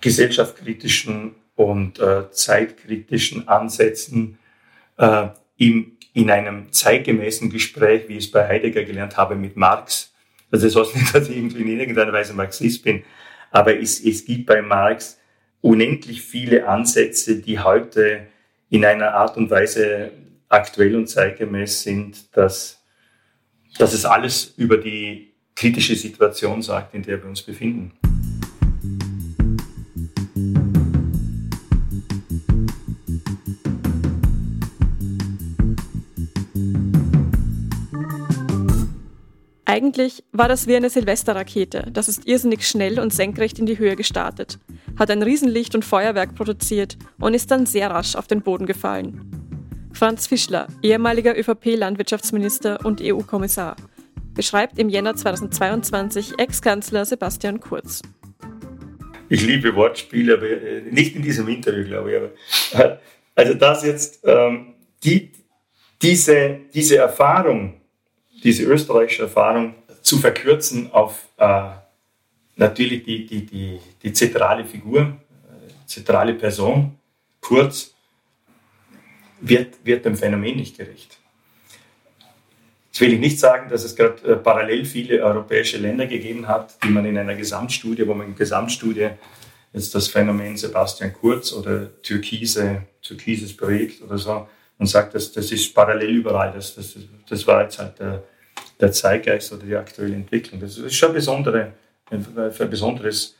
gesellschaftskritischen 0.00 1.34
und 1.54 1.98
äh, 1.98 2.30
zeitkritischen 2.30 3.48
Ansätzen 3.48 4.38
äh, 4.98 5.28
im, 5.56 5.96
in 6.12 6.30
einem 6.30 6.72
zeitgemäßen 6.72 7.50
Gespräch, 7.50 8.08
wie 8.08 8.16
ich 8.16 8.26
es 8.26 8.30
bei 8.30 8.46
Heidegger 8.46 8.84
gelernt 8.84 9.16
habe, 9.16 9.34
mit 9.34 9.56
Marx. 9.56 10.12
Also 10.50 10.66
das 10.66 10.76
heißt 10.76 10.96
nicht, 10.96 11.14
dass 11.14 11.28
ich 11.28 11.36
in 11.36 11.80
irgendeiner 11.80 12.12
Weise 12.12 12.34
Marxist 12.34 12.82
bin, 12.84 13.04
aber 13.50 13.78
es, 13.78 14.00
es 14.00 14.24
gibt 14.24 14.46
bei 14.46 14.62
Marx 14.62 15.18
unendlich 15.60 16.22
viele 16.22 16.68
Ansätze, 16.68 17.36
die 17.40 17.58
heute 17.58 18.26
in 18.68 18.84
einer 18.84 19.14
Art 19.14 19.36
und 19.36 19.50
Weise 19.50 20.12
aktuell 20.48 20.94
und 20.94 21.08
zeitgemäß 21.08 21.82
sind, 21.82 22.36
dass, 22.36 22.82
dass 23.78 23.92
es 23.92 24.04
alles 24.04 24.54
über 24.56 24.76
die 24.76 25.32
kritische 25.54 25.96
Situation 25.96 26.62
sagt, 26.62 26.94
in 26.94 27.02
der 27.02 27.22
wir 27.22 27.28
uns 27.28 27.42
befinden. 27.42 27.92
Eigentlich 39.76 40.24
war 40.32 40.48
das 40.48 40.66
wie 40.66 40.74
eine 40.74 40.88
Silvesterrakete. 40.88 41.88
Das 41.92 42.08
ist 42.08 42.26
irrsinnig 42.26 42.66
schnell 42.66 42.98
und 42.98 43.12
senkrecht 43.12 43.58
in 43.58 43.66
die 43.66 43.76
Höhe 43.76 43.94
gestartet, 43.94 44.58
hat 44.98 45.10
ein 45.10 45.22
Riesenlicht 45.22 45.74
und 45.74 45.84
Feuerwerk 45.84 46.34
produziert 46.34 46.96
und 47.20 47.34
ist 47.34 47.50
dann 47.50 47.66
sehr 47.66 47.90
rasch 47.90 48.16
auf 48.16 48.26
den 48.26 48.40
Boden 48.40 48.64
gefallen. 48.64 49.20
Franz 49.92 50.28
Fischler, 50.28 50.68
ehemaliger 50.80 51.38
ÖVP-Landwirtschaftsminister 51.38 52.86
und 52.86 53.02
EU-Kommissar, 53.02 53.76
beschreibt 54.32 54.78
im 54.78 54.88
Jänner 54.88 55.14
2022 55.14 56.38
Ex-Kanzler 56.38 57.04
Sebastian 57.04 57.60
Kurz. 57.60 58.00
Ich 59.28 59.42
liebe 59.42 59.76
Wortspiele, 59.76 60.38
aber 60.38 60.46
äh, 60.46 60.80
nicht 60.90 61.16
in 61.16 61.20
diesem 61.20 61.48
Interview, 61.48 61.84
glaube 61.84 62.10
ich. 62.10 62.74
Aber, 62.74 62.92
äh, 62.92 62.96
also 63.34 63.52
das 63.52 63.84
jetzt, 63.84 64.20
ähm, 64.24 64.72
die, 65.04 65.32
diese, 66.00 66.60
diese 66.72 66.96
Erfahrung, 66.96 67.82
diese 68.42 68.64
österreichische 68.64 69.22
Erfahrung 69.22 69.74
zu 70.02 70.18
verkürzen 70.18 70.92
auf 70.92 71.26
äh, 71.36 71.70
natürlich 72.56 73.04
die, 73.04 73.26
die, 73.26 73.46
die, 73.46 73.80
die 74.02 74.12
zentrale 74.12 74.64
Figur, 74.64 75.00
äh, 75.00 75.86
zentrale 75.86 76.34
Person, 76.34 76.98
kurz, 77.40 77.94
wird, 79.40 79.84
wird 79.84 80.04
dem 80.04 80.16
Phänomen 80.16 80.56
nicht 80.56 80.76
gerecht. 80.76 81.18
Jetzt 82.86 83.00
will 83.00 83.12
ich 83.12 83.20
nicht 83.20 83.38
sagen, 83.38 83.68
dass 83.68 83.84
es 83.84 83.94
gerade 83.94 84.22
äh, 84.26 84.36
parallel 84.36 84.84
viele 84.86 85.22
europäische 85.22 85.76
Länder 85.76 86.06
gegeben 86.06 86.48
hat, 86.48 86.82
die 86.82 86.88
man 86.88 87.04
in 87.04 87.18
einer 87.18 87.34
Gesamtstudie, 87.34 88.06
wo 88.06 88.14
man 88.14 88.28
in 88.28 88.34
Gesamtstudie 88.34 89.10
jetzt 89.74 89.94
das 89.94 90.08
Phänomen 90.08 90.56
Sebastian 90.56 91.12
Kurz 91.12 91.52
oder 91.52 92.00
Türkise, 92.00 92.84
türkises 93.02 93.54
Projekt 93.54 94.00
oder 94.02 94.16
so 94.16 94.48
und 94.78 94.86
sagt, 94.86 95.14
dass 95.14 95.32
das 95.32 95.50
ist 95.52 95.74
parallel 95.74 96.16
überall. 96.16 96.52
Das, 96.52 96.74
das, 96.74 96.96
das 97.28 97.46
war 97.46 97.62
jetzt 97.62 97.78
halt 97.78 97.98
der, 97.98 98.22
der 98.80 98.92
Zeitgeist 98.92 99.52
oder 99.52 99.64
die 99.64 99.76
aktuelle 99.76 100.14
Entwicklung. 100.14 100.60
Das 100.60 100.76
ist 100.78 100.94
schon 100.94 101.10
ein, 101.10 101.14
besondere, 101.14 101.72
ein, 102.10 102.26
ein 102.36 102.70
besonderes 102.70 103.36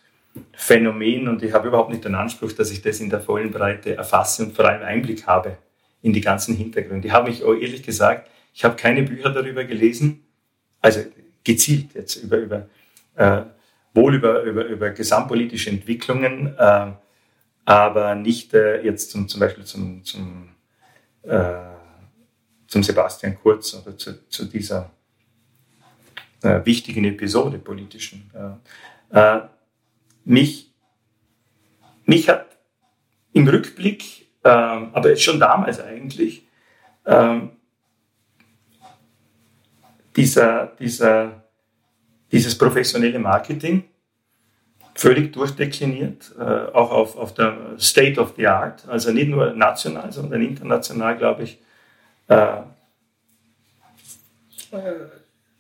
Phänomen 0.55 1.29
und 1.29 1.43
ich 1.43 1.53
habe 1.53 1.69
überhaupt 1.69 1.91
nicht 1.91 2.05
den 2.05 2.15
Anspruch, 2.15 2.53
dass 2.53 2.71
ich 2.71 2.83
das 2.83 3.01
in 3.01 3.11
der 3.11 3.21
vollen 3.21 3.51
Breite 3.51 3.95
erfasse 3.97 4.45
und 4.45 4.55
vor 4.55 4.67
allem 4.67 4.83
Einblick 4.83 5.27
habe 5.27 5.59
in 6.03 6.13
die 6.13 6.21
ganzen 6.21 6.57
Hintergründe. 6.57 7.09
Ich 7.09 7.13
habe 7.13 7.31
mich 7.31 7.43
auch 7.43 7.55
ehrlich 7.55 7.83
gesagt, 7.83 8.31
ich 8.53 8.65
habe 8.65 8.77
keine 8.77 9.03
Bücher 9.03 9.31
darüber 9.31 9.65
gelesen, 9.65 10.25
also 10.81 11.01
gezielt 11.43 11.95
jetzt 11.95 12.17
über, 12.17 12.39
über 12.39 12.69
äh, 13.17 13.43
wohl 13.95 14.15
über, 14.15 14.43
über, 14.43 14.65
über 14.67 14.91
gesamtpolitische 14.91 15.71
Entwicklungen, 15.71 16.55
äh, 16.59 16.93
aber 17.65 18.15
nicht 18.15 18.55
äh, 18.55 18.83
jetzt 18.83 19.11
zum, 19.11 19.29
zum 19.29 19.41
Beispiel 19.41 19.65
zum, 19.65 20.05
zum, 20.05 20.51
äh, 21.27 21.77
zum 22.67 22.83
Sebastian 22.83 23.37
Kurz 23.41 23.75
oder 23.75 23.97
zu, 23.97 24.29
zu 24.29 24.45
dieser 24.47 24.91
äh, 26.43 26.65
wichtigen 26.65 27.05
Episode 27.05 27.59
politischen. 27.59 28.31
Äh, 29.11 29.41
mich, 30.25 30.73
mich 32.05 32.29
hat 32.29 32.57
im 33.33 33.47
Rückblick, 33.47 34.29
äh, 34.43 34.49
aber 34.49 35.17
schon 35.17 35.39
damals 35.39 35.81
eigentlich, 35.81 36.47
ähm, 37.05 37.51
dieser, 40.17 40.67
dieser, 40.79 41.45
dieses 42.33 42.57
professionelle 42.57 43.19
Marketing 43.19 43.85
völlig 44.97 45.33
durchdekliniert, 45.33 46.35
äh, 46.39 46.43
auch 46.43 46.91
auf, 46.91 47.17
auf 47.17 47.35
der 47.35 47.77
State 47.79 48.21
of 48.21 48.35
the 48.37 48.47
Art, 48.47 48.89
also 48.89 49.13
nicht 49.13 49.29
nur 49.29 49.53
national, 49.53 50.11
sondern 50.11 50.43
international, 50.43 51.17
glaube 51.17 51.45
ich, 51.45 51.59
äh, 52.29 52.63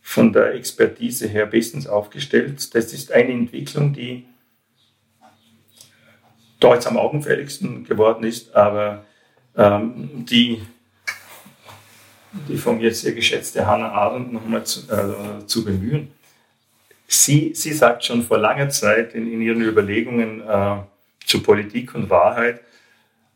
von 0.01 0.33
der 0.33 0.55
Expertise 0.55 1.29
her 1.29 1.47
bestens 1.47 1.87
aufgestellt. 1.87 2.75
Das 2.75 2.93
ist 2.93 3.13
eine 3.13 3.33
Entwicklung, 3.33 3.93
die 3.93 4.27
da 6.59 6.79
am 6.87 6.97
augenfälligsten 6.97 7.85
geworden 7.85 8.25
ist, 8.25 8.55
aber 8.55 9.05
ähm, 9.57 10.25
die, 10.25 10.63
die 12.49 12.57
von 12.57 12.79
mir 12.79 12.95
sehr 12.95 13.13
geschätzte 13.13 13.67
Hannah 13.67 13.93
Arendt 13.93 14.33
nochmal 14.33 14.65
zu, 14.65 14.91
äh, 14.91 15.47
zu 15.47 15.65
bemühen. 15.65 16.16
Sie, 17.07 17.53
sie 17.55 17.73
sagt 17.73 18.05
schon 18.05 18.23
vor 18.23 18.39
langer 18.39 18.69
Zeit 18.69 19.15
in, 19.15 19.31
in 19.31 19.41
ihren 19.41 19.63
Überlegungen 19.63 20.41
äh, 20.41 20.77
zu 21.25 21.43
Politik 21.43 21.95
und 21.95 22.11
Wahrheit, 22.11 22.61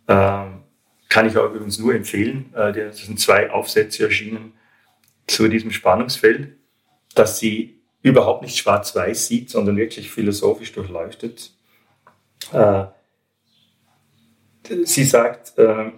äh, 0.06 0.44
kann 1.08 1.26
ich 1.26 1.36
auch 1.36 1.52
übrigens 1.52 1.78
nur 1.78 1.94
empfehlen, 1.94 2.52
äh, 2.54 2.78
es 2.78 2.98
sind 2.98 3.20
zwei 3.20 3.50
Aufsätze 3.50 4.04
erschienen 4.04 4.52
zu 5.26 5.48
diesem 5.48 5.70
Spannungsfeld 5.70 6.56
dass 7.14 7.38
sie 7.38 7.80
überhaupt 8.02 8.42
nicht 8.42 8.56
schwarz-weiß 8.56 9.26
sieht, 9.26 9.50
sondern 9.50 9.76
wirklich 9.76 10.10
philosophisch 10.10 10.72
durchleuchtet. 10.72 11.52
Äh, 12.52 12.84
sie 14.84 15.04
sagt, 15.04 15.58
äh, 15.58 15.92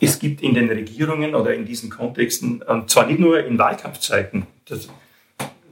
es 0.00 0.18
gibt 0.18 0.42
in 0.42 0.54
den 0.54 0.68
Regierungen 0.68 1.34
oder 1.34 1.54
in 1.54 1.64
diesen 1.64 1.90
Kontexten, 1.90 2.62
und 2.62 2.90
zwar 2.90 3.06
nicht 3.06 3.20
nur 3.20 3.44
in 3.44 3.58
Wahlkampfzeiten, 3.58 4.46
das, 4.66 4.86
äh, 4.86 4.90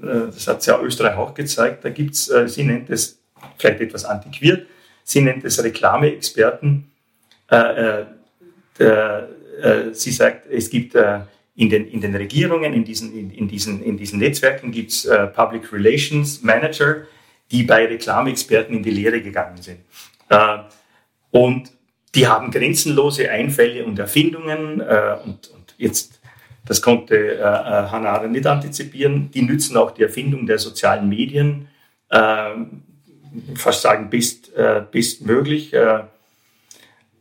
das 0.06 0.46
hat 0.46 0.64
ja 0.66 0.80
Österreich 0.80 1.16
auch 1.16 1.34
gezeigt, 1.34 1.84
da 1.84 1.90
gibt 1.90 2.14
es, 2.14 2.32
sie 2.46 2.64
nennt 2.64 2.88
es 2.90 3.18
vielleicht 3.58 3.80
etwas 3.80 4.04
antiquiert, 4.04 4.66
sie 5.04 5.20
nennt 5.20 5.44
es 5.44 5.62
Reklameexperten. 5.62 6.90
sie 9.92 10.12
sagt, 10.12 10.46
es 10.50 10.70
gibt 10.70 10.94
in 11.56 11.70
den, 11.70 11.88
in 11.88 12.00
den 12.00 12.14
Regierungen, 12.14 12.74
in 12.74 12.84
diesen, 12.84 13.32
in, 13.32 13.48
diesen, 13.48 13.82
in 13.82 13.96
diesen 13.96 14.18
Netzwerken 14.18 14.70
gibt 14.70 14.92
es 14.92 15.06
äh, 15.06 15.26
Public 15.26 15.72
Relations 15.72 16.42
Manager, 16.42 17.06
die 17.50 17.62
bei 17.62 17.86
Reklamexperten 17.86 18.76
in 18.76 18.82
die 18.82 18.90
Lehre 18.90 19.22
gegangen 19.22 19.60
sind. 19.62 19.80
Äh, 20.28 20.58
und 21.30 21.72
die 22.14 22.26
haben 22.26 22.50
grenzenlose 22.50 23.30
Einfälle 23.30 23.84
und 23.84 23.98
Erfindungen 23.98 24.80
äh, 24.80 25.16
und, 25.24 25.48
und 25.48 25.74
jetzt, 25.78 26.15
das 26.66 26.82
konnte 26.82 27.16
äh, 27.16 27.38
äh 27.38 27.40
Hannah 27.40 28.10
Arendt 28.10 28.32
nicht 28.32 28.46
antizipieren, 28.46 29.30
die 29.30 29.42
nützen 29.42 29.76
auch 29.76 29.92
die 29.92 30.02
Erfindung 30.02 30.46
der 30.46 30.58
sozialen 30.58 31.08
Medien, 31.08 31.68
äh, 32.10 32.50
fast 33.54 33.82
sagen, 33.82 34.10
best, 34.10 34.54
äh, 34.54 34.82
bestmöglich. 34.90 35.72
Äh, 35.72 36.04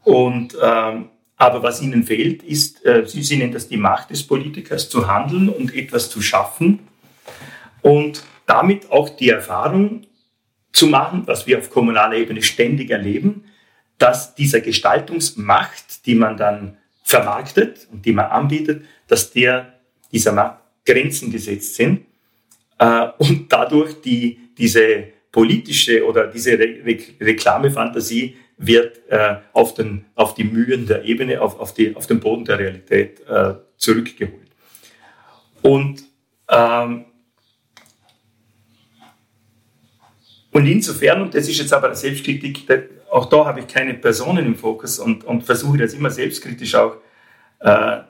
und, 0.04 0.56
ähm, 0.62 1.10
aber 1.38 1.64
was 1.64 1.82
ihnen 1.82 2.04
fehlt, 2.04 2.44
ist, 2.44 2.86
äh, 2.86 3.06
sie, 3.06 3.24
sie 3.24 3.38
nennen 3.38 3.52
das 3.54 3.68
die 3.68 3.78
Macht 3.78 4.10
des 4.10 4.24
Politikers, 4.24 4.90
zu 4.90 5.08
handeln 5.08 5.50
und 5.50 5.76
etwas 5.76 6.10
zu 6.10 6.22
schaffen 6.22 6.80
und 7.82 8.24
damit 8.46 8.92
auch 8.92 9.10
die 9.10 9.30
Erfahrung 9.30 10.06
zu 10.72 10.88
machen, 10.88 11.24
was 11.26 11.48
wir 11.48 11.58
auf 11.58 11.70
kommunaler 11.70 12.16
Ebene 12.18 12.42
ständig 12.42 12.90
erleben, 12.90 13.46
dass 13.98 14.36
dieser 14.36 14.62
Gestaltungsmacht, 14.62 16.06
die 16.06 16.16
man 16.16 16.38
dann 16.38 16.78
vermarktet 17.16 17.88
und 17.92 18.06
die 18.06 18.12
man 18.12 18.26
anbietet, 18.26 18.86
dass 19.08 19.32
der, 19.32 19.80
dieser 20.12 20.34
Macht 20.34 20.58
Grenzen 20.86 21.32
gesetzt 21.32 21.76
sind 21.76 22.06
äh, 22.78 23.08
und 23.18 23.52
dadurch 23.52 24.02
die, 24.02 24.38
diese 24.58 25.06
politische 25.32 26.06
oder 26.06 26.28
diese 26.28 26.52
Re 26.60 26.68
Re 26.86 26.98
Reklamefantasie 27.22 28.36
wird 28.58 29.02
äh, 29.10 29.36
auf, 29.54 29.74
den, 29.74 30.06
auf 30.16 30.34
die 30.34 30.44
Mühen 30.44 30.86
der 30.86 31.04
Ebene, 31.04 31.42
auf, 31.42 31.60
auf, 31.60 31.74
die, 31.74 31.96
auf 31.96 32.08
den 32.08 32.20
Boden 32.20 32.46
der 32.46 32.60
Realität 32.60 33.22
äh, 33.28 33.56
zurückgeholt. 33.78 34.52
Und, 35.62 36.04
ähm, 36.50 37.06
und 40.52 40.66
insofern, 40.68 41.24
und 41.24 41.34
das 41.34 41.50
ist 41.50 41.58
jetzt 41.58 41.74
aber 41.74 41.94
Selbstkritik, 41.96 42.66
auch 43.12 43.26
da 43.26 43.46
habe 43.46 43.62
ich 43.62 43.68
keine 43.68 43.94
Personen 43.96 44.46
im 44.46 44.56
Fokus 44.56 45.00
und, 45.00 45.24
und 45.26 45.44
versuche 45.44 45.78
das 45.80 45.94
immer 45.94 46.10
selbstkritisch 46.10 46.76
auch 46.76 46.98
äh, 47.66 48.02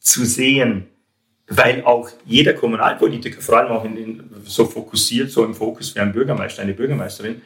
zu 0.00 0.24
sehen, 0.24 0.88
weil 1.46 1.84
auch 1.84 2.08
jeder 2.24 2.54
Kommunalpolitiker, 2.54 3.40
vor 3.40 3.58
allem 3.58 3.72
auch 3.72 3.84
in 3.84 3.94
den, 3.94 4.30
so 4.44 4.64
fokussiert, 4.64 5.30
so 5.30 5.44
im 5.44 5.54
Fokus 5.54 5.94
wie 5.94 6.00
ein 6.00 6.12
Bürgermeister, 6.12 6.62
eine 6.62 6.72
Bürgermeisterin, 6.72 7.42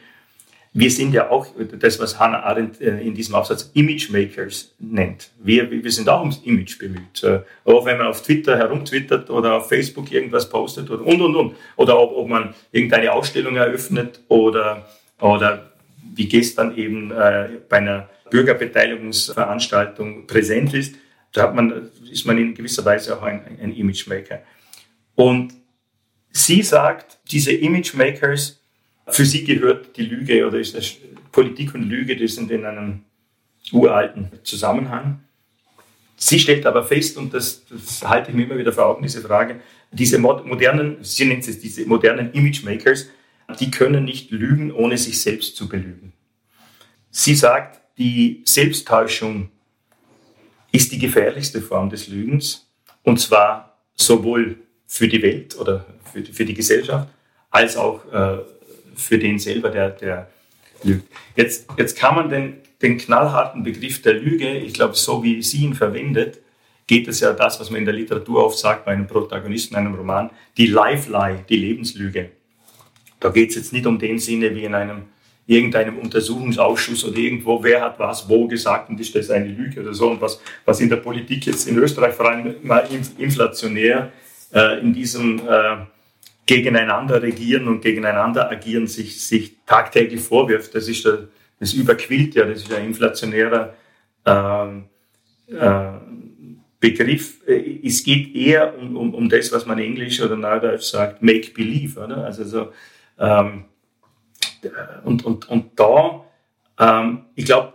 wir 0.73 0.91
sind 0.91 1.13
ja 1.13 1.29
auch 1.29 1.47
das, 1.79 1.99
was 1.99 2.19
Hannah 2.19 2.43
Arendt 2.43 2.79
äh, 2.79 2.99
in 2.99 3.15
diesem 3.15 3.35
Aufsatz 3.35 3.71
Imagemakers 3.73 4.75
nennt. 4.79 5.31
Wir, 5.39 5.69
wir 5.71 5.91
sind 5.91 6.07
auch 6.07 6.21
ums 6.21 6.37
Image 6.45 6.77
bemüht. 6.77 7.23
Äh, 7.23 7.39
auch 7.65 7.85
wenn 7.85 7.97
man 7.97 8.07
auf 8.07 8.21
Twitter 8.21 8.57
herumtwittert 8.57 9.29
oder 9.29 9.55
auf 9.55 9.69
Facebook 9.69 10.11
irgendwas 10.11 10.49
postet 10.49 10.89
oder 10.89 11.05
und, 11.05 11.21
und, 11.21 11.35
und. 11.35 11.55
Oder 11.77 11.99
ob, 11.99 12.15
ob 12.15 12.29
man 12.29 12.53
irgendeine 12.71 13.11
Ausstellung 13.11 13.55
eröffnet 13.55 14.21
oder, 14.27 14.87
oder 15.19 15.71
wie 16.15 16.29
gestern 16.29 16.77
eben 16.77 17.11
äh, 17.11 17.49
bei 17.67 17.77
einer 17.77 18.09
Bürgerbeteiligungsveranstaltung 18.29 20.27
präsent 20.27 20.73
ist, 20.73 20.95
da 21.33 21.43
hat 21.43 21.55
man, 21.55 21.89
ist 22.11 22.25
man 22.25 22.37
in 22.37 22.53
gewisser 22.55 22.83
Weise 22.85 23.17
auch 23.17 23.23
ein, 23.23 23.41
ein 23.61 23.73
Imagemaker. 23.73 24.41
Und 25.15 25.53
sie 26.31 26.61
sagt, 26.61 27.19
diese 27.31 27.51
Imagemakers 27.51 28.61
für 29.07 29.25
sie 29.25 29.43
gehört 29.43 29.95
die 29.97 30.03
Lüge 30.03 30.45
oder 30.45 30.59
ist 30.59 30.75
das 30.75 30.95
Politik 31.31 31.73
und 31.73 31.83
Lüge, 31.83 32.15
die 32.15 32.27
sind 32.27 32.51
in 32.51 32.65
einem 32.65 33.03
uralten 33.71 34.31
Zusammenhang. 34.43 35.21
Sie 36.15 36.39
stellt 36.39 36.65
aber 36.65 36.83
fest, 36.83 37.17
und 37.17 37.33
das, 37.33 37.63
das 37.65 38.01
halte 38.07 38.31
ich 38.31 38.35
mir 38.35 38.45
immer 38.45 38.57
wieder 38.57 38.73
vor 38.73 38.87
Augen, 38.87 39.03
diese 39.03 39.21
Frage, 39.21 39.61
diese 39.91 40.17
modernen, 40.17 40.97
sie 41.01 41.25
nennt 41.25 41.47
es 41.47 41.59
diese 41.59 41.85
modernen 41.85 42.33
Imagemakers, 42.33 43.07
die 43.59 43.71
können 43.71 44.03
nicht 44.03 44.31
lügen, 44.31 44.71
ohne 44.71 44.97
sich 44.97 45.21
selbst 45.21 45.55
zu 45.55 45.69
belügen. 45.69 46.13
Sie 47.11 47.35
sagt, 47.35 47.81
die 47.97 48.41
Selbsttäuschung 48.45 49.49
ist 50.77 50.91
die 50.91 50.99
gefährlichste 50.99 51.59
Form 51.59 51.89
des 51.89 52.07
Lügens, 52.07 52.69
und 53.01 53.19
zwar 53.19 53.77
sowohl 53.95 54.57
für 54.85 55.07
die 55.07 55.21
Welt 55.23 55.57
oder 55.57 55.85
für 56.11 56.21
die, 56.21 56.31
für 56.31 56.45
die 56.45 56.53
Gesellschaft, 56.53 57.09
als 57.49 57.75
auch 57.75 58.05
äh, 58.13 58.37
für 58.95 59.17
den 59.17 59.39
selber, 59.39 59.69
der, 59.71 59.89
der 59.89 60.29
lügt. 60.83 61.07
Jetzt, 61.35 61.65
jetzt 61.77 61.97
kann 61.97 62.15
man 62.15 62.29
den, 62.29 62.57
den 62.81 62.99
knallharten 62.99 63.63
Begriff 63.63 64.03
der 64.03 64.13
Lüge, 64.13 64.55
ich 64.55 64.73
glaube, 64.75 64.93
so 64.93 65.23
wie 65.23 65.41
sie 65.41 65.63
ihn 65.63 65.73
verwendet, 65.73 66.41
geht 66.85 67.07
es 67.07 67.21
ja 67.21 67.33
das, 67.33 67.59
was 67.59 67.71
man 67.71 67.79
in 67.79 67.85
der 67.85 67.95
Literatur 67.95 68.45
oft 68.45 68.59
sagt 68.59 68.85
bei 68.85 68.91
einem 68.91 69.07
Protagonisten 69.07 69.75
einem 69.75 69.95
Roman, 69.95 70.29
die 70.57 70.67
Life-Lie, 70.67 71.43
die 71.49 71.57
Lebenslüge. 71.57 72.29
Da 73.19 73.29
geht 73.29 73.49
es 73.49 73.55
jetzt 73.55 73.73
nicht 73.73 73.87
um 73.87 73.97
den 73.97 74.19
Sinne 74.19 74.55
wie 74.55 74.63
in 74.63 74.75
einem 74.75 75.05
irgendeinem 75.47 75.97
Untersuchungsausschuss 75.97 77.05
oder 77.05 77.17
irgendwo, 77.17 77.63
wer 77.63 77.81
hat 77.81 77.97
was 77.99 78.27
wo 78.27 78.47
gesagt 78.47 78.89
und 78.89 78.99
ist 78.99 79.15
das 79.15 79.31
eine 79.31 79.47
Lüge 79.47 79.81
oder 79.81 79.93
so. 79.93 80.11
Und 80.11 80.21
was, 80.21 80.41
was 80.65 80.81
in 80.81 80.89
der 80.89 80.97
Politik 80.97 81.45
jetzt 81.45 81.67
in 81.67 81.77
Österreich 81.77 82.13
vor 82.13 82.29
allem 82.29 82.55
mal 82.63 82.87
inflationär 83.17 84.11
äh, 84.53 84.79
in 84.81 84.93
diesem 84.93 85.39
äh, 85.39 85.77
gegeneinander 86.45 87.21
regieren 87.21 87.67
und 87.69 87.81
gegeneinander 87.81 88.51
agieren 88.51 88.87
sich, 88.87 89.21
sich 89.21 89.55
tagtäglich 89.65 90.21
vorwirft. 90.21 90.75
Das 90.75 90.87
ist 90.89 91.05
der, 91.05 91.29
das 91.59 91.73
überquillt 91.73 92.35
ja, 92.35 92.45
das 92.45 92.59
ist 92.59 92.73
ein 92.73 92.85
inflationärer 92.85 93.73
ähm, 94.25 94.85
äh, 95.47 95.91
Begriff. 96.79 97.41
Es 97.83 98.03
geht 98.03 98.35
eher 98.35 98.77
um, 98.77 98.97
um, 98.97 99.13
um 99.13 99.29
das, 99.29 99.51
was 99.51 99.65
man 99.65 99.79
Englisch 99.79 100.21
oder 100.21 100.35
Neudeutsch 100.35 100.83
sagt, 100.83 101.23
make 101.23 101.51
believe, 101.53 101.99
oder? 101.99 102.25
Also 102.25 102.43
so, 102.43 102.71
ähm, 103.17 103.65
und, 105.03 105.25
und, 105.25 105.49
und 105.49 105.79
da, 105.79 106.23
ähm, 106.79 107.25
ich 107.35 107.45
glaube, 107.45 107.73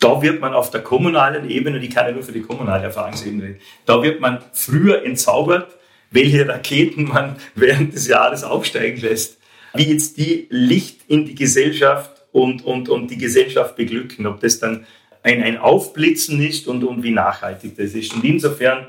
da 0.00 0.20
wird 0.20 0.40
man 0.40 0.52
auf 0.52 0.70
der 0.70 0.82
kommunalen 0.82 1.48
Ebene, 1.48 1.80
die 1.80 1.88
kann 1.88 2.06
ja 2.06 2.12
nur 2.12 2.22
für 2.22 2.32
die 2.32 2.42
kommunale 2.42 2.84
Erfahrungsebene 2.84 3.42
reden, 3.42 3.60
da 3.86 4.02
wird 4.02 4.20
man 4.20 4.38
früher 4.52 5.04
entzaubert, 5.04 5.76
welche 6.10 6.46
Raketen 6.46 7.04
man 7.04 7.36
während 7.54 7.94
des 7.94 8.06
Jahres 8.06 8.44
aufsteigen 8.44 9.00
lässt, 9.00 9.38
wie 9.74 9.90
jetzt 9.90 10.18
die 10.18 10.46
Licht 10.50 11.00
in 11.08 11.24
die 11.24 11.34
Gesellschaft 11.34 12.22
und, 12.32 12.64
und, 12.64 12.88
und 12.88 13.10
die 13.10 13.18
Gesellschaft 13.18 13.76
beglücken, 13.76 14.26
ob 14.26 14.40
das 14.40 14.58
dann 14.58 14.86
ein, 15.22 15.42
ein 15.42 15.56
Aufblitzen 15.56 16.40
ist 16.42 16.68
und, 16.68 16.84
und 16.84 17.02
wie 17.02 17.10
nachhaltig 17.10 17.76
das 17.76 17.94
ist. 17.94 18.14
Und 18.14 18.24
insofern 18.24 18.86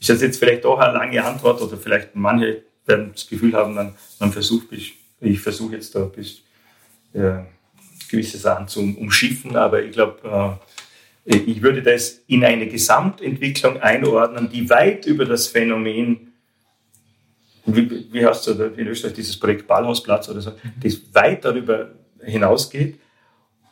ist 0.00 0.08
das 0.08 0.22
jetzt 0.22 0.38
vielleicht 0.38 0.64
auch 0.64 0.78
eine 0.78 0.94
lange 0.94 1.22
Antwort 1.22 1.60
oder 1.60 1.76
vielleicht 1.76 2.14
manche 2.14 2.62
werden 2.86 3.10
das 3.12 3.28
Gefühl 3.28 3.52
haben, 3.54 3.74
man, 3.74 3.94
man 4.20 4.32
versucht, 4.32 4.68
ich, 4.70 4.94
ich 5.26 5.40
versuche 5.40 5.74
jetzt 5.74 5.94
da 5.94 6.04
bis, 6.04 6.42
äh, 7.12 7.40
gewisse 8.10 8.38
Sachen 8.38 8.68
zu 8.68 8.80
umschiffen, 8.80 9.56
aber 9.56 9.82
ich 9.82 9.92
glaube, 9.92 10.60
äh, 11.24 11.36
ich 11.36 11.60
würde 11.60 11.82
das 11.82 12.22
in 12.28 12.44
eine 12.44 12.68
Gesamtentwicklung 12.68 13.80
einordnen, 13.80 14.48
die 14.48 14.70
weit 14.70 15.06
über 15.06 15.24
das 15.24 15.48
Phänomen 15.48 16.26
wie, 17.66 18.12
wie 18.12 18.24
heißt 18.24 18.48
es 18.48 18.78
in 18.78 18.86
Österreich, 18.86 19.14
dieses 19.14 19.38
Projekt 19.38 19.66
Ballhausplatz 19.66 20.28
oder 20.28 20.40
so, 20.40 20.52
das 20.80 21.00
weit 21.12 21.44
darüber 21.44 21.90
hinausgeht. 22.22 22.98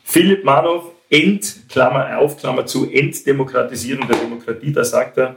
Philipp 0.02 0.44
Manow, 0.44 0.92
End, 1.08 1.68
Klammer 1.68 2.18
auf, 2.18 2.36
Klammer 2.36 2.66
zu, 2.66 2.90
Enddemokratisierung 2.90 4.06
der 4.08 4.18
Demokratie, 4.18 4.72
da 4.72 4.84
sagt 4.84 5.18
er, 5.18 5.36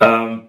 ähm, 0.00 0.48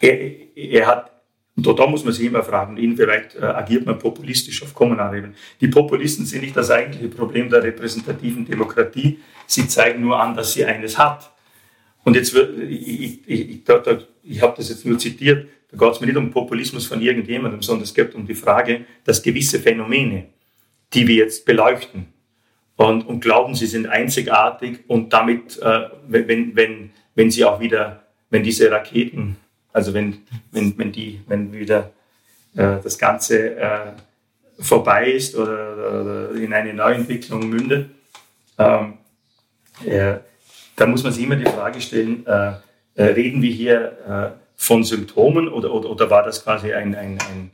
er, 0.00 0.56
er 0.56 0.86
hat, 0.86 1.10
und 1.56 1.78
da, 1.78 1.86
muss 1.86 2.04
man 2.04 2.12
sich 2.12 2.26
immer 2.26 2.42
fragen, 2.42 2.76
inwieweit 2.76 3.34
äh, 3.34 3.44
agiert 3.44 3.84
man 3.84 3.98
populistisch 3.98 4.62
auf 4.62 4.72
kommunaler 4.72 5.18
Ebene. 5.18 5.34
Die 5.60 5.68
Populisten 5.68 6.24
sind 6.24 6.42
nicht 6.42 6.56
das 6.56 6.70
eigentliche 6.70 7.08
Problem 7.08 7.50
der 7.50 7.62
repräsentativen 7.62 8.46
Demokratie, 8.46 9.18
sie 9.46 9.66
zeigen 9.68 10.00
nur 10.00 10.18
an, 10.18 10.34
dass 10.34 10.52
sie 10.52 10.64
eines 10.64 10.96
hat. 10.96 11.30
Und 12.04 12.16
jetzt 12.16 12.32
wird, 12.32 12.58
ich, 12.58 12.88
ich, 12.88 13.28
ich, 13.28 13.60
ich 14.22 14.42
habe 14.42 14.54
das 14.56 14.68
jetzt 14.68 14.86
nur 14.86 14.98
zitiert, 14.98 15.48
da 15.70 15.76
geht 15.76 15.94
es 15.94 16.00
mir 16.00 16.06
nicht 16.06 16.16
um 16.16 16.30
Populismus 16.30 16.86
von 16.86 17.00
irgendjemandem, 17.00 17.62
sondern 17.62 17.84
es 17.84 17.94
geht 17.94 18.14
um 18.14 18.26
die 18.26 18.34
Frage, 18.34 18.86
dass 19.04 19.22
gewisse 19.22 19.60
Phänomene, 19.60 20.26
die 20.94 21.06
wir 21.06 21.16
jetzt 21.16 21.44
beleuchten 21.44 22.06
und, 22.76 23.06
und 23.06 23.20
glauben, 23.20 23.54
sie 23.54 23.66
sind 23.66 23.86
einzigartig 23.86 24.80
und 24.88 25.12
damit, 25.12 25.58
äh, 25.58 25.88
wenn, 26.08 26.56
wenn, 26.56 26.90
wenn 27.14 27.30
sie 27.30 27.44
auch 27.44 27.60
wieder, 27.60 28.04
wenn 28.30 28.42
diese 28.42 28.70
Raketen, 28.70 29.36
also 29.72 29.94
wenn, 29.94 30.18
wenn, 30.52 30.76
wenn 30.78 30.92
die, 30.92 31.20
wenn 31.26 31.52
wieder 31.52 31.90
äh, 32.56 32.76
das 32.82 32.98
Ganze 32.98 33.56
äh, 33.56 33.92
vorbei 34.58 35.10
ist 35.12 35.36
oder, 35.36 35.74
oder, 36.02 36.34
in 36.34 36.52
eine 36.52 36.74
Neuentwicklung 36.74 37.48
mündet, 37.48 37.90
ähm, 38.58 38.94
äh, 39.86 40.14
dann 40.76 40.90
muss 40.90 41.02
man 41.02 41.12
sich 41.12 41.24
immer 41.24 41.36
die 41.36 41.44
Frage 41.44 41.80
stellen, 41.80 42.26
äh, 42.26 42.52
äh, 42.94 43.04
reden 43.04 43.42
wir 43.42 43.52
hier 43.52 44.36
von 44.56 44.84
Symptomen 44.84 45.48
oder, 45.48 45.72
oder, 45.72 45.88
oder 45.88 46.10
war 46.10 46.22
das 46.22 46.44
quasi 46.44 46.72
ein, 46.72 46.94
ein, 46.94 47.18
ein 47.18 47.50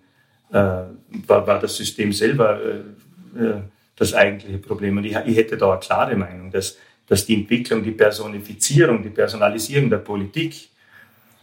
äh, 0.52 0.84
war, 1.26 1.46
war 1.46 1.58
das 1.58 1.76
System 1.76 2.12
selber 2.12 2.60
äh, 2.60 3.40
äh, 3.40 3.60
das 3.96 4.14
eigentliche 4.14 4.58
Problem? 4.58 4.96
Und 4.98 5.04
ich, 5.04 5.16
ich 5.16 5.36
hätte 5.36 5.56
da 5.56 5.70
eine 5.70 5.80
klare 5.80 6.16
Meinung, 6.16 6.50
dass, 6.50 6.78
dass 7.06 7.26
die 7.26 7.34
Entwicklung, 7.34 7.82
die 7.82 7.92
Personifizierung, 7.92 9.02
die 9.02 9.10
Personalisierung 9.10 9.90
der 9.90 9.98
Politik 9.98 10.68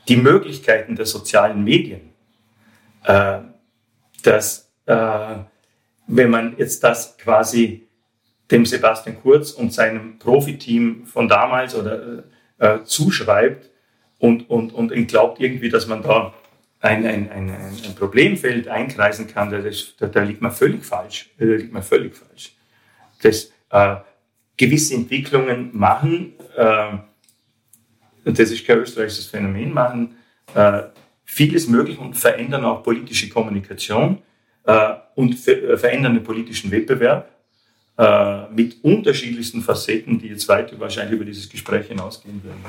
die 0.07 0.17
Möglichkeiten 0.17 0.95
der 0.95 1.05
sozialen 1.05 1.63
Medien, 1.63 2.11
äh, 3.03 3.39
dass 4.23 4.71
äh, 4.85 5.35
wenn 6.07 6.29
man 6.29 6.55
jetzt 6.57 6.83
das 6.83 7.17
quasi 7.17 7.87
dem 8.51 8.65
Sebastian 8.65 9.21
Kurz 9.21 9.51
und 9.51 9.73
seinem 9.73 10.19
Profiteam 10.19 11.05
von 11.05 11.27
damals 11.27 11.75
oder 11.75 12.23
äh, 12.59 12.83
zuschreibt 12.83 13.69
und, 14.19 14.49
und, 14.49 14.73
und 14.73 15.07
glaubt 15.07 15.39
irgendwie, 15.39 15.69
dass 15.69 15.87
man 15.87 16.03
da 16.03 16.33
ein, 16.81 17.05
ein, 17.05 17.31
ein, 17.31 17.49
ein 17.49 17.95
Problemfeld 17.95 18.67
einkreisen 18.67 19.27
kann, 19.27 19.49
da, 19.49 19.59
da, 19.99 20.07
da 20.07 20.21
liegt 20.21 20.41
man 20.41 20.51
völlig 20.51 20.83
falsch. 20.85 21.29
Da 21.37 21.45
liegt 21.45 21.71
man 21.71 21.81
völlig 21.81 22.15
falsch. 22.15 22.53
Das, 23.21 23.51
äh, 23.69 23.95
gewisse 24.57 24.93
Entwicklungen 24.95 25.69
machen, 25.73 26.33
äh, 26.55 26.97
und 28.25 28.39
das 28.39 28.51
ist 28.51 28.65
kein 28.65 28.79
österreichisches 28.79 29.27
Phänomen, 29.27 29.73
machen 29.73 30.15
äh, 30.55 30.83
vieles 31.25 31.67
möglich 31.67 31.97
und 31.97 32.15
verändern 32.15 32.65
auch 32.65 32.83
politische 32.83 33.29
Kommunikation 33.29 34.19
äh, 34.65 34.93
und 35.15 35.35
ver 35.35 35.63
äh, 35.63 35.77
verändern 35.77 36.13
den 36.13 36.23
politischen 36.23 36.71
Wettbewerb 36.71 37.29
äh, 37.97 38.49
mit 38.49 38.83
unterschiedlichsten 38.83 39.61
Facetten, 39.61 40.19
die 40.19 40.27
jetzt 40.27 40.47
weit 40.47 40.79
wahrscheinlich 40.79 41.15
über 41.15 41.25
dieses 41.25 41.49
Gespräch 41.49 41.87
hinausgehen 41.87 42.41
werden. 42.43 42.63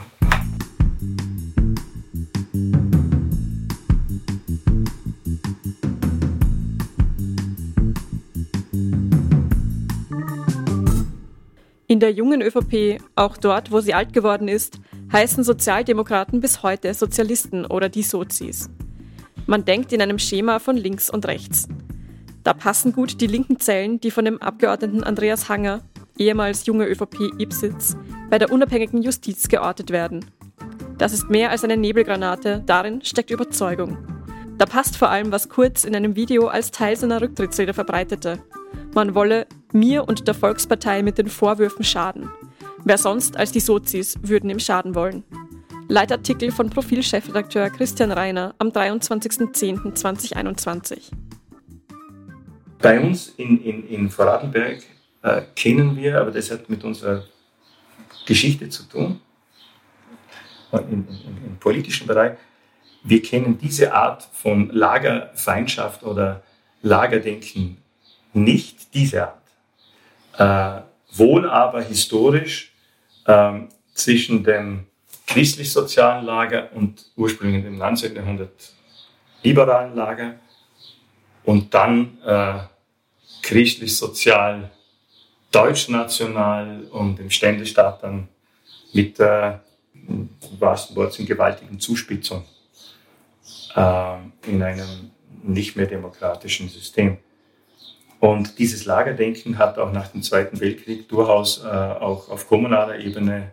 In 11.87 12.01
der 12.01 12.11
jungen 12.11 12.43
ÖVP, 12.43 13.01
auch 13.15 13.37
dort, 13.37 13.71
wo 13.71 13.81
sie 13.81 13.95
alt 13.95 14.13
geworden 14.13 14.49
ist, 14.49 14.81
heißen 15.15 15.45
Sozialdemokraten 15.45 16.41
bis 16.41 16.65
heute 16.65 16.93
Sozialisten 16.93 17.65
oder 17.65 17.89
die 17.89 18.03
Sozis. 18.03 18.69
Man 19.47 19.65
denkt 19.65 19.93
in 19.93 20.03
einem 20.03 20.19
Schema 20.19 20.59
von 20.59 20.77
links 20.77 21.09
und 21.09 21.29
rechts. 21.29 21.69
Da 22.43 22.53
passen 22.53 22.93
gut 22.93 23.21
die 23.21 23.29
linken 23.29 23.61
Zellen, 23.61 24.01
die 24.01 24.11
von 24.11 24.25
dem 24.25 24.43
Abgeordneten 24.43 25.05
Andreas 25.05 25.49
Hanger, 25.49 25.83
ehemals 26.19 26.67
junge 26.67 26.89
ÖVP 26.89 27.31
Ipsitz, 27.39 27.97
bei 28.29 28.41
der 28.41 28.51
unabhängigen 28.51 29.03
Justiz 29.03 29.47
geortet 29.47 29.91
werden. 29.91 30.25
Das 30.99 31.13
ist 31.13 31.31
mehr 31.31 31.51
als 31.51 31.63
eine 31.63 31.77
Nebelgranate, 31.77 32.65
darin 32.67 33.01
steckt 33.05 33.31
Überzeugung. 33.31 33.97
Da 34.59 34.67
passt 34.67 34.97
vor 34.97 35.11
allem, 35.11 35.31
was 35.31 35.49
Kurz 35.49 35.85
in 35.85 35.95
einem 35.95 36.17
Video 36.17 36.49
als 36.49 36.73
Teil 36.73 36.97
seiner 36.97 37.21
Rücktrittsrede 37.21 37.73
verbreitete. 37.73 38.41
Man 38.95 39.15
wolle 39.15 39.47
mir 39.73 40.09
und 40.09 40.27
der 40.27 40.35
Volkspartei 40.35 41.05
mit 41.05 41.19
den 41.19 41.29
Vorwürfen 41.29 41.85
schaden. 41.85 42.31
Wer 42.87 42.99
sonst 42.99 43.39
als 43.39 43.51
die 43.51 43.61
Sozis 43.61 44.19
würden 44.21 44.51
ihm 44.51 44.59
schaden 44.59 44.95
wollen? 44.95 45.25
Leitartikel 45.89 46.53
von 46.53 46.69
Profilchefredakteur 46.69 47.71
Christian 47.71 48.13
Reiner 48.13 48.55
am 48.59 48.69
23.10.2021. 48.69 51.11
Bei 52.83 53.01
uns 53.01 53.33
in, 53.39 53.65
in, 53.65 53.89
in 53.89 54.11
Vorarlberg 54.11 54.83
äh, 55.23 55.41
kennen 55.57 55.97
wir, 55.97 56.21
aber 56.21 56.31
das 56.31 56.51
hat 56.51 56.69
mit 56.69 56.85
unserer 56.85 57.25
Geschichte 58.27 58.69
zu 58.69 58.83
tun, 58.83 59.19
im, 60.73 61.09
im 61.47 61.57
politischen 61.59 62.07
Bereich, 62.07 62.37
wir 63.03 63.23
kennen 63.23 63.57
diese 63.57 63.95
Art 63.95 64.29
von 64.33 64.69
Lagerfeindschaft 64.69 66.03
oder 66.03 66.43
Lagerdenken 66.83 67.79
nicht 68.35 68.93
diese 68.93 69.27
Art. 69.27 69.41
Äh, 70.37 70.83
wohl 71.17 71.49
aber 71.49 71.81
historisch 71.81 72.74
äh, 73.27 73.61
zwischen 73.95 74.45
dem 74.45 74.87
christlich-sozialen 75.27 76.25
Lager 76.25 76.71
und 76.75 77.07
ursprünglich 77.17 77.65
dem 77.65 77.79
19. 77.79 78.15
Jahrhundert 78.15 78.73
liberalen 79.43 79.95
Lager 79.95 80.35
und 81.45 81.73
dann 81.73 82.19
äh, 82.25 82.59
christlich-sozial 83.43 84.71
deutsch-national 85.51 86.85
und 86.91 87.19
dem 87.19 87.31
Ständestaat 87.31 88.03
dann 88.03 88.29
mit 88.93 89.19
im 90.09 90.29
wahrsten 90.59 90.97
Wort, 90.97 91.17
gewaltigen 91.19 91.79
Zuspitzung 91.81 92.45
äh, 93.75 94.17
in 94.47 94.63
einem 94.63 95.11
nicht 95.43 95.77
mehr 95.77 95.87
demokratischen 95.87 96.69
System. 96.69 97.19
Und 98.21 98.59
dieses 98.59 98.85
Lagerdenken 98.85 99.59
hat 99.59 99.79
auch 99.79 99.93
nach 99.93 100.09
dem 100.09 100.23
Zweiten 100.23 100.61
Weltkrieg 100.61 101.09
durchaus 101.09 101.63
äh, 101.63 101.69
auch 101.69 102.29
auf 102.29 102.49
kommunaler 102.49 102.99
Ebene, 102.99 103.53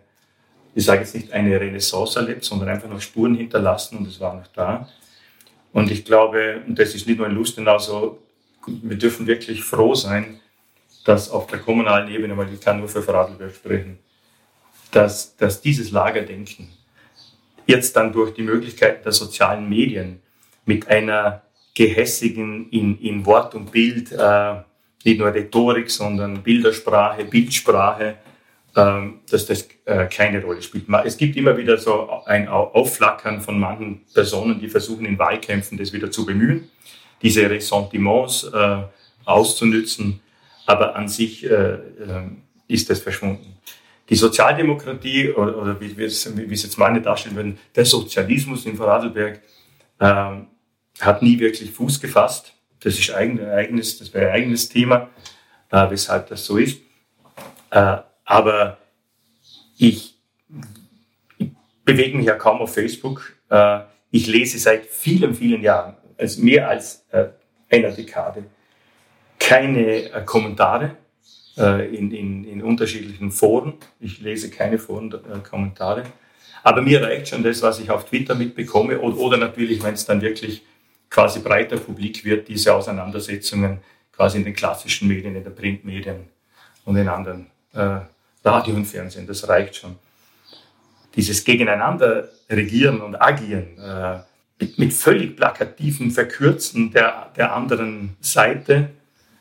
ich 0.74 0.84
sage 0.84 1.00
jetzt 1.00 1.14
nicht 1.14 1.32
eine 1.32 1.60
Renaissance 1.60 2.18
erlebt, 2.18 2.44
sondern 2.44 2.70
einfach 2.70 2.88
noch 2.88 3.00
Spuren 3.00 3.34
hinterlassen 3.34 3.98
und 3.98 4.08
es 4.08 4.18
war 4.18 4.34
noch 4.34 4.46
da. 4.48 4.88
Und 5.72 5.90
ich 5.90 6.04
glaube, 6.04 6.62
und 6.66 6.78
das 6.78 6.94
ist 6.94 7.06
nicht 7.06 7.18
nur 7.18 7.26
in 7.26 7.34
Lustenau 7.34 7.78
so, 7.78 8.18
wir 8.66 8.96
dürfen 8.96 9.26
wirklich 9.26 9.62
froh 9.62 9.94
sein, 9.94 10.40
dass 11.04 11.30
auf 11.30 11.46
der 11.48 11.58
kommunalen 11.58 12.08
Ebene, 12.10 12.36
weil 12.36 12.52
ich 12.52 12.60
kann 12.60 12.78
nur 12.78 12.88
für 12.88 13.02
Vorarlberg 13.02 13.54
sprechen, 13.54 13.98
dass, 14.92 15.36
dass 15.36 15.60
dieses 15.60 15.90
Lagerdenken 15.90 16.68
jetzt 17.66 17.96
dann 17.96 18.12
durch 18.12 18.34
die 18.34 18.42
Möglichkeit 18.42 19.04
der 19.04 19.12
sozialen 19.12 19.68
Medien 19.68 20.20
mit 20.64 20.88
einer 20.88 21.42
gehässigen 21.74 22.68
in, 22.70 22.98
in 22.98 23.24
Wort 23.26 23.54
und 23.54 23.72
Bild, 23.72 24.12
äh, 24.12 24.54
nicht 25.04 25.18
nur 25.18 25.32
Rhetorik, 25.32 25.90
sondern 25.90 26.42
Bildersprache, 26.42 27.24
Bildsprache, 27.24 28.16
ähm, 28.76 29.20
dass 29.30 29.46
das 29.46 29.68
äh, 29.84 30.06
keine 30.06 30.42
Rolle 30.42 30.62
spielt. 30.62 30.84
Es 31.04 31.16
gibt 31.16 31.36
immer 31.36 31.56
wieder 31.56 31.76
so 31.78 32.08
ein 32.24 32.48
Aufflackern 32.48 33.40
von 33.40 33.58
manchen 33.58 34.02
Personen, 34.14 34.60
die 34.60 34.68
versuchen 34.68 35.04
in 35.06 35.18
Wahlkämpfen 35.18 35.76
das 35.76 35.92
wieder 35.92 36.10
zu 36.10 36.24
bemühen, 36.24 36.70
diese 37.20 37.48
Ressentiments 37.48 38.44
äh, 38.44 38.82
auszunützen, 39.24 40.20
aber 40.66 40.94
an 40.96 41.08
sich 41.08 41.44
äh, 41.44 41.74
äh 41.74 41.78
ist 42.68 42.88
das 42.88 43.00
verschwunden. 43.00 43.58
Die 44.08 44.14
Sozialdemokratie, 44.14 45.30
oder, 45.32 45.58
oder 45.58 45.80
wie, 45.80 45.96
wie, 45.96 46.04
es, 46.04 46.36
wie 46.36 46.52
es 46.52 46.62
jetzt 46.62 46.78
meine 46.78 47.02
darstellen 47.02 47.36
würden, 47.36 47.58
der 47.76 47.84
Sozialismus 47.84 48.64
in 48.64 48.76
Vorarlberg, 48.76 49.42
ähm, 50.00 50.46
hat 51.04 51.22
nie 51.22 51.38
wirklich 51.38 51.70
Fuß 51.70 52.00
gefasst. 52.00 52.54
Das 52.80 52.98
ist 52.98 53.10
ein 53.10 53.44
eigenes, 53.44 53.98
das 53.98 54.12
wäre 54.12 54.30
ein 54.30 54.36
eigenes 54.42 54.68
Thema, 54.68 55.10
äh, 55.70 55.90
weshalb 55.90 56.28
das 56.28 56.44
so 56.44 56.56
ist. 56.56 56.80
Äh, 57.70 57.98
aber 58.24 58.78
ich, 59.78 60.14
ich, 61.38 61.50
bewege 61.84 62.16
mich 62.16 62.26
ja 62.26 62.34
kaum 62.34 62.60
auf 62.60 62.74
Facebook. 62.74 63.34
Äh, 63.50 63.80
ich 64.10 64.26
lese 64.26 64.58
seit 64.58 64.86
vielen, 64.86 65.34
vielen 65.34 65.62
Jahren, 65.62 65.96
also 66.18 66.42
mehr 66.42 66.68
als 66.68 67.06
äh, 67.10 67.28
einer 67.70 67.90
Dekade, 67.90 68.44
keine 69.38 70.10
äh, 70.12 70.22
Kommentare 70.24 70.96
äh, 71.56 71.94
in, 71.94 72.10
in, 72.12 72.44
in, 72.44 72.62
unterschiedlichen 72.62 73.30
Foren. 73.30 73.74
Ich 74.00 74.20
lese 74.20 74.50
keine 74.50 74.78
Foren-Kommentare. 74.78 76.04
Aber 76.62 76.82
mir 76.82 77.02
reicht 77.02 77.28
schon 77.28 77.42
das, 77.42 77.62
was 77.62 77.80
ich 77.80 77.90
auf 77.90 78.04
Twitter 78.04 78.34
mitbekomme 78.34 79.00
oder, 79.00 79.16
oder 79.16 79.36
natürlich, 79.36 79.82
wenn 79.82 79.94
es 79.94 80.04
dann 80.04 80.20
wirklich 80.20 80.62
quasi 81.12 81.40
breiter 81.40 81.76
publik 81.76 82.24
wird, 82.24 82.48
diese 82.48 82.74
Auseinandersetzungen 82.74 83.80
quasi 84.12 84.38
in 84.38 84.44
den 84.44 84.54
klassischen 84.54 85.08
Medien, 85.08 85.36
in 85.36 85.44
den 85.44 85.54
Printmedien 85.54 86.28
und 86.86 86.96
in 86.96 87.06
anderen 87.06 87.48
äh, 87.74 87.98
Radio 88.42 88.74
und 88.74 88.86
Fernsehen. 88.86 89.26
Das 89.26 89.46
reicht 89.46 89.76
schon. 89.76 89.96
Dieses 91.14 91.44
Gegeneinander 91.44 92.30
regieren 92.48 93.02
und 93.02 93.16
agieren 93.16 93.78
äh, 93.78 94.20
mit, 94.58 94.78
mit, 94.78 94.92
völlig 94.94 95.36
plakativen 95.36 96.10
Verkürzen 96.10 96.90
der, 96.90 97.30
der 97.36 97.54
anderen 97.54 98.16
Seite 98.20 98.88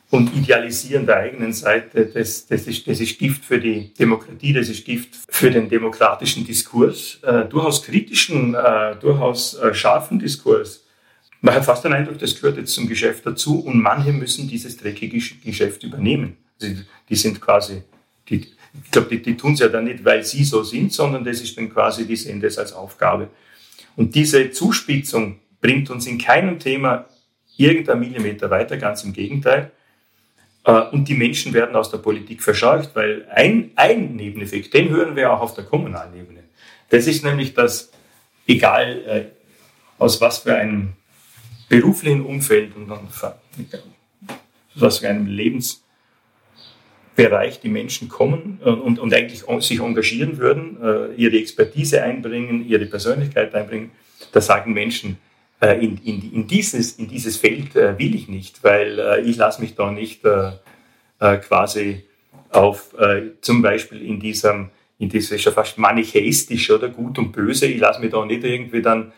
und 0.10 0.36
Idealisieren 0.36 1.06
der 1.06 1.18
eigenen 1.18 1.54
Seite, 1.54 2.06
das, 2.08 2.48
das, 2.48 2.68
ist, 2.68 2.86
das 2.86 3.00
ist 3.00 3.18
Gift 3.18 3.46
für 3.46 3.60
die 3.60 3.94
Demokratie, 3.94 4.52
das 4.52 4.68
ist 4.68 4.84
Gift 4.84 5.16
für 5.30 5.50
den 5.50 5.70
demokratischen 5.70 6.46
Diskurs, 6.46 7.20
äh, 7.24 7.46
durchaus 7.46 7.82
kritischen, 7.82 8.56
äh, 8.56 8.98
durchaus 9.00 9.54
äh, 9.54 9.74
scharfen 9.74 10.20
Diskurs 10.20 10.82
man 11.42 11.56
hat 11.56 11.66
fast 11.66 11.84
den 11.84 11.94
Eindruck, 11.94 12.20
das 12.20 12.40
gehört 12.40 12.58
jetzt 12.58 12.74
zum 12.74 12.88
Geschäft 12.88 13.26
dazu 13.26 13.60
und 13.60 13.82
manche 13.82 14.14
müssen 14.14 14.48
dieses 14.48 14.78
dreckige 14.78 15.20
Geschäft 15.44 15.84
übernehmen. 15.84 16.38
Also 16.62 16.76
die 17.10 17.16
sind 17.16 17.42
quasi, 17.42 17.82
die, 18.30 18.48
ich 18.84 18.92
glaube, 18.92 19.10
die, 19.10 19.22
die 19.22 19.36
tun 19.36 19.54
es 19.54 19.60
ja 19.60 19.68
dann 19.68 19.86
nicht, 19.86 20.06
weil 20.06 20.24
sie 20.24 20.44
so 20.44 20.64
sind, 20.64 20.94
sondern 20.94 21.24
das 21.24 21.42
ist 21.42 21.58
dann 21.58 21.70
quasi, 21.74 22.06
die 22.06 22.16
sehen 22.16 22.40
das 22.40 22.58
als 22.58 22.74
Aufgabe. 22.74 23.30
Und 23.96 24.14
diese 24.14 24.52
Zuspitzung 24.52 25.40
bringt 25.60 25.90
uns 25.90 26.06
in 26.06 26.18
keinem 26.18 26.60
Thema 26.60 27.06
irgendein 27.58 28.00
Millimeter 28.00 28.50
weiter, 28.50 28.78
ganz 28.78 29.04
im 29.04 29.12
Gegenteil. 29.12 29.72
Äh, 30.64 30.82
und 30.92 31.10
die 31.10 31.16
Menschen 31.16 31.54
werden 31.54 31.76
aus 31.76 31.90
der 31.90 31.98
Politik 31.98 32.44
verscheucht, 32.44 32.92
weil 32.94 33.28
ein, 33.32 33.72
ein 33.76 34.16
Nebeneffekt, 34.16 34.74
den 34.74 34.90
hören 34.90 35.16
wir 35.16 35.34
auch 35.34 35.42
auf 35.42 35.56
der 35.56 35.66
kommunalen 35.66 36.14
Ebene. 36.16 36.44
Das 36.90 37.08
ist 37.08 37.24
nämlich, 37.24 37.54
dass 37.54 37.92
egal 38.48 39.04
äh, 39.08 39.26
aus 39.98 40.22
was 40.22 40.40
für 40.40 40.56
einem 40.56 40.94
beruflichen 41.72 42.24
Umfeld 42.26 42.76
und 42.76 42.90
dann 42.90 43.08
für 43.08 43.38
einem 45.08 45.26
Lebensbereich 45.26 47.62
die 47.62 47.70
Menschen 47.70 48.10
kommen 48.10 48.60
und, 48.62 49.00
und 49.00 49.14
eigentlich 49.14 49.44
sich 49.66 49.80
engagieren 49.80 50.38
würden, 50.38 50.78
äh, 50.84 51.14
ihre 51.16 51.38
Expertise 51.38 52.04
einbringen, 52.04 52.68
ihre 52.68 52.88
Persönlichkeit 52.88 53.56
einbringen. 53.56 53.92
da 54.34 54.42
sagen 54.42 54.74
Menschen, 54.74 55.18
äh, 55.62 55.82
in, 55.82 55.98
in, 56.04 56.34
in, 56.34 56.46
dieses, 56.46 57.00
in 57.00 57.08
dieses 57.08 57.38
Feld 57.38 57.74
äh, 57.78 57.98
will 57.98 58.16
ich 58.16 58.28
nicht, 58.28 58.62
weil 58.66 59.00
äh, 59.00 59.22
ich 59.22 59.38
lasse 59.38 59.62
mich 59.62 59.74
da 59.74 59.92
nicht 59.92 60.26
äh, 60.26 60.52
äh, 61.20 61.38
quasi 61.38 62.04
auf 62.50 62.94
äh, 63.00 63.30
zum 63.40 63.62
Beispiel 63.62 64.02
in 64.02 64.20
diesem, 64.20 64.72
in 65.00 65.08
dieser 65.08 65.38
schon 65.38 65.54
fast 65.54 65.78
manichäistisch 65.78 66.70
oder 66.70 66.90
gut 66.90 67.18
und 67.18 67.32
böse, 67.32 67.68
ich 67.68 67.80
lasse 67.80 68.02
mich 68.02 68.12
da 68.12 68.26
nicht 68.26 68.44
irgendwie 68.44 68.82
dann 68.82 69.14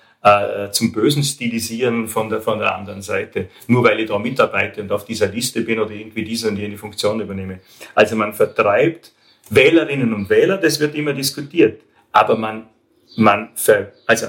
zum 0.72 0.94
Bösen 0.94 1.22
stilisieren 1.22 2.08
von 2.08 2.30
der, 2.30 2.42
von 2.42 2.58
der 2.60 2.74
anderen 2.74 3.02
Seite, 3.02 3.50
nur 3.68 3.84
weil 3.84 4.00
ich 4.00 4.08
da 4.08 4.18
mitarbeite 4.18 4.82
und 4.82 4.92
auf 4.92 5.04
dieser 5.04 5.28
Liste 5.28 5.62
bin 5.62 5.80
oder 5.80 5.92
irgendwie 5.92 6.24
diese 6.24 6.48
und 6.48 6.56
jene 6.56 6.78
Funktion 6.78 7.20
übernehme. 7.20 7.60
Also 7.94 8.16
man 8.16 8.34
vertreibt 8.34 9.12
Wählerinnen 9.50 10.14
und 10.14 10.30
Wähler, 10.30 10.58
das 10.58 10.80
wird 10.80 10.96
immer 10.96 11.14
diskutiert, 11.14 11.82
aber 12.14 12.38
man, 12.38 12.68
man, 13.18 13.50
ver, 13.56 13.92
also 14.08 14.28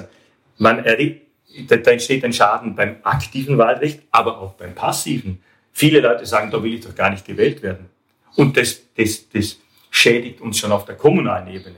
man 0.59 0.82
da, 0.82 1.90
entsteht 1.90 2.24
ein 2.24 2.32
Schaden 2.32 2.74
beim 2.74 2.97
aktiven 3.05 3.57
Wahlrecht, 3.57 4.03
aber 4.11 4.38
auch 4.38 4.55
beim 4.55 4.74
passiven. 4.74 5.42
Viele 5.72 6.01
Leute 6.01 6.26
sagen, 6.26 6.51
da 6.51 6.62
will 6.62 6.74
ich 6.74 6.84
doch 6.84 6.95
gar 6.95 7.11
nicht 7.11 7.24
gewählt 7.24 7.62
werden. 7.62 7.88
Und 8.36 8.57
das, 8.57 8.82
das, 8.97 9.28
das 9.28 9.59
schädigt 9.90 10.40
uns 10.40 10.59
schon 10.59 10.72
auf 10.72 10.84
der 10.84 10.97
kommunalen 10.97 11.49
Ebene. 11.49 11.76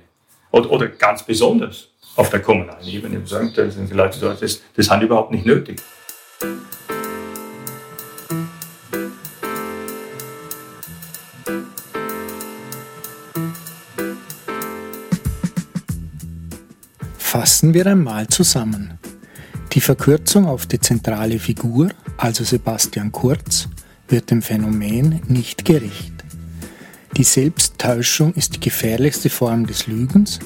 Oder, 0.51 0.71
oder 0.71 0.89
ganz 0.89 1.23
besonders 1.23 1.91
auf 2.17 2.31
der 2.31 2.41
kommunalen 2.41 2.87
Ebene. 2.87 3.21
Wir 3.21 3.27
sagen, 3.27 3.53
da 3.55 3.71
sind 3.71 3.93
Leute, 3.93 4.37
das, 4.41 4.62
das 4.75 4.91
haben 4.91 5.03
überhaupt 5.03 5.31
nicht 5.31 5.47
nötig. 5.47 5.81
Fassen 17.19 17.75
wir 17.75 17.87
einmal 17.87 18.27
zusammen. 18.29 18.99
Die 19.73 19.81
Verkürzung 19.83 20.47
auf 20.47 20.64
die 20.64 20.81
zentrale 20.81 21.39
Figur, 21.39 21.91
also 22.17 22.45
Sebastian 22.45 23.12
Kurz, 23.12 23.69
wird 24.09 24.31
dem 24.31 24.41
Phänomen 24.41 25.21
nicht 25.29 25.67
gerecht. 25.67 26.16
Die 27.17 27.25
Selbsttäuschung 27.25 28.35
ist 28.35 28.57
die 28.57 28.61
gefährlichste 28.61 29.31
Form 29.31 29.67
des 29.67 29.87
Lügens. 29.87 30.39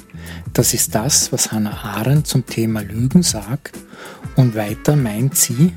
Das 0.53 0.73
ist 0.73 0.95
das, 0.95 1.33
was 1.33 1.51
Hannah 1.51 1.83
Arendt 1.83 2.29
zum 2.29 2.47
Thema 2.47 2.83
Lügen 2.83 3.25
sagt. 3.25 3.77
Und 4.37 4.55
weiter 4.55 4.95
meint 4.95 5.35
sie, 5.35 5.73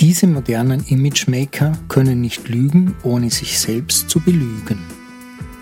diese 0.00 0.26
modernen 0.26 0.84
Imagemaker 0.86 1.72
können 1.88 2.20
nicht 2.20 2.46
lügen, 2.46 2.94
ohne 3.04 3.30
sich 3.30 3.58
selbst 3.58 4.10
zu 4.10 4.20
belügen. 4.20 4.78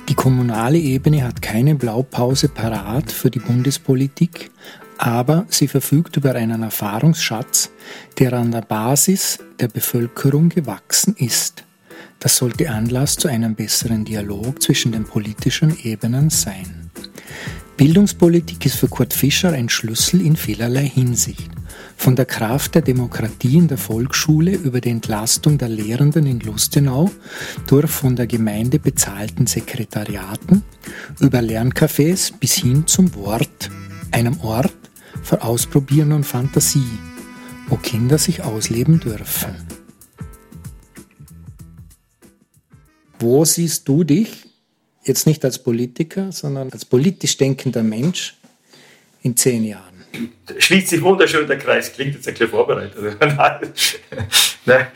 Die 0.09 0.15
kommunale 0.15 0.79
Ebene 0.79 1.23
hat 1.23 1.43
keine 1.43 1.77
Blaupause 1.77 2.49
parat 2.49 3.13
für 3.13 3.31
die 3.31 3.39
Bundespolitik, 3.39 4.51
aber 4.99 5.47
sie 5.49 5.69
verfügt 5.69 6.17
über 6.17 6.35
einen 6.35 6.65
Erfahrungsschatz, 6.65 7.71
der 8.19 8.33
an 8.33 8.51
der 8.51 8.63
Basis 8.63 9.39
der 9.61 9.69
Bevölkerung 9.69 10.49
gewachsen 10.49 11.15
ist. 11.19 11.66
Das 12.19 12.37
sollte 12.37 12.71
Anlass 12.71 13.17
zu 13.17 13.29
einem 13.29 13.55
besseren 13.55 14.05
Dialog 14.05 14.63
zwischen 14.63 14.93
den 14.93 15.05
politischen 15.05 15.77
Ebenen 15.85 16.31
sein. 16.31 16.91
Bildungspolitik 17.77 18.65
ist 18.65 18.77
für 18.77 18.89
Kurt 18.89 19.13
Fischer 19.13 19.53
ein 19.53 19.69
Schlüssel 19.69 20.25
in 20.25 20.35
vielerlei 20.35 20.89
Hinsicht. 20.89 21.51
Von 21.99 22.17
der 22.17 22.25
Kraft 22.25 22.75
der 22.75 22.83
Demokratie 22.83 23.59
in 23.59 23.69
der 23.69 23.77
Volksschule 23.77 24.53
über 24.53 24.81
die 24.81 24.91
Entlastung 24.91 25.59
der 25.59 25.69
Lehrenden 25.69 26.27
in 26.27 26.41
Lustenau 26.41 27.11
durch 27.67 27.91
von 27.91 28.17
der 28.17 28.27
Gemeinde 28.27 28.79
bezahlten 28.79 29.47
Sekretariaten, 29.47 30.63
über 31.21 31.41
Lerncafés 31.41 32.33
bis 32.39 32.55
hin 32.55 32.87
zum 32.87 33.15
Wort, 33.15 33.71
einem 34.11 34.41
Ort, 34.41 34.73
für 35.23 35.43
Ausprobieren 35.43 36.13
und 36.13 36.25
Fantasie, 36.25 36.99
wo 37.69 37.77
Kinder 37.77 38.17
sich 38.17 38.43
ausleben 38.43 39.01
dürfen. 39.01 39.76
Wo 43.19 43.45
siehst 43.45 43.89
du 43.89 44.05
dich, 44.05 44.45
jetzt 45.05 45.27
nicht 45.27 45.45
als 45.45 45.63
Politiker, 45.63 46.33
sondern 46.33 46.71
als 46.71 46.85
politisch 46.85 47.37
denkender 47.37 47.83
Mensch 47.83 48.37
in 49.23 49.37
zehn 49.37 49.65
Jahren? 49.65 49.95
Schließt 50.59 50.89
sich 50.89 51.03
wunderschön 51.03 51.47
der 51.47 51.59
Kreis, 51.59 51.93
klingt 51.93 52.15
jetzt 52.15 52.29
ein 52.29 52.35
bisschen 52.35 52.49
vorbereitet. 52.49 53.17
Nein. 54.67 54.87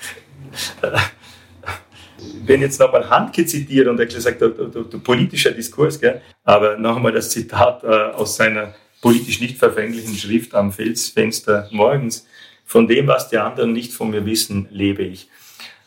Wenn 2.45 2.61
jetzt 2.61 2.79
nochmal 2.79 3.09
Handke 3.09 3.47
zitiert 3.47 3.89
und 3.89 3.99
er 3.99 4.11
sagt, 4.11 4.41
der, 4.41 4.51
der, 4.51 4.83
der 4.83 4.99
politischer 4.99 5.53
Diskurs, 5.53 6.01
gell? 6.01 6.21
aber 6.45 6.77
noch 6.77 6.97
einmal 6.97 7.13
das 7.13 7.31
Zitat 7.31 7.83
äh, 7.85 7.87
aus 7.87 8.37
seiner 8.37 8.75
politisch 9.01 9.41
nicht 9.41 9.57
verfänglichen 9.57 10.15
Schrift 10.17 10.55
am 10.55 10.73
Felsfenster 10.73 11.69
morgens. 11.71 12.27
Von 12.65 12.87
dem, 12.87 13.07
was 13.07 13.29
die 13.29 13.39
anderen 13.39 13.73
nicht 13.73 13.93
von 13.93 14.11
mir 14.11 14.25
wissen, 14.27 14.69
lebe 14.71 15.03
ich. 15.03 15.29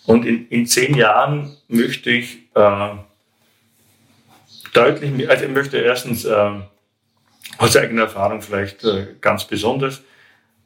Und 0.05 0.25
in, 0.25 0.47
in 0.49 0.65
zehn 0.65 0.95
Jahren 0.95 1.55
möchte 1.67 2.09
ich 2.09 2.49
äh, 2.55 2.89
deutlich, 4.73 5.29
also 5.29 5.45
ich 5.45 5.51
möchte 5.51 5.77
erstens 5.77 6.25
äh, 6.25 6.51
aus 7.57 7.77
eigener 7.77 8.03
Erfahrung 8.03 8.41
vielleicht 8.41 8.83
äh, 8.83 9.15
ganz 9.21 9.45
besonders, 9.45 10.01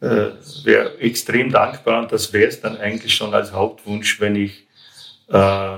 äh, 0.01 0.29
wäre 0.63 0.97
extrem 0.99 1.51
dankbar 1.51 2.01
und 2.01 2.11
das 2.11 2.33
wäre 2.33 2.47
es 2.47 2.61
dann 2.61 2.77
eigentlich 2.77 3.15
schon 3.15 3.33
als 3.33 3.51
Hauptwunsch, 3.51 4.19
wenn 4.19 4.35
ich 4.35 4.67
äh, 5.27 5.77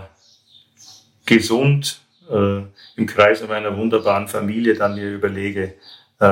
gesund 1.25 2.01
äh, 2.29 2.61
im 2.95 3.05
Kreise 3.05 3.47
meiner 3.47 3.75
wunderbaren 3.77 4.27
Familie 4.27 4.75
dann 4.75 4.95
mir 4.95 5.09
überlege, 5.09 5.75
äh, 6.19 6.25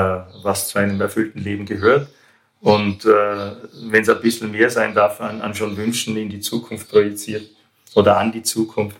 was 0.43 0.69
zu 0.69 0.79
einem 0.79 0.99
erfüllten 0.99 1.39
Leben 1.41 1.65
gehört. 1.65 2.07
Und 2.61 3.05
äh, 3.05 3.51
wenn 3.83 4.01
es 4.01 4.09
ein 4.09 4.21
bisschen 4.21 4.51
mehr 4.51 4.69
sein 4.69 4.93
darf, 4.93 5.21
an, 5.21 5.41
an, 5.41 5.53
schon 5.53 5.77
Wünschen 5.77 6.17
in 6.17 6.29
die 6.29 6.39
Zukunft 6.39 6.89
projiziert 6.89 7.49
oder 7.93 8.17
an 8.17 8.31
die 8.31 8.43
Zukunft, 8.43 8.97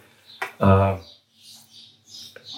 äh, 0.60 0.96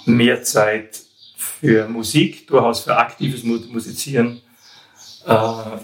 mehr 0.06 0.44
Zeit 0.44 1.02
für 1.38 1.88
Musik, 1.88 2.48
durchaus 2.48 2.82
für 2.82 2.98
aktives 2.98 3.44
Musizieren, 3.44 4.42
äh, 5.26 5.78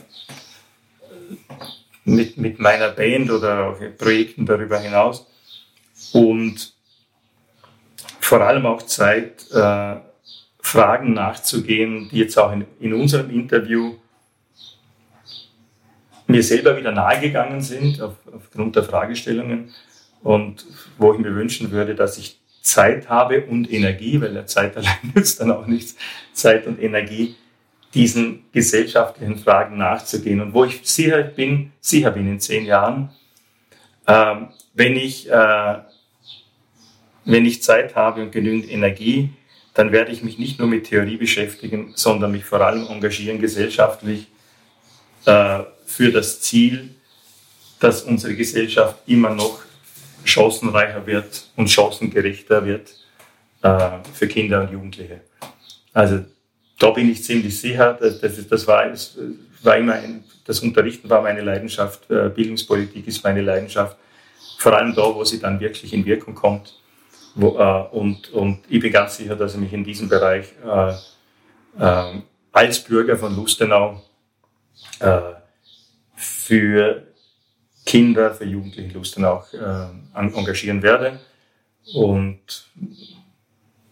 mit, 2.03 2.37
mit 2.37 2.59
meiner 2.59 2.89
Band 2.89 3.31
oder 3.31 3.71
Projekten 3.97 4.45
darüber 4.45 4.79
hinaus. 4.79 5.25
Und 6.11 6.73
vor 8.19 8.41
allem 8.41 8.65
auch 8.65 8.81
Zeit, 8.83 9.49
äh, 9.51 9.95
Fragen 10.59 11.13
nachzugehen, 11.13 12.09
die 12.09 12.17
jetzt 12.17 12.37
auch 12.37 12.51
in, 12.51 12.65
in 12.79 12.93
unserem 12.93 13.29
Interview 13.29 13.95
mir 16.27 16.43
selber 16.43 16.77
wieder 16.77 16.91
nahegegangen 16.91 17.61
sind 17.61 18.01
auf, 18.01 18.15
aufgrund 18.33 18.75
der 18.75 18.83
Fragestellungen 18.83 19.73
und 20.23 20.65
wo 20.97 21.13
ich 21.13 21.19
mir 21.19 21.35
wünschen 21.35 21.71
würde, 21.71 21.95
dass 21.95 22.17
ich 22.17 22.39
Zeit 22.61 23.09
habe 23.09 23.43
und 23.45 23.71
Energie, 23.71 24.19
weil 24.19 24.33
der 24.33 24.47
Zeit 24.47 24.75
allein 24.77 25.13
nützt 25.13 25.39
dann 25.39 25.51
auch 25.51 25.67
nichts, 25.67 25.95
Zeit 26.33 26.65
und 26.67 26.81
Energie, 26.81 27.35
diesen 27.93 28.43
gesellschaftlichen 28.51 29.37
Fragen 29.37 29.77
nachzugehen. 29.77 30.41
Und 30.41 30.53
wo 30.53 30.65
ich 30.65 30.81
sicher 30.83 31.23
bin, 31.23 31.71
sicher 31.79 32.11
bin 32.11 32.27
in 32.27 32.39
zehn 32.39 32.65
Jahren, 32.65 33.09
äh, 34.05 34.35
wenn, 34.73 34.97
ich, 34.97 35.29
äh, 35.29 35.75
wenn 37.23 37.45
ich 37.45 37.63
Zeit 37.63 37.95
habe 37.95 38.23
und 38.23 38.31
genügend 38.31 38.69
Energie, 38.69 39.29
dann 39.73 39.91
werde 39.91 40.11
ich 40.11 40.23
mich 40.23 40.39
nicht 40.39 40.59
nur 40.59 40.67
mit 40.67 40.87
Theorie 40.87 41.17
beschäftigen, 41.17 41.93
sondern 41.95 42.31
mich 42.31 42.45
vor 42.45 42.61
allem 42.61 42.87
engagieren 42.87 43.39
gesellschaftlich 43.39 44.27
äh, 45.25 45.59
für 45.85 46.11
das 46.11 46.41
Ziel, 46.41 46.95
dass 47.79 48.03
unsere 48.03 48.35
Gesellschaft 48.35 48.97
immer 49.05 49.29
noch 49.29 49.59
chancenreicher 50.23 51.05
wird 51.05 51.47
und 51.55 51.69
chancengerechter 51.69 52.65
wird 52.65 52.95
äh, 53.61 53.89
für 54.13 54.27
Kinder 54.27 54.61
und 54.61 54.71
Jugendliche. 54.71 55.21
Also 55.93 56.25
da 56.79 56.89
bin 56.91 57.09
ich 57.09 57.23
ziemlich 57.23 57.59
sicher, 57.59 57.97
das, 57.99 58.19
das 58.19 58.67
war, 58.67 58.85
war 59.63 59.77
immer 59.77 59.93
ein, 59.93 60.23
das 60.45 60.59
Unterrichten 60.59 61.09
war 61.09 61.21
meine 61.21 61.41
Leidenschaft, 61.41 62.09
äh, 62.09 62.29
Bildungspolitik 62.29 63.07
ist 63.07 63.23
meine 63.23 63.41
Leidenschaft, 63.41 63.97
vor 64.57 64.73
allem 64.73 64.95
da, 64.95 65.03
wo 65.03 65.23
sie 65.23 65.39
dann 65.39 65.59
wirklich 65.59 65.93
in 65.93 66.05
Wirkung 66.05 66.35
kommt. 66.35 66.79
Wo, 67.35 67.57
äh, 67.57 67.95
und, 67.95 68.31
und 68.33 68.59
ich 68.69 68.79
bin 68.79 68.91
ganz 68.91 69.17
sicher, 69.17 69.35
dass 69.35 69.53
ich 69.53 69.59
mich 69.59 69.73
in 69.73 69.83
diesem 69.83 70.09
Bereich 70.09 70.47
äh, 70.65 70.93
äh, 71.79 72.21
als 72.51 72.83
Bürger 72.83 73.17
von 73.17 73.35
Lustenau 73.35 74.01
äh, 74.99 75.19
für 76.15 77.07
Kinder, 77.85 78.33
für 78.33 78.45
Jugendliche 78.45 78.87
in 78.89 78.93
Lustenau 78.93 79.43
äh, 79.53 80.17
engagieren 80.17 80.81
werde. 80.81 81.19
Und 81.93 82.39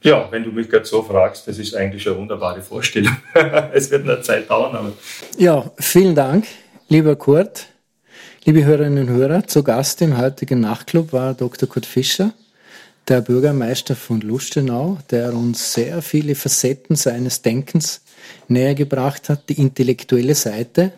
ja, 0.02 0.28
wenn 0.32 0.44
du 0.44 0.52
mich 0.52 0.70
gerade 0.70 0.86
so 0.86 1.02
fragst, 1.04 1.48
das 1.48 1.60
ist 1.60 1.76
eigentlich 1.76 2.08
eine 2.08 2.18
wunderbare 2.18 2.62
Vorstellung. 2.62 3.16
es 3.74 3.92
wird 3.92 4.04
eine 4.04 4.22
Zeit 4.22 4.50
dauern, 4.50 4.76
aber. 4.76 4.94
Ja, 5.38 5.72
vielen 5.78 6.16
Dank, 6.16 6.46
lieber 6.90 7.16
Kurt. 7.16 7.68
Liebe 8.46 8.66
Hörerinnen 8.66 9.08
und 9.08 9.16
Hörer, 9.16 9.48
zu 9.48 9.64
Gast 9.64 10.02
im 10.02 10.18
heutigen 10.18 10.60
Nachtclub 10.60 11.14
war 11.14 11.34
Dr. 11.34 11.70
Kurt 11.70 11.86
Fischer 11.86 12.34
der 13.08 13.22
Bürgermeister 13.22 13.96
von 13.96 14.22
Lustenau, 14.22 14.98
der 15.12 15.34
uns 15.34 15.74
sehr 15.74 16.02
viele 16.02 16.36
Facetten 16.36 16.96
seines 16.96 17.42
Denkens 17.42 18.02
näher 18.48 18.76
gebracht 18.76 19.30
hat, 19.30 19.50
die 19.50 19.60
intellektuelle 19.60 20.36
Seite, 20.36 20.94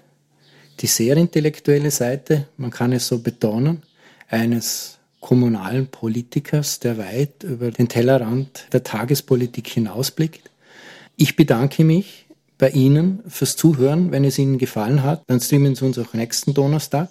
die 0.79 0.87
sehr 0.87 1.17
intellektuelle 1.17 1.91
Seite, 1.91 2.47
man 2.57 2.71
kann 2.71 2.91
es 2.91 3.07
so 3.07 3.19
betonen, 3.19 3.83
eines 4.27 4.97
kommunalen 5.21 5.87
Politikers, 5.87 6.79
der 6.79 6.97
weit 6.97 7.43
über 7.43 7.71
den 7.71 7.87
Tellerrand 7.87 8.67
der 8.73 8.83
Tagespolitik 8.83 9.67
hinausblickt. 9.67 10.51
Ich 11.15 11.35
bedanke 11.35 11.83
mich 11.83 12.25
bei 12.57 12.69
Ihnen 12.69 13.23
fürs 13.27 13.55
Zuhören. 13.55 14.11
Wenn 14.11 14.23
es 14.23 14.37
Ihnen 14.37 14.57
gefallen 14.57 15.03
hat, 15.03 15.23
dann 15.27 15.39
streamen 15.39 15.75
Sie 15.75 15.85
uns 15.85 15.97
auch 15.97 16.13
nächsten 16.13 16.53
Donnerstag. 16.53 17.09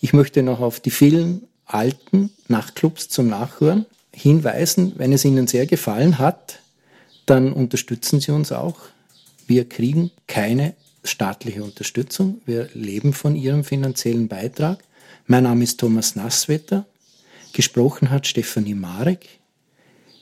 Ich 0.00 0.12
möchte 0.12 0.42
noch 0.42 0.60
auf 0.60 0.80
die 0.80 0.90
vielen 0.90 1.42
alten 1.66 2.30
Nachtclubs 2.48 3.08
zum 3.08 3.28
Nachhören 3.28 3.86
hinweisen. 4.12 4.92
Wenn 4.96 5.12
es 5.12 5.24
Ihnen 5.24 5.46
sehr 5.46 5.66
gefallen 5.66 6.18
hat, 6.18 6.60
dann 7.26 7.52
unterstützen 7.52 8.20
Sie 8.20 8.32
uns 8.32 8.52
auch. 8.52 8.76
Wir 9.46 9.68
kriegen 9.68 10.10
keine 10.26 10.74
staatliche 11.04 11.62
Unterstützung. 11.62 12.40
Wir 12.46 12.68
leben 12.74 13.12
von 13.12 13.36
Ihrem 13.36 13.62
finanziellen 13.64 14.28
Beitrag. 14.28 14.82
Mein 15.26 15.44
Name 15.44 15.64
ist 15.64 15.78
Thomas 15.78 16.16
Nasswetter. 16.16 16.86
Gesprochen 17.52 18.10
hat 18.10 18.26
Stefanie 18.26 18.74
Marek. 18.74 19.28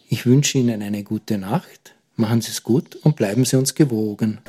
Ich 0.09 0.27
wünsche 0.27 0.59
Ihnen 0.59 0.83
eine 0.83 1.03
gute 1.05 1.39
Nacht. 1.39 1.95
Machen 2.17 2.43
Sie 2.43 2.51
es 2.51 2.63
gut 2.63 2.97
und 2.97 3.17
bleiben 3.17 3.45
Sie 3.45 3.57
uns 3.57 3.75
gewogen. 3.75 4.41